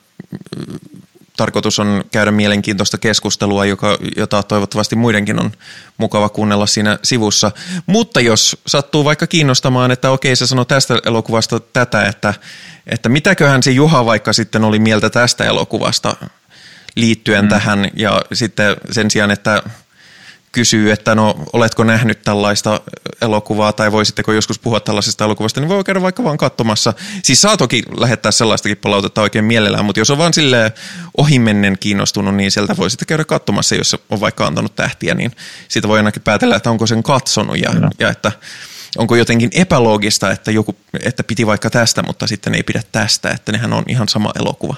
tarkoitus 1.38 1.78
on 1.78 2.04
käydä 2.10 2.30
mielenkiintoista 2.30 2.98
keskustelua, 2.98 3.64
joka, 3.64 3.98
jota 4.16 4.42
toivottavasti 4.42 4.96
muidenkin 4.96 5.40
on 5.40 5.50
mukava 5.98 6.28
kuunnella 6.28 6.66
siinä 6.66 6.98
sivussa. 7.02 7.50
Mutta 7.86 8.20
jos 8.20 8.56
sattuu 8.66 9.04
vaikka 9.04 9.26
kiinnostamaan, 9.26 9.90
että 9.90 10.10
okei 10.10 10.36
se 10.36 10.46
sanoi 10.46 10.66
tästä 10.66 10.98
elokuvasta 11.06 11.60
tätä, 11.60 12.04
että, 12.04 12.34
että 12.86 13.08
mitäköhän 13.08 13.62
se 13.62 13.70
Juha 13.70 14.04
vaikka 14.04 14.32
sitten 14.32 14.64
oli 14.64 14.78
mieltä 14.78 15.10
tästä 15.10 15.44
elokuvasta 15.44 16.16
liittyen 16.96 17.44
mm. 17.44 17.48
tähän 17.48 17.90
ja 17.96 18.22
sitten 18.32 18.76
sen 18.90 19.10
sijaan, 19.10 19.30
että 19.30 19.62
kysyy, 20.52 20.92
että 20.92 21.14
no 21.14 21.44
oletko 21.52 21.84
nähnyt 21.84 22.22
tällaista 22.22 22.80
elokuvaa 23.22 23.72
tai 23.72 23.92
voisitteko 23.92 24.32
joskus 24.32 24.58
puhua 24.58 24.80
tällaisesta 24.80 25.24
elokuvasta, 25.24 25.60
niin 25.60 25.68
voi 25.68 25.84
käydä 25.84 26.02
vaikka 26.02 26.24
vaan 26.24 26.38
katsomassa. 26.38 26.94
Siis 27.22 27.40
saa 27.40 27.56
toki 27.56 27.82
lähettää 27.96 28.32
sellaistakin 28.32 28.76
palautetta 28.76 29.22
oikein 29.22 29.44
mielellään, 29.44 29.84
mutta 29.84 30.00
jos 30.00 30.10
on 30.10 30.18
vaan 30.18 30.34
sille 30.34 30.72
ohimennen 31.16 31.76
kiinnostunut, 31.80 32.34
niin 32.34 32.50
sieltä 32.50 32.76
voi 32.76 32.90
sitten 32.90 33.06
käydä 33.06 33.24
katsomassa, 33.24 33.74
jos 33.74 33.96
on 34.10 34.20
vaikka 34.20 34.46
antanut 34.46 34.76
tähtiä, 34.76 35.14
niin 35.14 35.32
siitä 35.68 35.88
voi 35.88 35.98
ainakin 35.98 36.22
päätellä, 36.22 36.56
että 36.56 36.70
onko 36.70 36.86
sen 36.86 37.02
katsonut 37.02 37.58
ja, 37.58 37.70
no. 37.70 37.90
ja 37.98 38.08
että 38.08 38.32
onko 38.98 39.16
jotenkin 39.16 39.50
epäloogista, 39.52 40.30
että, 40.30 40.50
joku, 40.50 40.76
että 41.02 41.24
piti 41.24 41.46
vaikka 41.46 41.70
tästä, 41.70 42.02
mutta 42.02 42.26
sitten 42.26 42.54
ei 42.54 42.62
pidä 42.62 42.82
tästä, 42.92 43.30
että 43.30 43.52
nehän 43.52 43.72
on 43.72 43.84
ihan 43.88 44.08
sama 44.08 44.32
elokuva. 44.38 44.74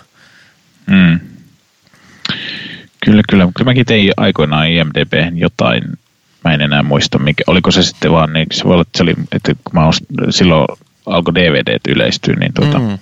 Mm. 0.86 1.39
Kyllä, 3.04 3.22
kyllä. 3.30 3.48
Kyllä 3.56 3.70
mäkin 3.70 3.86
tein 3.86 4.12
aikoinaan 4.16 4.70
IMDb 4.70 5.12
jotain, 5.34 5.82
mä 6.44 6.54
en 6.54 6.60
enää 6.60 6.82
muista, 6.82 7.18
mikä, 7.18 7.44
oliko 7.46 7.70
se 7.70 7.82
sitten 7.82 8.12
vaan, 8.12 8.32
niin 8.32 8.46
se 8.52 8.64
voi 8.64 8.72
olla, 8.72 8.82
että, 8.82 8.98
se 8.98 9.02
oli, 9.02 9.14
että 9.32 9.54
kun 9.54 9.74
mä 9.74 9.86
ost, 9.86 10.04
silloin 10.30 10.66
alkoi 11.06 11.34
DVD 11.34 11.78
yleistyä, 11.88 12.34
niin 12.34 12.54
tuota, 12.54 12.78
mm. 12.78 12.98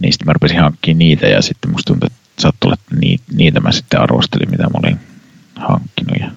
niistä 0.00 0.24
mä 0.24 0.32
rupesin 0.32 0.60
hankkimaan 0.60 0.98
niitä 0.98 1.26
ja 1.26 1.42
sitten 1.42 1.70
musta 1.70 1.92
tuntui, 1.92 2.06
että 2.06 2.42
saattoi 2.42 2.68
olla, 2.68 2.74
että 2.74 2.96
niitä 3.34 3.60
mä 3.60 3.72
sitten 3.72 4.00
arvostelin, 4.00 4.50
mitä 4.50 4.62
mä 4.62 4.80
olin 4.82 5.00
hankkinut. 5.56 6.16
Ja 6.20 6.30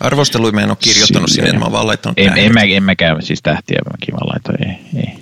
Arvosteluja 0.00 0.52
mä 0.52 0.60
en 0.60 0.68
ole 0.68 0.76
kirjoittanut 0.80 1.30
sinne, 1.30 1.48
että 1.48 1.58
mä 1.58 1.64
oon 1.64 1.72
vaan 1.72 1.86
laittanut 1.86 2.18
en, 2.18 2.32
en, 2.36 2.52
mä, 2.52 2.60
en 2.60 2.82
mäkään, 2.82 3.22
siis 3.22 3.42
tähtiä 3.42 3.80
mäkin 3.92 4.14
vaan 4.14 4.28
laitoin, 4.28 4.68
ei, 4.68 4.78
ei. 4.96 5.18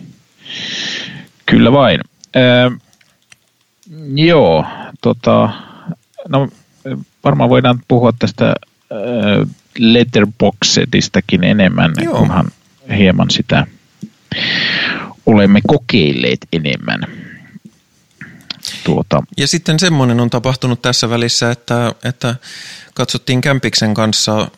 Kyllä 1.47 1.73
vain. 1.73 2.01
Öö, 2.37 2.71
joo, 4.15 4.67
tota, 5.01 5.51
no 6.29 6.49
varmaan 7.25 7.51
voidaan 7.51 7.83
puhua 7.89 8.13
tästä 8.19 8.49
äh, 8.49 9.49
letterboxedistakin 9.79 11.45
enemmän, 11.45 11.93
Joo. 12.03 12.19
kunhan 12.19 12.47
hieman 12.97 13.31
sitä 13.31 13.67
olemme 15.27 15.61
kokeilleet 15.67 16.47
enemmän. 16.53 17.01
Tuota. 18.85 19.23
Ja 19.37 19.47
sitten 19.47 19.79
semmoinen 19.79 20.21
on 20.21 20.31
tapahtunut 20.31 20.83
tässä 20.83 21.11
välissä, 21.11 21.51
että, 21.51 21.95
että 22.05 22.35
katsottiin 22.95 23.41
Kämpiksen 23.41 23.95
kanssa 23.95 24.51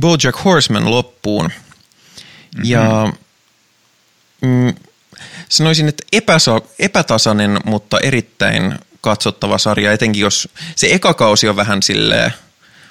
Bojack 0.00 0.44
Horseman 0.44 0.90
loppuun. 0.90 1.44
Mm-hmm. 1.44 2.70
Ja 2.70 3.12
mm, 4.40 4.74
sanoisin, 5.48 5.88
että 5.88 6.04
epäsa, 6.12 6.60
epätasainen, 6.78 7.58
mutta 7.64 7.98
erittäin 8.00 8.78
katsottava 9.02 9.58
sarja, 9.58 9.92
etenkin 9.92 10.20
jos 10.20 10.48
se 10.76 10.88
eka 10.92 11.14
kausi 11.14 11.48
on 11.48 11.56
vähän 11.56 11.82
silleen, 11.82 12.32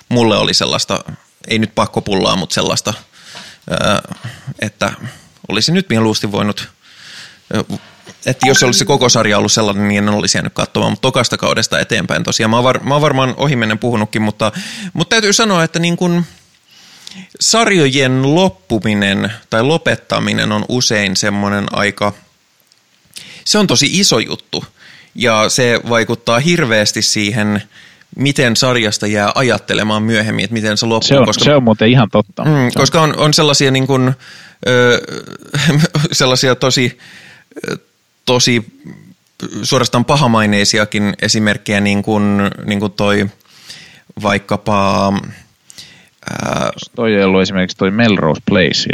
mulle 0.09 0.37
oli 0.37 0.53
sellaista, 0.53 1.03
ei 1.47 1.59
nyt 1.59 1.75
pakkopullaa, 1.75 2.35
mutta 2.35 2.53
sellaista, 2.53 2.93
että 4.59 4.93
olisi 5.47 5.71
nyt 5.71 5.89
mieluusti 5.89 6.31
voinut, 6.31 6.69
että 8.25 8.47
jos 8.47 8.63
olisi 8.63 8.85
koko 8.85 9.09
sarja 9.09 9.37
ollut 9.37 9.51
sellainen, 9.51 9.87
niin 9.87 10.07
en 10.07 10.09
olisi 10.09 10.37
jäänyt 10.37 10.53
katsomaan, 10.53 10.91
mutta 10.91 11.01
tokasta 11.01 11.37
kaudesta 11.37 11.79
eteenpäin 11.79 12.23
tosiaan. 12.23 12.49
Mä 12.49 12.57
oon, 12.57 12.63
var, 12.63 12.83
mä 12.83 12.93
oon 12.93 13.01
varmaan 13.01 13.33
ohimennen 13.37 13.79
puhunutkin, 13.79 14.21
mutta, 14.21 14.51
mutta 14.93 15.09
täytyy 15.09 15.33
sanoa, 15.33 15.63
että 15.63 15.79
niin 15.79 15.97
kuin 15.97 16.25
sarjojen 17.39 18.35
loppuminen 18.35 19.33
tai 19.49 19.63
lopettaminen 19.63 20.51
on 20.51 20.65
usein 20.69 21.17
semmoinen 21.17 21.65
aika, 21.71 22.13
se 23.45 23.57
on 23.57 23.67
tosi 23.67 23.99
iso 23.99 24.19
juttu 24.19 24.65
ja 25.15 25.49
se 25.49 25.79
vaikuttaa 25.89 26.39
hirveästi 26.39 27.01
siihen, 27.01 27.63
miten 28.15 28.55
sarjasta 28.55 29.07
jää 29.07 29.31
ajattelemaan 29.35 30.03
myöhemmin, 30.03 30.43
että 30.43 30.53
miten 30.53 30.77
se 30.77 30.85
loppuu. 30.85 31.07
Se 31.07 31.17
on, 31.17 31.25
koska, 31.25 31.43
se 31.43 31.55
on 31.55 31.63
muuten 31.63 31.89
ihan 31.89 32.09
totta. 32.09 32.43
Mm, 32.43 32.71
koska 32.75 33.01
on, 33.01 33.17
on 33.17 33.33
sellaisia, 33.33 33.71
niin 33.71 33.87
kuin, 33.87 34.13
ö, 34.67 35.01
sellaisia 36.11 36.55
tosi, 36.55 36.97
tosi 38.25 38.65
suorastaan 39.63 40.05
pahamaineisiakin 40.05 41.13
esimerkkejä, 41.21 41.79
niin 41.79 42.03
kuin, 42.03 42.37
niin 42.65 42.79
kuin 42.79 42.91
toi 42.91 43.29
vaikkapa... 44.23 45.13
Ää, 46.29 46.69
toi 46.95 47.15
ei 47.15 47.23
ollut 47.23 47.41
esimerkiksi 47.41 47.77
toi 47.77 47.91
Melrose 47.91 48.41
Place. 48.45 48.89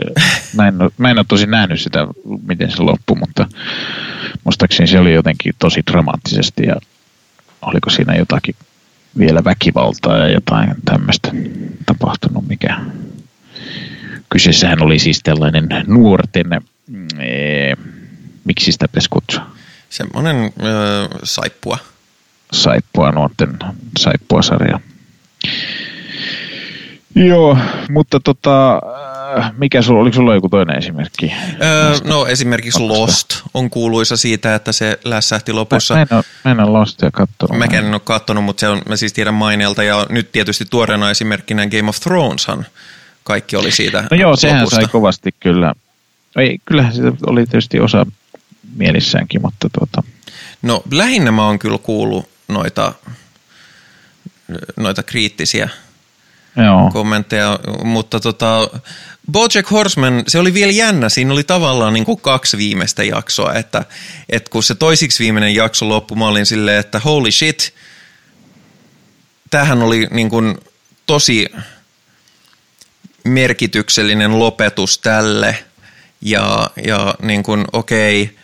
Mä 0.55 0.67
en, 0.67 0.75
mä 0.97 1.11
en 1.11 1.17
ole 1.17 1.25
tosi 1.28 1.45
nähnyt 1.47 1.82
sitä, 1.82 2.07
miten 2.47 2.71
se 2.71 2.82
loppui, 2.82 3.17
mutta 3.19 3.47
muistaakseni 4.43 4.88
se 4.88 4.99
oli 4.99 5.13
jotenkin 5.13 5.53
tosi 5.59 5.82
dramaattisesti 5.91 6.63
ja 6.63 6.75
oliko 7.61 7.89
siinä 7.89 8.15
jotakin 8.15 8.55
vielä 9.17 9.43
väkivaltaa 9.43 10.17
ja 10.17 10.28
jotain 10.28 10.75
tämmöistä 10.86 11.32
tapahtunut, 11.86 12.47
mikä 12.47 12.80
kyseessähän 14.30 14.84
oli 14.84 14.99
siis 14.99 15.19
tällainen 15.23 15.67
nuorten, 15.88 16.47
ee, 17.19 17.73
miksi 18.43 18.71
sitä 18.71 18.88
pitäisi 18.88 19.09
kutsua? 19.09 19.47
Semmoinen 19.89 20.36
öö, 20.36 21.07
saippua. 21.23 21.78
Saippua, 22.51 23.11
nuorten 23.11 23.59
saippua-sarja. 23.99 24.80
Joo, 27.26 27.57
mutta 27.89 28.20
tota, 28.20 28.82
mikä 29.57 29.82
sulla, 29.82 30.01
oliko 30.01 30.15
sulla 30.15 30.36
joku 30.36 30.49
toinen 30.49 30.78
esimerkki? 30.78 31.34
Öö, 31.63 31.95
no 32.03 32.26
esimerkiksi 32.26 32.80
Lost 32.80 33.41
on 33.53 33.70
kuuluisa 33.70 34.18
siitä, 34.18 34.55
että 34.55 34.72
se 34.72 34.99
lässähti 35.03 35.53
lopussa. 35.53 35.93
Mä, 35.93 36.01
en 36.01 36.07
ole, 36.11 36.24
mä 36.45 36.51
en 36.51 36.59
ole 36.59 36.70
Lostia 36.70 37.11
kattonut. 37.11 37.57
Mäkään 37.57 37.86
en 37.86 37.93
ole 37.93 38.01
kattonut, 38.03 38.43
mutta 38.43 38.59
se 38.59 38.68
on, 38.68 38.82
mä 38.89 38.95
siis 38.95 39.13
tiedän 39.13 39.34
maineelta 39.34 39.84
ja 39.84 40.05
nyt 40.09 40.32
tietysti 40.32 40.65
tuoreena 40.70 41.09
esimerkkinä 41.09 41.68
Game 41.68 41.89
of 41.89 41.99
Throneshan 41.99 42.65
kaikki 43.24 43.55
oli 43.55 43.72
siitä 43.72 44.03
No 44.11 44.18
joo, 44.18 44.36
sehän 44.36 44.57
lopusta. 44.59 44.76
sai 44.76 44.86
kovasti 44.88 45.36
kyllä. 45.39 45.74
Ei, 46.36 46.57
kyllähän 46.65 46.93
sitä 46.93 47.11
oli 47.28 47.45
tietysti 47.45 47.80
osa 47.80 48.05
mielissäänkin, 48.76 49.41
mutta 49.41 49.70
tuota. 49.80 50.03
No 50.61 50.84
lähinnä 50.91 51.32
mä 51.32 51.45
oon 51.45 51.59
kyllä 51.59 51.78
kuullut 51.78 52.30
noita, 52.47 52.93
noita 54.78 55.03
kriittisiä 55.03 55.70
Joo. 56.66 56.89
kommentteja, 56.93 57.60
mutta 57.84 58.20
tota, 58.20 58.70
Bojack 59.32 59.72
Horseman, 59.72 60.24
se 60.28 60.39
oli 60.39 60.53
vielä 60.53 60.72
jännä, 60.72 61.10
siinä 61.10 61.34
oli 61.34 61.43
tavallaan 61.43 61.93
niin 61.93 62.05
kuin 62.05 62.22
kaksi 62.22 62.58
viimeistä 62.58 63.03
jaksoa, 63.03 63.53
että, 63.53 63.86
että 64.30 64.49
kun 64.51 64.64
se 64.64 64.76
toisiksi 64.76 65.24
viimeinen 65.24 65.55
jakso 65.55 65.89
loppui, 65.89 66.18
mä 66.18 66.28
olin 66.28 66.45
silleen, 66.45 66.80
että 66.80 66.99
holy 66.99 67.32
shit, 67.32 67.74
tämähän 69.49 69.84
oli 69.84 70.08
niin 70.12 70.30
kuin 70.30 70.58
tosi 71.05 71.49
merkityksellinen 73.24 74.39
lopetus 74.39 74.97
tälle 74.97 75.58
ja, 76.22 76.70
ja 76.86 77.16
niin 77.22 77.43
kuin 77.43 77.66
okei, 77.74 78.24
okay, 78.24 78.36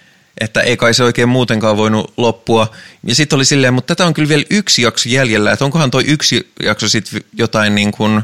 että 0.42 0.62
ei 0.62 0.78
kai 0.78 0.94
se 0.94 1.04
oikein 1.04 1.30
muutenkaan 1.30 1.78
voinut 1.78 2.14
loppua. 2.18 2.72
Ja 3.04 3.16
sitten 3.16 3.36
oli 3.36 3.46
silleen, 3.46 3.74
mutta 3.74 3.96
tätä 3.96 4.08
on 4.08 4.14
kyllä 4.14 4.30
vielä 4.30 4.44
yksi 4.50 4.82
jakso 4.82 5.10
jäljellä, 5.10 5.52
että 5.52 5.66
onkohan 5.66 5.92
toi 5.92 6.04
yksi 6.08 6.52
jakso 6.64 6.90
sitten 6.90 7.22
jotain 7.38 7.76
niin 7.76 7.92
kuin 7.92 8.22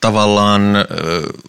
tavallaan 0.00 0.76
ö, 0.76 0.84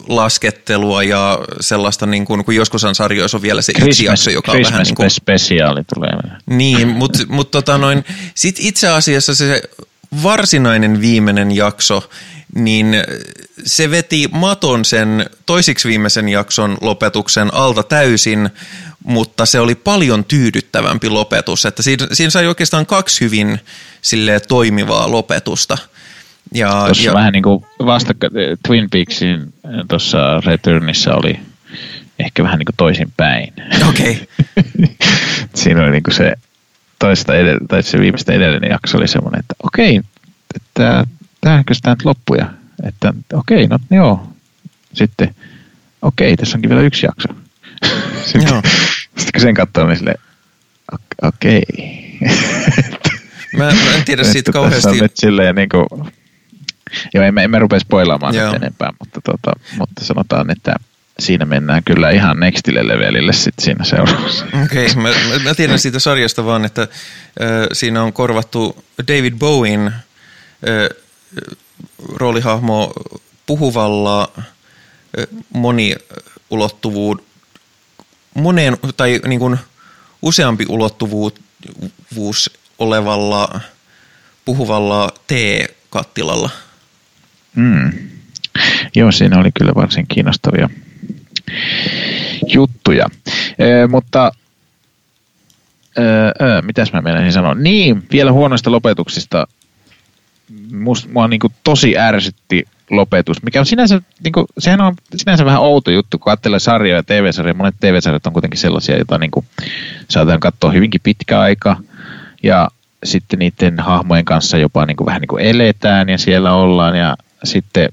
laskettelua 0.08 1.02
ja 1.02 1.38
sellaista, 1.60 2.06
niin 2.06 2.24
kuin, 2.24 2.44
kun 2.44 2.54
joskus 2.54 2.84
on 2.84 2.94
sarjoissa 2.94 3.38
on 3.38 3.42
vielä 3.42 3.62
se 3.62 3.72
Christmas, 3.72 3.88
yksi 3.88 4.04
jakso, 4.04 4.30
joka 4.30 4.52
on 4.52 4.56
Christmas 4.56 4.72
vähän 4.72 4.84
niin 4.84 4.94
kuin, 4.94 5.10
spesiaali 5.10 5.82
tulee. 5.94 6.10
niin, 6.46 6.88
mutta 6.88 7.18
mut 7.28 7.50
tota 7.50 7.78
noin, 7.78 8.04
sit 8.34 8.56
itse 8.58 8.88
asiassa 8.88 9.34
se 9.34 9.62
varsinainen 10.22 11.00
viimeinen 11.00 11.56
jakso, 11.56 12.10
niin 12.54 12.94
se 13.64 13.90
veti 13.90 14.28
maton 14.32 14.84
sen 14.84 15.26
toisiksi 15.46 15.88
viimeisen 15.88 16.28
jakson 16.28 16.78
lopetuksen 16.80 17.54
alta 17.54 17.82
täysin, 17.82 18.50
mutta 19.04 19.46
se 19.46 19.60
oli 19.60 19.74
paljon 19.74 20.24
tyydyttävämpi 20.24 21.08
lopetus. 21.08 21.66
Että 21.66 21.82
siinä, 21.82 22.06
siinä 22.12 22.30
sai 22.30 22.46
oikeastaan 22.46 22.86
kaksi 22.86 23.24
hyvin 23.24 23.60
sille 24.02 24.40
toimivaa 24.40 25.10
lopetusta. 25.10 25.78
Ja, 26.54 26.82
Tuossa 26.86 27.04
ja, 27.04 27.14
vähän 27.14 27.32
niin 27.32 27.42
kuin 27.42 27.66
vastakka, 27.86 28.28
Twin 28.66 28.90
Peaksin 28.90 29.54
tuossa 29.88 30.40
Returnissa 30.40 31.14
oli 31.14 31.40
ehkä 32.18 32.42
vähän 32.42 32.58
niin 32.58 32.66
kuin 32.66 32.76
toisinpäin. 32.76 33.52
Okei. 33.88 34.28
Siinä 35.54 35.82
oli 35.82 35.90
niin 35.90 36.02
kuin 36.02 36.14
se 36.14 36.34
toista 37.00 37.34
edellä, 37.36 37.60
tai 37.68 37.82
se 37.82 37.98
viimeistä 37.98 38.32
edellinen 38.32 38.70
jakso 38.70 38.98
oli 38.98 39.08
semmoinen, 39.08 39.40
että 39.40 39.54
okei, 39.62 40.00
että 40.56 41.06
tähänkö 41.40 41.74
sitä 41.74 41.90
nyt 41.90 42.04
loppuja? 42.04 42.50
Että 42.82 43.14
okei, 43.32 43.66
no 43.66 43.78
joo. 43.90 44.32
Sitten 44.92 45.34
okei, 46.02 46.36
tässä 46.36 46.56
onkin 46.58 46.70
vielä 46.70 46.82
yksi 46.82 47.06
jakso. 47.06 47.28
Sitten, 48.24 48.48
Joo. 48.48 48.62
sitten 49.06 49.32
kun 49.32 49.40
sen 49.40 49.54
katsoo, 49.54 49.86
niin 49.86 49.98
silleen, 49.98 50.18
ok- 50.92 51.28
okei. 51.28 51.62
Mä, 53.56 53.64
mä 53.64 53.94
en 53.94 54.04
tiedä 54.04 54.24
siitä 54.24 54.38
Että 54.38 54.52
Tässä 54.52 54.52
kauheasti. 54.52 54.88
on 54.88 54.96
nyt 54.96 55.12
silleen 55.16 55.54
niin 55.54 55.68
kuin, 55.68 55.86
joo, 57.14 57.24
emme, 57.24 57.44
emme 57.44 57.58
rupea 57.58 57.80
spoilaamaan 57.80 58.34
enempää, 58.34 58.90
mutta, 58.98 59.20
tota, 59.24 59.52
mutta 59.78 60.04
sanotaan, 60.04 60.50
että 60.50 60.74
siinä 61.20 61.44
mennään 61.44 61.84
kyllä 61.84 62.10
ihan 62.10 62.40
nextille 62.40 62.88
levelille 62.88 63.32
sitten 63.32 63.64
siinä 63.64 63.84
seuraavassa. 63.84 64.44
Okei, 64.64 64.86
okay, 64.86 65.02
mä, 65.02 65.08
mä, 65.08 65.38
mä 65.44 65.54
tiedän 65.54 65.78
siitä 65.78 65.98
sarjasta 65.98 66.44
vaan, 66.44 66.64
että 66.64 66.82
ö, 66.82 66.86
siinä 67.72 68.02
on 68.02 68.12
korvattu 68.12 68.84
David 69.08 69.34
Bowen 69.38 69.92
roolihahmo 72.14 72.92
puhuvalla 73.46 74.32
ö, 75.18 75.26
moniulottuvuud, 75.54 77.18
moneen 78.34 78.76
tai 78.96 79.20
niin 79.26 79.40
kuin 79.40 79.58
useampi 80.22 80.66
ulottuvuus 80.68 82.50
olevalla 82.78 83.60
puhuvalla 84.44 85.12
T-kattilalla. 85.26 86.50
Mm. 87.56 87.92
Joo, 88.94 89.12
siinä 89.12 89.38
oli 89.38 89.50
kyllä 89.58 89.72
varsin 89.74 90.06
kiinnostavia 90.06 90.70
juttuja. 92.46 93.06
Ee, 93.58 93.86
mutta 93.86 94.32
öö, 95.98 96.30
öö, 96.40 96.62
mitäs 96.62 96.92
mä 96.92 97.02
menisin 97.02 97.32
sanoa? 97.32 97.54
Niin, 97.54 98.02
vielä 98.12 98.32
huonoista 98.32 98.70
lopetuksista. 98.70 99.46
Must, 100.72 101.08
mua 101.08 101.28
niinku 101.28 101.52
tosi 101.64 101.98
ärsytti 101.98 102.64
lopetus, 102.90 103.42
mikä 103.42 103.60
on 103.60 103.66
sinänsä, 103.66 104.00
niinku, 104.24 104.46
sehän 104.58 104.80
on 104.80 104.94
sinänsä 105.16 105.44
vähän 105.44 105.60
outo 105.60 105.90
juttu, 105.90 106.18
kun 106.18 106.30
ajattelee 106.30 106.58
sarjoja 106.58 106.96
ja 106.96 107.02
TV-sarjoja. 107.02 107.54
Monet 107.54 107.74
TV-sarjat 107.80 108.26
on 108.26 108.32
kuitenkin 108.32 108.60
sellaisia, 108.60 108.96
joita 108.96 109.18
niinku, 109.18 109.44
saatetaan 110.08 110.40
katsoa 110.40 110.70
hyvinkin 110.70 111.00
pitkä 111.04 111.40
aika. 111.40 111.76
Ja 112.42 112.68
sitten 113.04 113.38
niiden 113.38 113.80
hahmojen 113.80 114.24
kanssa 114.24 114.58
jopa 114.58 114.86
niinku, 114.86 115.06
vähän 115.06 115.20
niin 115.20 115.28
kuin 115.28 115.44
eletään 115.44 116.08
ja 116.08 116.18
siellä 116.18 116.54
ollaan. 116.54 116.96
Ja 116.96 117.16
sitten 117.44 117.88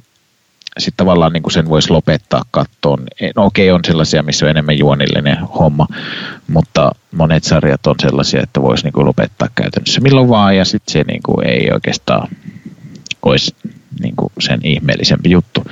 sitten 0.78 0.98
tavallaan 0.98 1.34
niin 1.34 1.44
kuin 1.44 1.54
sen 1.54 1.70
voisi 1.70 1.90
lopettaa 1.90 2.42
kattoon. 2.52 3.04
No 3.36 3.46
okei, 3.46 3.72
on 3.72 3.80
sellaisia, 3.88 4.24
missä 4.24 4.46
on 4.46 4.50
enemmän 4.50 4.78
juonillinen 4.78 5.38
homma, 5.40 5.88
mutta 6.48 6.92
monet 7.12 7.44
sarjat 7.44 7.88
on 7.88 7.96
sellaisia, 8.02 8.44
että 8.44 8.62
voisi 8.62 8.84
niin 8.84 8.94
kuin 8.94 9.08
lopettaa 9.08 9.48
käytännössä 9.56 10.02
milloin 10.02 10.30
vaan, 10.30 10.58
ja 10.58 10.66
sitten 10.66 10.92
se 10.94 11.04
niin 11.08 11.24
kuin 11.24 11.48
ei 11.48 11.70
oikeastaan 11.74 12.28
olisi 13.24 13.56
niin 14.00 14.16
kuin 14.16 14.32
sen 14.40 14.60
ihmeellisempi 14.64 15.32
juttu. 15.32 15.64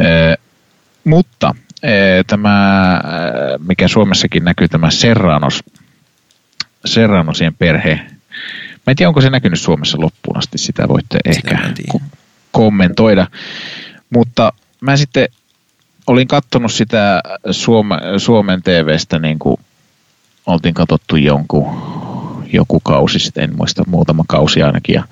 Ö, 0.00 0.36
mutta 1.04 1.54
ö, 1.84 1.88
tämä, 2.26 3.00
mikä 3.66 3.88
Suomessakin 3.88 4.44
näkyy, 4.44 4.68
tämä 4.68 4.90
Serranos, 4.90 5.64
Serranosien 6.84 7.54
perhe, 7.54 8.00
Mä 8.86 8.90
en 8.90 8.96
tiedä, 8.96 9.08
onko 9.08 9.20
se 9.20 9.30
näkynyt 9.30 9.60
Suomessa 9.60 10.00
loppuun 10.00 10.36
asti, 10.36 10.58
sitä 10.58 10.88
voitte 10.88 11.18
ehkä 11.24 11.58
tiedä. 11.74 11.92
ko- 11.94 12.16
kommentoida. 12.52 13.26
Mutta 14.12 14.52
mä 14.80 14.96
sitten 14.96 15.28
olin 16.06 16.28
katsonut 16.28 16.72
sitä 16.72 17.22
Suome, 17.50 17.96
Suomen 18.18 18.62
TVstä, 18.62 19.18
niin 19.18 19.38
kuin 19.38 19.56
oltiin 20.46 20.74
katsottu 20.74 21.16
jonkun, 21.16 21.66
joku 22.52 22.80
kausi, 22.80 23.18
sitten 23.18 23.44
en 23.44 23.56
muista, 23.56 23.82
muutama 23.86 24.24
kausi 24.28 24.62
ainakin. 24.62 24.94
Ja 24.94 25.04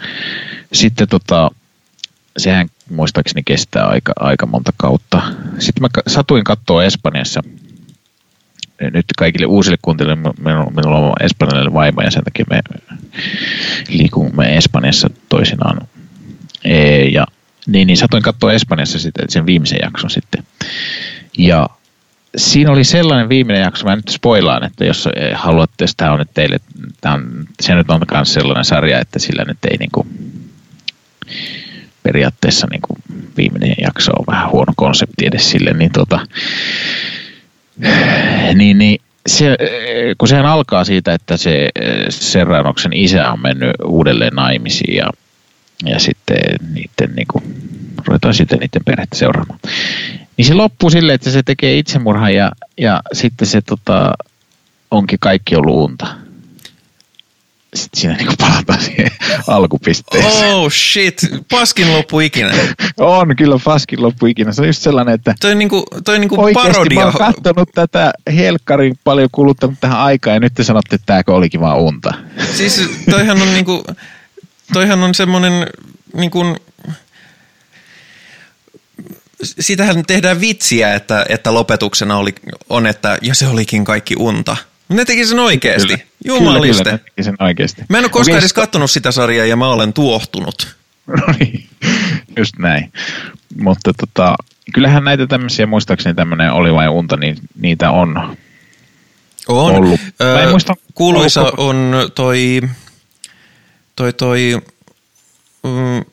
sitten 0.73 1.09
tota, 1.09 1.51
sehän 2.37 2.69
muistaakseni 2.91 3.43
kestää 3.43 3.87
aika, 3.87 4.13
aika 4.17 4.47
monta 4.47 4.73
kautta. 4.77 5.23
Sitten 5.59 5.83
mä 5.83 5.89
satuin 6.07 6.45
katsoa 6.45 6.85
Espanjassa 6.85 7.41
nyt 8.81 9.07
kaikille 9.19 9.47
uusille 9.47 9.79
kuntille, 9.83 10.17
minulla, 10.17 10.99
on 10.99 11.13
espanjalainen 11.21 11.75
vaimo 11.75 12.03
ja 12.03 12.11
sen 12.11 12.25
takia 12.25 12.45
me 12.51 12.61
liikumme 13.89 14.57
Espanjassa 14.57 15.11
toisinaan. 15.29 15.89
Ja 17.13 17.27
niin, 17.71 17.87
niin 17.87 17.97
satoin 17.97 18.23
katsoa 18.23 18.53
Espanjassa 18.53 18.99
sitten 18.99 19.31
sen 19.31 19.47
viimeisen 19.47 19.79
jakson 19.83 20.11
sitten. 20.11 20.45
Ja 21.39 21.69
siinä 22.37 22.71
oli 22.71 22.85
sellainen 22.85 23.29
viimeinen 23.29 23.63
jakso, 23.63 23.87
mä 23.87 23.97
nyt 23.97 24.09
spoilaan, 24.09 24.65
että 24.65 24.85
jos 24.85 25.09
eh, 25.17 25.33
haluatte, 25.35 25.85
jos 25.85 25.97
tämä 25.97 26.13
on 26.13 26.19
nyt 26.19 26.31
teille, 26.35 26.61
tää 27.01 27.15
on, 27.15 27.45
se 27.61 27.75
nyt 27.75 27.91
on 27.91 28.03
myös 28.13 28.35
sellainen 28.35 28.65
sarja, 28.65 29.01
että 29.01 29.19
sillä 29.19 29.45
nyt 29.45 29.59
ei 29.71 29.77
niinku, 29.77 30.07
periaatteessa 32.03 32.67
niinku, 32.71 32.97
viimeinen 33.37 33.75
jakso 33.83 34.13
on 34.13 34.25
vähän 34.27 34.51
huono 34.51 34.73
konsepti 34.77 35.27
edes 35.27 35.51
sille, 35.51 35.73
niin 35.73 35.93
tota, 35.93 36.21
niin, 38.55 38.79
niin 38.79 39.01
se, 39.27 39.57
eh, 39.59 40.15
kun 40.19 40.29
sehän 40.29 40.47
alkaa 40.47 40.85
siitä, 40.85 41.15
että 41.15 41.37
se 41.37 41.69
eh, 41.81 42.07
Serranoksen 42.09 42.93
isä 42.93 43.33
on 43.33 43.41
mennyt 43.43 43.71
uudelleen 43.85 44.35
naimisiin 44.35 44.97
ja, 44.97 45.11
ja 45.85 45.99
sitten 45.99 46.37
niiden 46.73 47.17
niin 47.17 47.27
kuin, 47.33 47.45
ruvetaan 48.07 48.35
sitten 48.35 48.59
niiden 48.59 48.85
perhettä 48.85 49.17
seuraamaan. 49.17 49.61
Niin 50.37 50.47
se 50.47 50.55
loppuu 50.55 50.91
silleen, 50.91 51.15
että 51.15 51.31
se 51.31 51.43
tekee 51.43 51.79
itsemurhan 51.79 52.35
ja, 52.35 52.53
ja 52.79 53.01
sitten 53.13 53.49
se 53.49 53.61
tota, 53.61 54.13
onkin 54.91 55.19
kaikki 55.19 55.57
ollut 55.57 55.91
unta. 55.91 56.07
Sitten 57.75 58.01
siinä 58.01 58.17
niin 58.17 58.29
palataan 58.39 58.81
siihen 58.81 59.11
alkupisteeseen. 59.47 60.55
Oh 60.55 60.73
shit, 60.73 61.21
paskin 61.51 61.93
loppu 61.93 62.21
ikinä. 62.21 62.53
On 62.99 63.37
kyllä 63.37 63.59
paskin 63.65 64.03
loppu 64.03 64.27
ikinä. 64.27 64.53
Se 64.53 64.63
on 64.63 64.67
just 64.67 64.83
sellainen, 64.83 65.15
että 65.15 65.35
Toi 65.41 65.55
niinku, 65.55 65.85
toi 66.05 66.19
niinku 66.19 66.43
Oikeasti 66.43 66.73
parodia. 66.73 66.99
mä 66.99 67.05
oon 67.05 67.13
katsonut 67.13 67.69
tätä 67.75 68.13
helkkarin 68.37 68.99
paljon 69.05 69.29
kuluttanut 69.33 69.81
tähän 69.81 69.99
aikaan 69.99 70.35
ja 70.37 70.41
nyt 70.41 70.55
te 70.55 70.65
sanotte, 70.65 70.95
että 70.95 71.07
tääkö 71.07 71.35
olikin 71.35 71.61
vaan 71.61 71.79
unta. 71.79 72.15
Siis 72.55 72.91
toihan 73.11 73.43
on 73.43 73.53
niinku, 73.53 73.85
toihan 74.73 75.03
on 75.03 75.15
semmonen 75.15 75.67
niinku, 76.15 76.57
sitähän 79.43 80.07
tehdään 80.07 80.41
vitsiä, 80.41 80.95
että, 80.95 81.27
että 81.29 81.55
lopetuksena 81.55 82.17
oli, 82.17 82.35
on, 82.69 82.87
että 82.87 83.19
ja 83.23 83.35
se 83.35 83.49
olikin 83.49 83.85
kaikki 83.85 84.15
unta. 84.19 84.57
Ne 84.89 85.05
teki 85.05 85.27
sen 85.27 85.39
oikeesti. 85.39 86.03
Jumaliste. 86.25 86.85
Kyllä, 86.85 86.99
kyllä, 86.99 87.11
teki 87.11 87.23
sen 87.23 87.37
oikeasti. 87.39 87.83
Mä 87.89 87.99
en 87.99 88.05
ole 88.05 88.11
koskaan 88.11 88.35
Okei, 88.35 88.39
edes 88.39 88.53
kattonut 88.53 88.91
sitä 88.91 89.13
sarjaa 89.13 89.47
ja 89.47 89.57
mä 89.57 89.69
olen 89.69 89.93
tuohtunut. 89.93 90.69
No 91.07 91.35
niin, 91.39 91.69
just 92.37 92.59
näin. 92.59 92.93
Mutta 93.61 93.93
tota, 93.93 94.37
kyllähän 94.75 95.05
näitä 95.05 95.27
tämmöisiä, 95.27 95.67
muistaakseni 95.67 96.15
tämmöinen 96.15 96.53
oli 96.53 96.75
vain 96.75 96.91
unta, 96.91 97.17
niin 97.17 97.37
niitä 97.61 97.91
on. 97.91 98.37
On. 99.49 99.75
Ollut. 99.75 100.01
En 100.43 100.51
muista, 100.51 100.75
kuuluisa 100.95 101.41
onko- 101.41 101.69
on 101.69 101.93
toi, 102.15 102.61
toi, 104.01 104.13
toi 104.13 104.63
mm, 105.63 106.05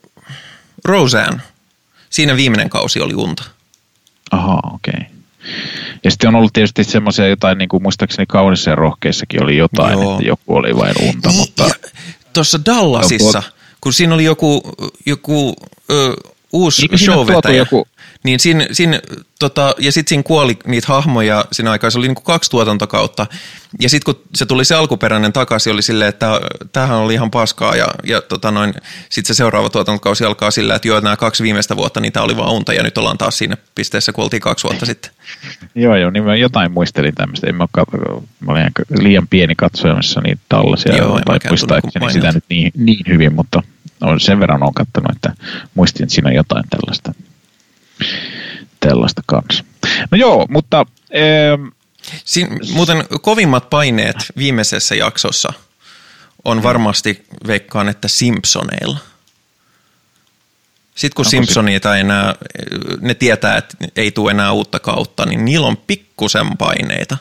Roseanne. 0.85 1.41
Siinä 2.09 2.35
viimeinen 2.35 2.69
kausi 2.69 3.01
oli 3.01 3.13
unta. 3.15 3.43
Aha, 4.31 4.59
okei. 4.73 4.93
Okay. 4.95 5.17
Ja 6.03 6.11
sitten 6.11 6.27
on 6.27 6.35
ollut 6.35 6.53
tietysti 6.53 6.83
semmoisia 6.83 7.27
jotain, 7.27 7.57
niin 7.57 7.69
kuin 7.69 7.83
muistaakseni 7.83 8.25
kaunissa 8.25 8.69
ja 8.69 8.75
rohkeissakin 8.75 9.43
oli 9.43 9.57
jotain, 9.57 9.99
Joo. 9.99 10.11
että 10.11 10.27
joku 10.27 10.55
oli 10.55 10.75
vain 10.75 10.95
unta, 11.01 11.29
mutta 11.31 11.69
Tuossa 12.33 12.59
Dallasissa, 12.65 13.37
Joku- 13.37 13.57
kun 13.81 13.93
siinä 13.93 14.13
oli 14.13 14.23
joku, 14.23 14.61
joku 15.05 15.55
ö, 15.91 16.13
uusi 16.51 16.87
tuotu 16.87 16.97
showvetäjä. 16.97 17.57
joku, 17.57 17.87
Niin 18.23 18.39
siinä, 18.39 18.67
siinä 18.71 19.01
tota, 19.39 19.75
ja 19.79 19.91
sitten 19.91 20.09
siinä 20.09 20.23
kuoli 20.23 20.57
niitä 20.67 20.87
hahmoja 20.87 21.45
siinä 21.51 21.71
aikaa, 21.71 21.89
se 21.89 21.97
oli 21.97 22.07
niinku 22.07 22.21
kaksi 22.21 22.51
tuotantokautta. 22.51 23.27
Ja 23.79 23.89
sitten 23.89 24.15
kun 24.15 24.23
se 24.35 24.45
tuli 24.45 24.65
se 24.65 24.75
alkuperäinen 24.75 25.33
takaisin, 25.33 25.73
oli 25.73 25.81
silleen, 25.81 26.09
että 26.09 26.41
tämähän 26.73 26.97
oli 26.97 27.13
ihan 27.13 27.31
paskaa. 27.31 27.75
Ja, 27.75 27.87
ja 28.03 28.21
tota 28.21 28.51
noin, 28.51 28.73
sitten 29.09 29.35
se 29.35 29.37
seuraava 29.37 29.69
tuotantokausi 29.69 30.25
alkaa 30.25 30.51
sillä, 30.51 30.75
että 30.75 30.87
joo, 30.87 30.99
nämä 30.99 31.17
kaksi 31.17 31.43
viimeistä 31.43 31.77
vuotta, 31.77 31.99
niin 31.99 32.13
tämä 32.13 32.23
oli 32.23 32.37
vaan 32.37 32.53
unta. 32.53 32.73
Ja 32.73 32.83
nyt 32.83 32.97
ollaan 32.97 33.17
taas 33.17 33.37
siinä 33.37 33.57
pisteessä, 33.75 34.11
kun 34.11 34.23
oltiin 34.23 34.41
kaksi 34.41 34.63
vuotta 34.63 34.85
sitten. 34.85 35.11
joo, 35.75 35.95
joo, 35.95 36.09
niin 36.09 36.23
mä 36.23 36.35
jotain 36.35 36.71
muistelin 36.71 37.15
tämmöistä. 37.15 37.47
En 37.47 37.55
mä, 37.55 37.67
katso, 37.71 38.23
mä 38.39 38.51
olin 38.51 38.71
liian 38.99 39.27
pieni 39.27 39.55
katsoja, 39.55 39.95
niitä 40.23 40.41
tällaisia. 40.49 40.95
Joo, 40.95 41.21
tai 41.25 41.39
muistaakseni 41.49 42.11
sitä 42.11 42.31
nyt 42.31 42.43
niin, 42.49 42.71
niin 42.75 43.05
hyvin, 43.07 43.35
mutta 43.35 43.63
no, 43.99 44.19
sen 44.19 44.39
verran 44.39 44.63
on 44.63 44.73
katsonut, 44.73 45.11
että 45.11 45.33
muistin, 45.75 46.03
että 46.03 46.15
siinä 46.15 46.29
on 46.29 46.35
jotain 46.35 46.63
tällaista 46.69 47.13
tällaista 48.79 49.21
kanssa. 49.25 49.63
No 50.11 50.17
joo, 50.17 50.45
mutta... 50.49 50.85
Ee, 51.11 51.57
Siin, 52.25 52.59
muuten 52.73 53.03
kovimmat 53.21 53.69
paineet 53.69 54.15
viimeisessä 54.37 54.95
jaksossa 54.95 55.53
on 56.45 56.63
varmasti, 56.63 57.25
veikkaan, 57.47 57.89
että 57.89 58.07
Simpsoneilla. 58.07 58.97
Sitten 60.95 61.15
kun 61.15 61.23
Onko 61.23 61.29
Simpsonita 61.29 61.95
ei 61.95 62.01
enää, 62.01 62.35
ne 63.01 63.13
tietää, 63.13 63.57
että 63.57 63.77
ei 63.95 64.11
tule 64.11 64.31
enää 64.31 64.51
uutta 64.51 64.79
kautta, 64.79 65.25
niin 65.25 65.45
niillä 65.45 65.67
on 65.67 65.77
pikkusen 65.77 66.57
paineita 66.57 67.17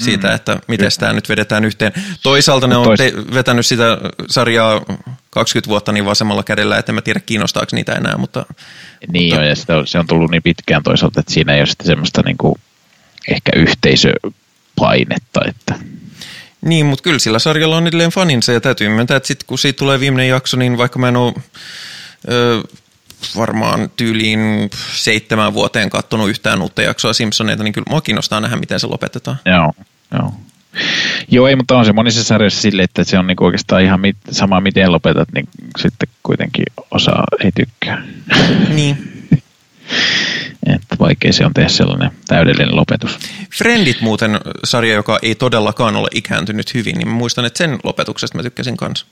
siitä, 0.00 0.28
mm. 0.28 0.34
että 0.34 0.58
miten 0.68 0.90
tämä 1.00 1.12
nyt 1.12 1.28
vedetään 1.28 1.64
yhteen. 1.64 1.92
Toisaalta 2.22 2.66
ne 2.66 2.76
on 2.76 2.84
Tois... 2.84 3.00
te- 3.00 3.12
vetänyt 3.34 3.66
sitä 3.66 3.98
sarjaa 4.30 4.80
20 5.30 5.68
vuotta 5.68 5.92
niin 5.92 6.04
vasemmalla 6.04 6.42
kädellä, 6.42 6.78
että 6.78 6.92
en 6.92 6.94
mä 6.94 7.02
tiedä 7.02 7.20
kiinnostaako 7.20 7.68
niitä 7.72 7.92
enää, 7.92 8.18
mutta... 8.18 8.46
Niin 9.12 9.34
mutta... 9.34 9.44
jo, 9.44 9.48
ja 9.48 9.56
sitä, 9.56 9.72
se 9.84 9.98
on 9.98 10.06
tullut 10.06 10.30
niin 10.30 10.42
pitkään 10.42 10.82
toisaalta, 10.82 11.20
että 11.20 11.32
siinä 11.32 11.54
ei 11.54 11.60
ole 11.60 11.66
sitten 11.66 11.86
semmoista 11.86 12.22
niin 12.24 12.36
kuin, 12.36 12.54
ehkä 13.28 13.50
yhteisöpainetta, 13.56 15.40
että... 15.48 15.74
Niin, 16.60 16.86
mutta 16.86 17.02
kyllä 17.02 17.18
sillä 17.18 17.38
sarjalla 17.38 17.76
on 17.76 17.86
edelleen 17.86 18.10
faninsa 18.10 18.52
ja 18.52 18.60
täytyy 18.60 18.88
myöntää, 18.88 19.16
että 19.16 19.26
sitten 19.26 19.46
kun 19.46 19.58
siitä 19.58 19.78
tulee 19.78 20.00
viimeinen 20.00 20.28
jakso, 20.28 20.56
niin 20.56 20.78
vaikka 20.78 20.98
mä 20.98 21.08
en 21.08 21.16
ole 21.16 21.34
ö, 22.28 22.62
varmaan 23.36 23.90
tyyliin 23.96 24.70
seitsemän 24.92 25.54
vuoteen 25.54 25.90
kattonut 25.90 26.28
yhtään 26.28 26.62
uutta 26.62 26.82
jaksoa 26.82 27.12
Simpsoneita, 27.12 27.64
niin 27.64 27.72
kyllä 27.72 27.90
mua 27.90 28.00
kiinnostaa 28.00 28.40
nähdä, 28.40 28.56
miten 28.56 28.80
se 28.80 28.86
lopetetaan. 28.86 29.36
Joo, 29.44 29.72
joo. 30.18 30.32
Joo, 31.28 31.48
ei, 31.48 31.56
mutta 31.56 31.76
on 31.76 31.84
se 31.84 31.92
monissa 31.92 32.24
sarjoissa 32.24 32.60
silleen, 32.60 32.84
että 32.84 33.04
se 33.04 33.18
on 33.18 33.26
niinku 33.26 33.44
oikeastaan 33.44 33.82
ihan 33.82 34.00
mit, 34.00 34.16
sama, 34.30 34.60
miten 34.60 34.92
lopetat, 34.92 35.28
niin 35.32 35.48
sitten 35.78 36.08
kuitenkin 36.22 36.64
osa 36.90 37.12
ei 37.44 37.52
tykkää. 37.52 38.02
Niin. 38.68 39.12
että 40.74 40.96
vaikea 41.00 41.32
se 41.32 41.46
on 41.46 41.54
tehdä 41.54 41.68
sellainen 41.68 42.10
täydellinen 42.26 42.76
lopetus. 42.76 43.18
Friendit 43.58 44.00
muuten 44.00 44.40
sarja, 44.64 44.94
joka 44.94 45.18
ei 45.22 45.34
todellakaan 45.34 45.96
ole 45.96 46.08
ikääntynyt 46.14 46.74
hyvin, 46.74 46.98
niin 46.98 47.08
muistan, 47.08 47.44
että 47.44 47.58
sen 47.58 47.78
lopetuksesta 47.84 48.38
mä 48.38 48.42
tykkäsin 48.42 48.76
kanssa. 48.76 49.06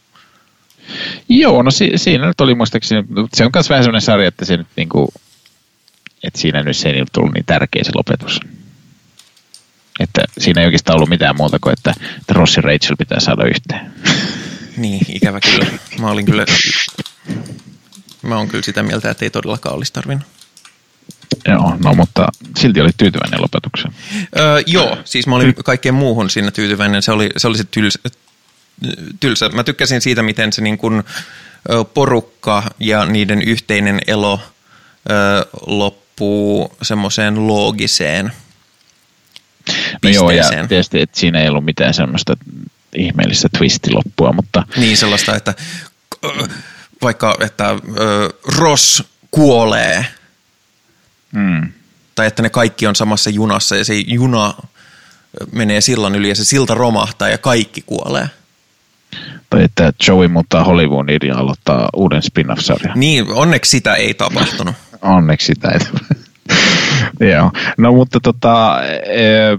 Joo, 1.28 1.62
no 1.62 1.70
si- 1.70 1.92
siinä 1.96 2.26
nyt 2.26 2.40
oli 2.40 2.54
muistaakseni, 2.54 3.04
se 3.34 3.44
on 3.44 3.50
myös 3.54 3.70
vähän 3.70 3.84
sellainen 3.84 4.02
sarja, 4.06 4.28
että 4.28 4.44
se 4.44 4.56
nyt 4.56 4.66
niinku, 4.76 5.12
että 6.22 6.40
siinä 6.40 6.62
nyt 6.62 6.76
se 6.76 6.88
ei 6.88 7.04
tullut 7.12 7.34
niin 7.34 7.44
tärkeä 7.44 7.84
se 7.84 7.90
lopetus. 7.94 8.40
Että 10.00 10.22
siinä 10.38 10.60
ei 10.60 10.66
oikeastaan 10.66 10.96
ollut 10.96 11.08
mitään 11.08 11.36
muuta 11.36 11.58
kuin, 11.58 11.72
että, 11.72 11.94
että 12.20 12.34
Ross 12.34 12.56
ja 12.56 12.62
Rachel 12.62 12.96
pitää 12.98 13.20
saada 13.20 13.44
yhteen. 13.44 13.92
Niin, 14.76 15.06
ikävä 15.08 15.40
kyllä. 15.40 15.66
Mä 16.00 16.10
olin 16.10 16.26
kyllä, 16.26 16.44
mä 18.22 18.36
oon 18.36 18.48
kyllä 18.48 18.64
sitä 18.64 18.82
mieltä, 18.82 19.10
että 19.10 19.24
ei 19.24 19.30
todellakaan 19.30 19.74
olisi 19.76 19.92
tarvinnut. 19.92 20.26
Joo, 21.48 21.76
no 21.84 21.94
mutta 21.94 22.28
silti 22.58 22.80
oli 22.80 22.90
tyytyväinen 22.96 23.42
lopetukseen. 23.42 23.94
Öö, 24.38 24.62
joo, 24.66 24.98
siis 25.04 25.26
mä 25.26 25.34
olin 25.34 25.54
kaikkeen 25.64 25.94
muuhun 25.94 26.30
siinä 26.30 26.50
tyytyväinen. 26.50 27.02
Se 27.02 27.12
oli 27.12 27.30
se, 27.36 27.48
oli 27.48 27.58
se 27.58 27.64
tylsä, 27.64 27.98
tylsä. 29.20 29.48
Mä 29.48 29.64
tykkäsin 29.64 30.00
siitä, 30.00 30.22
miten 30.22 30.52
se 30.52 30.62
niin 30.62 30.78
kuin, 30.78 31.02
porukka 31.94 32.62
ja 32.78 33.04
niiden 33.04 33.42
yhteinen 33.42 34.00
elo 34.06 34.40
ö, 35.10 35.46
loppuu 35.66 36.76
semmoiseen 36.82 37.46
loogiseen 37.46 38.32
No 40.02 40.10
joo, 40.10 40.30
ja 40.30 40.44
tietysti, 40.68 41.00
että 41.00 41.20
siinä 41.20 41.40
ei 41.40 41.48
ollut 41.48 41.64
mitään 41.64 41.94
semmoista 41.94 42.36
ihmeellistä 42.96 43.48
twistiloppua, 43.58 44.32
mutta... 44.32 44.66
Niin, 44.76 44.96
sellaista, 44.96 45.36
että 45.36 45.54
vaikka, 47.02 47.36
että 47.40 47.76
Ross 48.44 49.04
kuolee, 49.30 50.06
mm. 51.32 51.72
tai 52.14 52.26
että 52.26 52.42
ne 52.42 52.50
kaikki 52.50 52.86
on 52.86 52.96
samassa 52.96 53.30
junassa, 53.30 53.76
ja 53.76 53.84
se 53.84 53.94
juna 53.94 54.54
menee 55.52 55.80
sillan 55.80 56.14
yli, 56.14 56.28
ja 56.28 56.34
se 56.34 56.44
silta 56.44 56.74
romahtaa, 56.74 57.28
ja 57.28 57.38
kaikki 57.38 57.82
kuolee. 57.82 58.28
Tai 59.50 59.64
että 59.64 59.92
Joey 60.08 60.28
muuttaa 60.28 60.64
Hollywoodiin 60.64 61.28
ja 61.28 61.36
aloittaa 61.36 61.88
uuden 61.96 62.22
spin-off-sarjan. 62.22 63.00
Niin, 63.00 63.32
onneksi 63.32 63.70
sitä 63.70 63.94
ei 63.94 64.14
tapahtunut. 64.14 64.74
onneksi 65.02 65.46
sitä 65.46 65.68
ei 65.68 65.78
tapahtunut. 65.78 66.22
Joo, 67.32 67.52
no 67.78 67.92
mutta 67.92 68.20
tota, 68.20 68.82
e, 68.84 69.58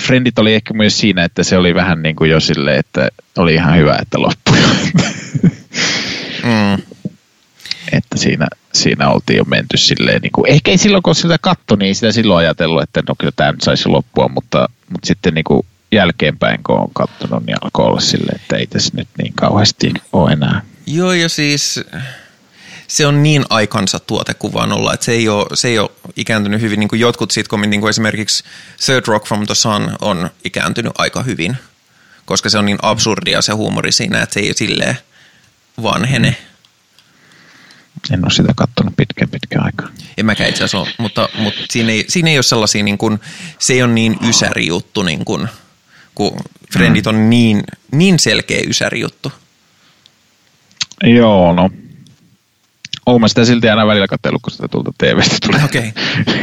Friendit 0.00 0.38
oli 0.38 0.54
ehkä 0.54 0.74
myös 0.74 0.98
siinä, 0.98 1.24
että 1.24 1.42
se 1.42 1.58
oli 1.58 1.74
vähän 1.74 2.02
niin 2.02 2.16
kuin 2.16 2.30
jo 2.30 2.40
silleen, 2.40 2.78
että 2.78 3.08
oli 3.38 3.54
ihan 3.54 3.76
hyvä, 3.76 3.96
että 4.02 4.20
loppui. 4.20 4.58
mm. 6.44 6.82
Että 7.92 8.16
siinä, 8.16 8.46
siinä 8.72 9.10
oltiin 9.10 9.36
jo 9.36 9.44
menty 9.44 9.76
silleen, 9.76 10.22
niin 10.22 10.32
kuin, 10.32 10.50
ehkä 10.50 10.70
ei 10.70 10.78
silloin 10.78 11.02
kun 11.02 11.14
sitä 11.14 11.36
katto, 11.40 11.76
niin 11.76 11.94
sitä 11.94 12.12
silloin 12.12 12.38
ajatellut, 12.38 12.82
että 12.82 13.02
no 13.08 13.14
kyllä 13.18 13.32
tämä 13.36 13.52
nyt 13.52 13.60
saisi 13.60 13.88
loppua, 13.88 14.28
mutta, 14.28 14.68
mutta 14.88 15.06
sitten 15.06 15.34
niin 15.34 15.44
kuin 15.44 15.66
jälkeenpäin 15.94 16.62
kun 16.66 16.78
on 16.78 16.90
katsonut, 16.92 17.46
niin 17.46 17.56
alkoi 17.62 17.86
olla 17.86 18.00
silleen, 18.00 18.36
että 18.36 18.56
ei 18.56 18.66
tässä 18.66 18.92
nyt 18.96 19.08
niin 19.18 19.32
kauheasti 19.34 19.94
ole 20.12 20.32
enää. 20.32 20.62
Joo, 20.86 21.12
ja 21.12 21.28
siis 21.28 21.80
se 22.88 23.06
on 23.06 23.22
niin 23.22 23.44
aikansa 23.50 24.00
tuote 24.00 24.34
kuin 24.34 24.52
vaan 24.52 24.72
olla, 24.72 24.94
että 24.94 25.06
se 25.06 25.12
ei 25.12 25.28
ole, 25.28 25.46
se 25.54 25.68
ei 25.68 25.78
ole 25.78 25.90
ikääntynyt 26.16 26.60
hyvin. 26.60 26.80
Niin 26.80 26.88
kuin 26.88 27.00
jotkut 27.00 27.30
sitcomit, 27.30 27.70
niin 27.70 27.80
kuin 27.80 27.90
esimerkiksi 27.90 28.44
Third 28.86 29.06
Rock 29.06 29.26
from 29.26 29.46
the 29.46 29.54
Sun 29.54 29.96
on 30.00 30.30
ikääntynyt 30.44 30.92
aika 30.98 31.22
hyvin, 31.22 31.56
koska 32.24 32.48
se 32.48 32.58
on 32.58 32.66
niin 32.66 32.78
absurdia 32.82 33.42
se 33.42 33.52
huumori 33.52 33.92
siinä, 33.92 34.22
että 34.22 34.34
se 34.34 34.40
ei 34.40 34.54
silleen 34.56 34.98
vanhene. 35.82 36.36
En 38.12 38.24
ole 38.24 38.30
sitä 38.30 38.52
katsonut 38.56 38.96
pitkän 38.96 39.28
pitkän 39.28 39.64
aikaa. 39.64 39.88
En 40.16 40.26
mäkään 40.26 40.50
itse 40.50 40.64
asiassa 40.64 40.78
ole, 40.78 40.88
mutta, 40.98 41.28
mutta 41.38 41.60
siinä, 41.70 41.92
ei, 41.92 42.04
siinä 42.08 42.30
ei 42.30 42.36
ole 42.36 42.42
sellaisia, 42.42 42.82
niin 42.82 42.98
kuin, 42.98 43.20
se 43.58 43.72
ei 43.72 43.82
ole 43.82 43.92
niin 43.92 44.16
ysäri 44.28 44.66
juttu, 44.66 45.02
niin 45.02 45.24
kuin, 45.24 45.48
kun 46.14 46.36
Friendit 46.72 47.06
on 47.06 47.30
niin, 47.30 47.62
niin 47.92 48.18
selkeä 48.18 48.60
ysäri 48.68 49.00
juttu. 49.00 49.32
Joo, 51.04 51.52
no 51.52 51.70
Oon 53.06 53.20
mä 53.20 53.28
sitä 53.28 53.44
silti 53.44 53.68
aina 53.68 53.86
välillä 53.86 54.06
katsellut, 54.08 54.42
kun 54.42 54.52
sitä 54.52 54.68
tuolta 54.68 54.92
TVstä 54.98 55.36
tulee. 55.46 55.64
Okei. 55.64 55.92
Okay. 56.20 56.34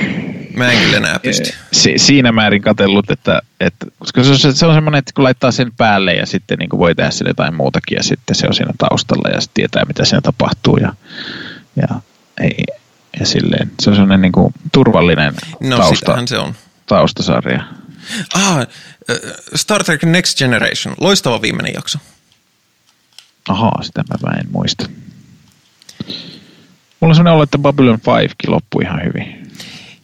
Mä 0.55 0.71
en 0.71 0.79
kyllä 0.79 0.97
enää 0.97 1.19
pysty. 1.19 1.53
Si- 1.71 1.97
siinä 1.97 2.31
määrin 2.31 2.61
katsellut, 2.61 3.11
että, 3.11 3.41
että 3.59 3.85
koska 3.99 4.23
se 4.23 4.47
on, 4.47 4.55
se 4.55 4.65
on 4.65 4.73
semmoinen, 4.73 4.99
että 4.99 5.11
kun 5.15 5.23
laittaa 5.23 5.51
sen 5.51 5.71
päälle 5.77 6.13
ja 6.13 6.25
sitten 6.25 6.59
niin 6.59 6.69
voi 6.77 6.95
tehdä 6.95 7.11
sille 7.11 7.29
jotain 7.29 7.55
muutakin 7.55 7.95
ja 7.95 8.03
sitten 8.03 8.35
se 8.35 8.47
on 8.47 8.53
siinä 8.53 8.73
taustalla 8.77 9.29
ja 9.29 9.41
sitten 9.41 9.53
tietää, 9.53 9.85
mitä 9.85 10.05
siinä 10.05 10.21
tapahtuu 10.21 10.77
ja, 10.77 10.93
ja, 11.75 11.87
ei, 12.41 12.63
ja 13.19 13.25
silleen. 13.25 13.71
Se 13.81 13.89
on 13.89 13.95
semmoinen 13.95 14.21
niin 14.21 14.31
kuin 14.31 14.53
turvallinen 14.71 15.33
no, 15.59 15.77
tausta, 15.77 16.27
se 16.27 16.37
on. 16.37 16.55
taustasarja. 16.85 17.63
Ah, 18.33 18.67
Star 19.55 19.83
Trek 19.83 20.03
Next 20.03 20.37
Generation, 20.37 20.95
loistava 20.99 21.41
viimeinen 21.41 21.73
jakso. 21.73 21.99
Ahaa, 23.49 23.83
sitä 23.83 24.03
mä 24.23 24.39
en 24.39 24.47
muista. 24.51 24.89
Mulla 26.99 27.11
on 27.11 27.15
sellainen 27.15 27.33
olo, 27.33 27.43
että 27.43 27.57
Babylon 27.57 27.99
5 28.21 28.35
loppui 28.47 28.83
ihan 28.83 29.01
hyvin. 29.05 29.51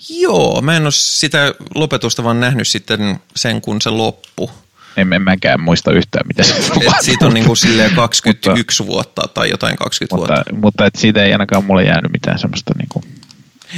Joo, 0.10 0.62
mä 0.62 0.76
en 0.76 0.84
ole 0.84 0.92
sitä 0.92 1.54
lopetusta 1.76 2.24
vaan 2.24 2.40
nähnyt 2.40 2.68
sitten 2.68 3.20
sen, 3.36 3.62
kun 3.62 3.82
se 3.82 3.90
loppu. 3.90 4.52
En, 4.98 5.14
en 5.14 5.22
mäkään 5.22 5.62
muista 5.62 5.92
yhtään, 5.92 6.28
mitä 6.28 6.44
se 6.44 6.54
Et 6.54 6.94
siitä 7.02 7.26
on 7.26 7.34
niinku 7.34 7.56
silleen 7.56 7.96
21 7.96 8.84
mutta, 8.84 8.94
vuotta 8.94 9.28
tai 9.34 9.50
jotain 9.50 9.76
20 9.76 10.16
mutta, 10.16 10.34
vuotta. 10.34 10.56
Mutta 10.56 10.86
et 10.86 10.96
siitä 10.96 11.24
ei 11.24 11.32
ainakaan 11.32 11.66
mulle 11.66 11.84
jäänyt 11.84 12.12
mitään 12.12 12.40
semmoista 12.40 12.74
niinku 12.78 13.04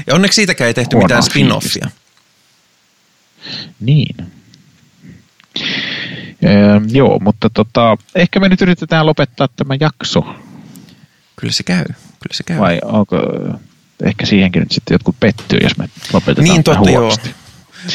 Ja 0.07 0.15
onneksi 0.15 0.35
siitäkään 0.35 0.67
ei 0.67 0.73
tehty 0.73 0.95
mitään 0.95 1.23
spin-offia. 1.23 1.89
Niin. 3.79 4.15
Öö, 6.45 6.81
joo, 6.87 7.19
mutta 7.19 7.49
tota, 7.49 7.97
ehkä 8.15 8.39
me 8.39 8.49
nyt 8.49 8.61
yritetään 8.61 9.05
lopettaa 9.05 9.47
tämä 9.55 9.75
jakso. 9.79 10.35
Kyllä 11.35 11.53
se 11.53 11.63
käy. 11.63 11.83
Kyllä 11.85 12.33
se 12.33 12.43
käy. 12.43 12.59
Vai 12.59 12.79
onko, 12.83 13.17
ehkä 14.03 14.25
siihenkin 14.25 14.59
nyt 14.59 14.71
sitten 14.71 14.95
jotkut 14.95 15.15
pettyy, 15.19 15.59
jos 15.63 15.77
me 15.77 15.89
lopetetaan 16.13 16.43
Niin 16.43 16.63
totta, 16.63 16.89
joo. 16.89 17.17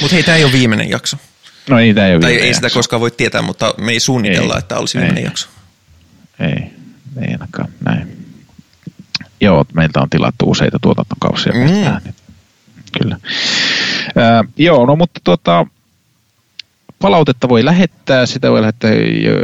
Mutta 0.01 0.15
hei, 0.15 0.23
tämä 0.23 0.37
ei 0.37 0.45
ole 0.45 0.53
viimeinen 0.53 0.91
jakso. 0.91 1.17
No 1.71 1.79
ei, 1.79 1.95
tämä 1.95 2.07
ei 2.07 2.15
ole 2.15 2.21
Tai 2.21 2.33
ei 2.33 2.47
jakso. 2.49 2.55
sitä 2.55 2.75
koskaan 2.75 3.01
voi 3.01 3.11
tietää, 3.11 3.43
mutta 3.43 3.75
me 3.79 3.93
ei 3.93 4.01
suunnitella, 4.01 4.55
ei, 4.55 4.59
että 4.59 4.79
olisi 4.79 4.99
viimeinen 4.99 5.19
ei, 5.19 5.25
jakso. 5.25 5.49
Ei, 6.41 6.71
ei 7.23 7.33
ainakaan 7.33 7.69
näin. 7.85 8.27
Joo, 9.41 9.65
meiltä 9.75 10.01
on 10.01 10.11
tilattu 10.11 10.51
useita 10.51 10.79
tuotantokausia. 10.83 11.53
Mm. 11.53 12.13
kyllä. 12.99 13.19
Ää, 14.17 14.45
joo, 14.57 14.87
no 14.87 14.97
mutta 14.97 15.21
tuota, 15.25 15.67
palautetta 17.05 17.49
voi 17.49 17.65
lähettää, 17.65 18.27
sitä 18.27 18.51
voi 18.51 18.61
lähettää 18.61 18.91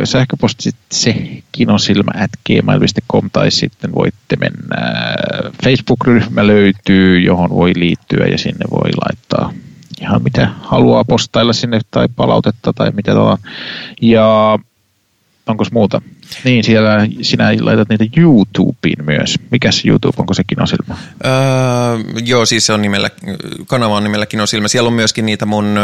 sähköpostitse 0.04 1.42
kinosilmä.gmail.com 1.52 3.30
tai 3.32 3.50
sitten 3.50 3.94
voitte 3.94 4.36
mennä, 4.36 4.76
Facebook-ryhmä 5.64 6.46
löytyy, 6.46 7.20
johon 7.20 7.50
voi 7.50 7.72
liittyä 7.76 8.26
ja 8.26 8.38
sinne 8.38 8.64
voi 8.70 8.90
laittaa 9.06 9.52
ihan 10.00 10.22
mitä 10.22 10.48
haluaa 10.62 11.04
postailla 11.04 11.52
sinne 11.52 11.80
tai 11.90 12.08
palautetta 12.16 12.72
tai 12.72 12.90
mitä 12.90 13.12
tuolla. 13.12 13.38
Ja 14.02 14.58
onko 15.50 15.64
muuta? 15.72 16.02
Niin, 16.44 16.64
siellä 16.64 17.06
sinä 17.22 17.44
laitat 17.60 17.88
niitä 17.88 18.04
YouTubeen 18.16 19.04
myös. 19.04 19.38
Mikäs 19.50 19.84
YouTube, 19.84 20.14
onko 20.18 20.34
se 20.34 20.44
Kinosilma? 20.44 20.98
Öö, 21.24 21.30
joo, 22.24 22.46
siis 22.46 22.66
se 22.66 22.72
on 22.72 22.82
nimellä, 22.82 23.10
kanava 23.66 23.96
on 23.96 24.04
nimellä 24.04 24.26
Kinosilma. 24.26 24.68
Siellä 24.68 24.88
on 24.88 24.92
myöskin 24.92 25.26
niitä 25.26 25.46
mun 25.46 25.78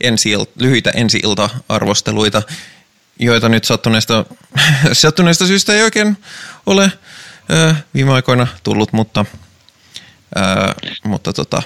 ensi 0.00 0.30
lyhyitä 0.56 0.90
ensi-ilta-arvosteluita, 0.90 2.42
joita 3.18 3.48
nyt 3.48 3.64
sattuneesta, 3.64 4.24
sattuneesta 4.92 5.46
syystä 5.46 5.72
ei 5.72 5.82
oikein 5.82 6.16
ole 6.66 6.92
öö, 7.50 7.74
viime 7.94 8.12
aikoina 8.12 8.46
tullut, 8.62 8.92
mutta, 8.92 9.24
öö, 10.36 10.44
mutta 11.04 11.32
tota, 11.32 11.62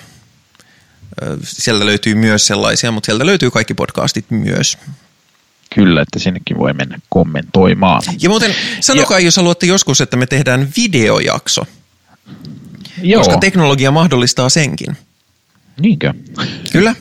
sieltä 1.43 1.87
löytyy 1.87 2.15
myös 2.15 2.47
sellaisia, 2.47 2.91
mutta 2.91 3.07
sieltä 3.07 3.27
löytyy 3.27 3.51
kaikki 3.51 3.75
podcastit 3.75 4.31
myös. 4.31 4.79
Kyllä, 5.77 6.03
että 6.03 6.18
sinnekin 6.18 6.59
voi 6.59 6.72
mennä 6.72 6.99
kommentoimaan. 7.09 8.03
Ja 8.20 8.29
muuten 8.29 8.55
sanokaa, 8.81 9.18
ja, 9.18 9.24
jos 9.24 9.37
haluatte 9.37 9.66
joskus, 9.66 10.01
että 10.01 10.16
me 10.16 10.27
tehdään 10.27 10.68
videojakso. 10.77 11.66
Joo. 13.03 13.20
Koska 13.20 13.39
teknologia 13.39 13.91
mahdollistaa 13.91 14.49
senkin. 14.49 14.97
Niinkö? 15.81 16.14
Kyllä. 16.72 16.95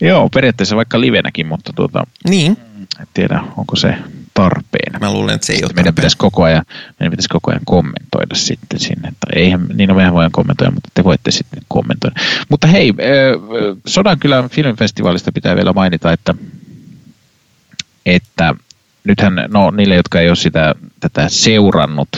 Joo, 0.00 0.28
periaatteessa 0.34 0.76
vaikka 0.76 1.00
livenäkin, 1.00 1.46
mutta 1.46 1.72
tuota, 1.72 2.06
niin. 2.28 2.56
en 3.00 3.06
tiedä, 3.14 3.42
onko 3.56 3.76
se 3.76 3.94
tarpeen. 4.34 5.00
Mä 5.00 5.12
luulen, 5.12 5.34
että 5.34 5.46
se 5.46 5.52
ei 5.52 5.56
sitten 5.56 5.70
ole 5.70 5.74
meidän 5.74 5.94
pitäisi, 5.94 6.16
koko 6.16 6.42
ajan, 6.42 6.64
meidän 7.00 7.10
pitäisi 7.10 7.28
koko 7.28 7.50
ajan 7.50 7.62
kommentoida 7.64 8.34
sitten 8.34 8.80
sinne. 8.80 9.12
Tai 9.20 9.42
eihän, 9.42 9.66
niin 9.74 9.90
on 9.90 9.96
vähän 9.96 10.14
voidaan 10.14 10.32
kommentoida, 10.32 10.70
mutta 10.70 10.90
te 10.94 11.04
voitte 11.04 11.30
sitten 11.30 11.62
kommentoida. 11.68 12.20
Mutta 12.48 12.66
hei, 12.66 12.94
Sodankylän 13.86 14.50
filmifestivaalista 14.50 15.32
pitää 15.32 15.56
vielä 15.56 15.72
mainita, 15.72 16.12
että 16.12 16.34
että 18.06 18.54
nythän, 19.04 19.46
no 19.48 19.70
niille, 19.70 19.94
jotka 19.94 20.20
ei 20.20 20.28
ole 20.28 20.36
sitä, 20.36 20.74
tätä 21.00 21.28
seurannut 21.28 22.08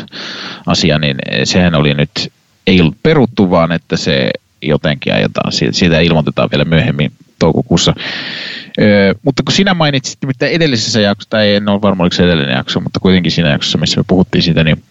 asiaa, 0.66 0.98
niin 0.98 1.16
sehän 1.44 1.74
oli 1.74 1.94
nyt, 1.94 2.32
ei 2.66 2.80
ollut 2.80 3.02
peruttu, 3.02 3.50
vaan 3.50 3.72
että 3.72 3.96
se 3.96 4.30
jotenkin 4.62 5.14
ajetaan, 5.14 5.52
siitä 5.52 6.00
ilmoitetaan 6.00 6.48
vielä 6.50 6.64
myöhemmin 6.64 7.12
toukokuussa. 7.38 7.94
Öö, 8.80 9.14
mutta 9.22 9.42
kun 9.42 9.52
sinä 9.52 9.74
mainitsit, 9.74 10.18
mitä 10.26 10.46
edellisessä 10.46 11.00
jaksossa, 11.00 11.30
tai 11.30 11.54
en 11.54 11.68
ole 11.68 11.82
varma 11.82 12.02
oliko 12.02 12.16
se 12.16 12.24
edellinen 12.24 12.56
jakso, 12.56 12.80
mutta 12.80 13.00
kuitenkin 13.00 13.32
siinä 13.32 13.50
jaksossa, 13.50 13.78
missä 13.78 14.00
me 14.00 14.04
puhuttiin 14.06 14.42
siitä, 14.42 14.64
niin 14.64 14.82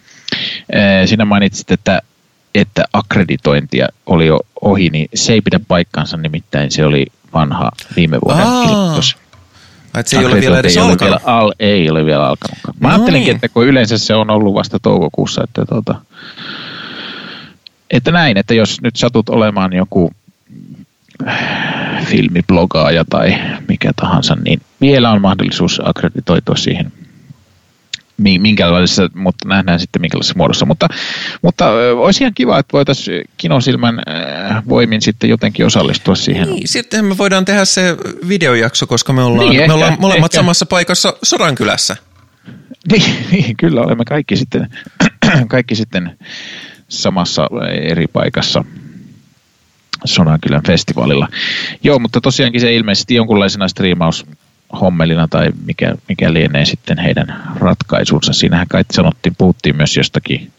öö, 0.76 1.08
sinä 1.08 1.26
mainitsit, 1.26 1.72
että, 1.72 2.02
että 2.56 2.84
akkreditointia 2.94 3.88
oli 4.06 4.28
jo 4.28 4.40
ohi, 4.62 4.90
niin 4.90 5.10
se 5.16 5.34
ei 5.34 5.42
pidä 5.42 5.60
paikkansa, 5.68 6.18
nimittäin 6.18 6.72
se 6.72 6.86
oli 6.86 7.06
vanha 7.34 7.72
viime 7.96 8.20
vuoden 8.26 8.48
ilmoitus. 8.70 9.18
Että 9.98 10.10
se 10.10 10.20
ei 10.20 10.26
ole 10.26 10.42
vielä 10.42 10.60
edes 10.60 10.78
alkanut? 10.78 11.02
Vielä, 11.02 11.20
al, 11.24 11.54
ei 11.60 11.90
ole 11.90 12.06
vielä 12.06 12.28
alkanut. 12.28 12.58
Mä 12.80 12.88
no 12.88 12.94
ajattelinkin, 12.94 13.28
niin. 13.28 13.36
että 13.36 13.50
kun 13.50 13.68
yleensä 13.68 13.98
se 13.98 14.16
on 14.16 14.30
ollut 14.30 14.54
vasta 14.54 14.80
toukokuussa, 14.80 15.44
että, 15.44 15.66
tuota, 15.66 15.96
että 17.92 18.12
näin, 18.12 18.38
että 18.38 18.54
jos 18.54 18.82
nyt 18.82 18.96
satut 18.96 19.30
olemaan 19.30 19.74
joku 19.74 20.12
filmiblogaaja 22.06 23.06
tai 23.10 23.36
mikä 23.68 23.92
tahansa, 23.96 24.38
niin 24.46 24.62
vielä 24.82 25.12
on 25.12 25.22
mahdollisuus 25.22 25.82
akkreditoitua 25.84 26.56
siihen 26.56 26.92
minkälaisessa, 28.24 29.10
mutta 29.16 29.48
nähdään 29.48 29.80
sitten 29.80 30.02
minkälaisessa 30.02 30.38
muodossa. 30.38 30.66
Mutta, 30.66 30.88
mutta 31.42 31.70
olisi 31.98 32.24
ihan 32.24 32.34
kiva, 32.34 32.60
että 32.60 32.74
voitaisiin 32.74 33.24
kinosilmän 33.38 34.02
voimin 34.70 35.02
sitten 35.02 35.30
jotenkin 35.30 35.66
osallistua 35.66 36.16
siihen. 36.16 36.50
Niin, 36.50 36.68
sitten 36.68 37.06
me 37.06 37.18
voidaan 37.18 37.46
tehdä 37.46 37.66
se 37.66 37.98
videojakso, 38.28 38.88
koska 38.88 39.14
me 39.14 39.24
ollaan, 39.24 39.50
niin, 39.50 39.58
me 39.58 39.64
ehkä, 39.64 39.74
ollaan 39.74 39.98
molemmat 40.00 40.34
ehkä. 40.34 40.42
samassa 40.42 40.66
paikassa 40.66 41.14
Sodankylässä. 41.24 41.98
Niin, 42.92 43.16
niin, 43.32 43.58
kyllä 43.58 43.82
olemme 43.82 44.06
kaikki 44.06 44.38
sitten, 44.38 44.68
kaikki 45.48 45.76
sitten 45.76 46.18
samassa 46.90 47.48
eri 47.82 48.08
paikassa 48.08 48.64
Sodankylän 50.06 50.64
festivaalilla. 50.68 51.28
Joo, 51.84 52.00
mutta 52.00 52.22
tosiaankin 52.22 52.62
se 52.62 52.74
ilmeisesti 52.74 53.16
jonkunlaisena 53.16 53.68
striimaus 53.68 54.26
hommelina 54.82 55.28
tai 55.28 55.50
mikä, 55.66 55.96
mikä 56.10 56.34
lienee 56.34 56.66
sitten 56.66 56.98
heidän 56.98 57.44
ratkaisunsa. 57.56 58.34
Siinähän 58.34 58.68
kai 58.68 58.86
sanottiin, 58.92 59.36
puhuttiin 59.38 59.78
myös 59.78 59.98
jostakin, 59.98 60.52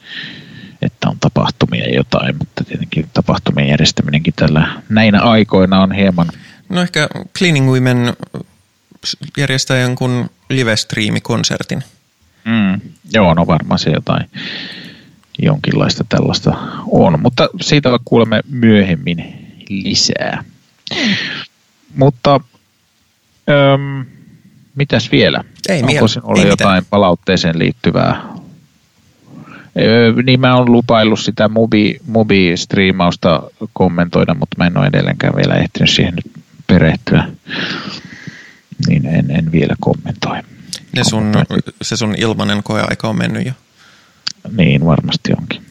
että 0.83 1.09
on 1.09 1.17
tapahtumia 1.21 1.95
jotain, 1.95 2.37
mutta 2.39 2.65
tietenkin 2.65 3.11
tapahtumien 3.12 3.69
järjestäminenkin 3.69 4.35
tällä 4.37 4.83
näinä 4.89 5.21
aikoina 5.21 5.83
on 5.83 5.93
hieman... 5.93 6.29
No 6.69 6.81
ehkä 6.81 7.09
Cleaning 7.39 7.71
Women 7.71 8.12
järjestää 9.39 9.79
jonkun 9.79 10.31
live-striimikonsertin. 10.51 11.83
Mm, 12.45 12.81
joo, 13.12 13.35
no 13.35 13.47
varmaan 13.47 13.79
se 13.79 13.91
jotain 13.91 14.31
jonkinlaista 15.39 16.05
tällaista 16.09 16.57
on, 16.87 17.21
mutta 17.21 17.49
siitä 17.61 17.99
kuulemme 18.05 18.41
myöhemmin 18.49 19.47
lisää. 19.71 20.45
Mutta 21.97 22.41
Öm, 23.51 24.07
mitäs 24.74 25.12
vielä? 25.12 25.45
Ei 25.68 25.82
Onko 25.82 26.09
sinulla 26.09 26.42
ei 26.42 26.49
jotain 26.49 26.70
mitään. 26.76 26.86
palautteeseen 26.90 27.59
liittyvää? 27.59 28.22
Öö, 29.78 30.12
niin 30.22 30.40
mä 30.40 30.57
oon 30.57 30.72
lupaillut 30.72 31.20
sitä 31.20 31.49
mubi, 31.49 31.97
mubi-striimausta 32.07 33.42
kommentoida, 33.72 34.34
mutta 34.34 34.57
mä 34.59 34.66
en 34.66 34.78
ole 34.78 34.86
edelleenkään 34.86 35.36
vielä 35.36 35.55
ehtinyt 35.55 35.90
siihen 35.90 36.14
nyt 36.14 36.45
perehtyä. 36.66 37.28
Niin 38.88 39.07
en, 39.07 39.30
en 39.30 39.53
vielä 39.53 39.74
kommentoi. 39.80 40.38
Ne 40.97 41.05
sun, 41.05 41.32
se 41.82 41.97
sun 41.97 42.14
ilmanen 42.18 42.62
koeaika 42.62 43.09
on 43.09 43.18
mennyt 43.18 43.47
jo. 43.47 43.53
Niin, 44.57 44.86
varmasti 44.86 45.32
onkin. 45.40 45.64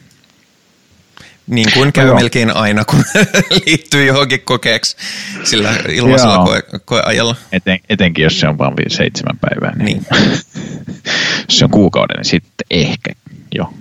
Niin 1.48 1.70
kuin 1.74 1.94
käy 1.94 2.08
no 2.08 2.16
melkein 2.16 2.56
aina, 2.56 2.86
kun 2.86 3.04
liittyy 3.66 4.06
johonkin 4.06 4.41
kokeeksi 4.41 4.98
sillä 5.44 5.76
ilmaisella 5.89 6.46
koe, 6.46 6.64
koeajalla. 6.86 7.36
Eten, 7.52 7.80
etenkin 7.89 8.24
jos 8.24 8.39
se 8.39 8.48
on 8.48 8.58
vain 8.58 8.74
seitsemän 8.88 9.39
päivää. 9.41 9.76
Niin. 9.76 9.86
niin. 9.86 10.06
jos 11.50 11.58
se 11.58 11.66
on 11.66 11.72
kuukauden, 11.72 12.16
niin 12.16 12.26
sitten 12.26 12.68
ehkä 12.70 13.12
jo 13.56 13.74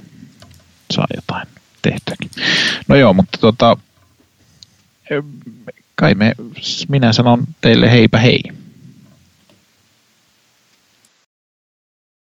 saa 0.92 1.06
jotain 1.14 1.48
tehtyäkin. 1.82 2.30
No 2.88 2.96
joo, 2.96 3.12
mutta 3.12 3.38
tota, 3.38 3.76
kai 5.94 6.14
me, 6.14 6.34
minä 6.88 7.12
sanon 7.12 7.46
teille 7.60 7.90
heipä 7.90 8.18
hei. 8.18 8.42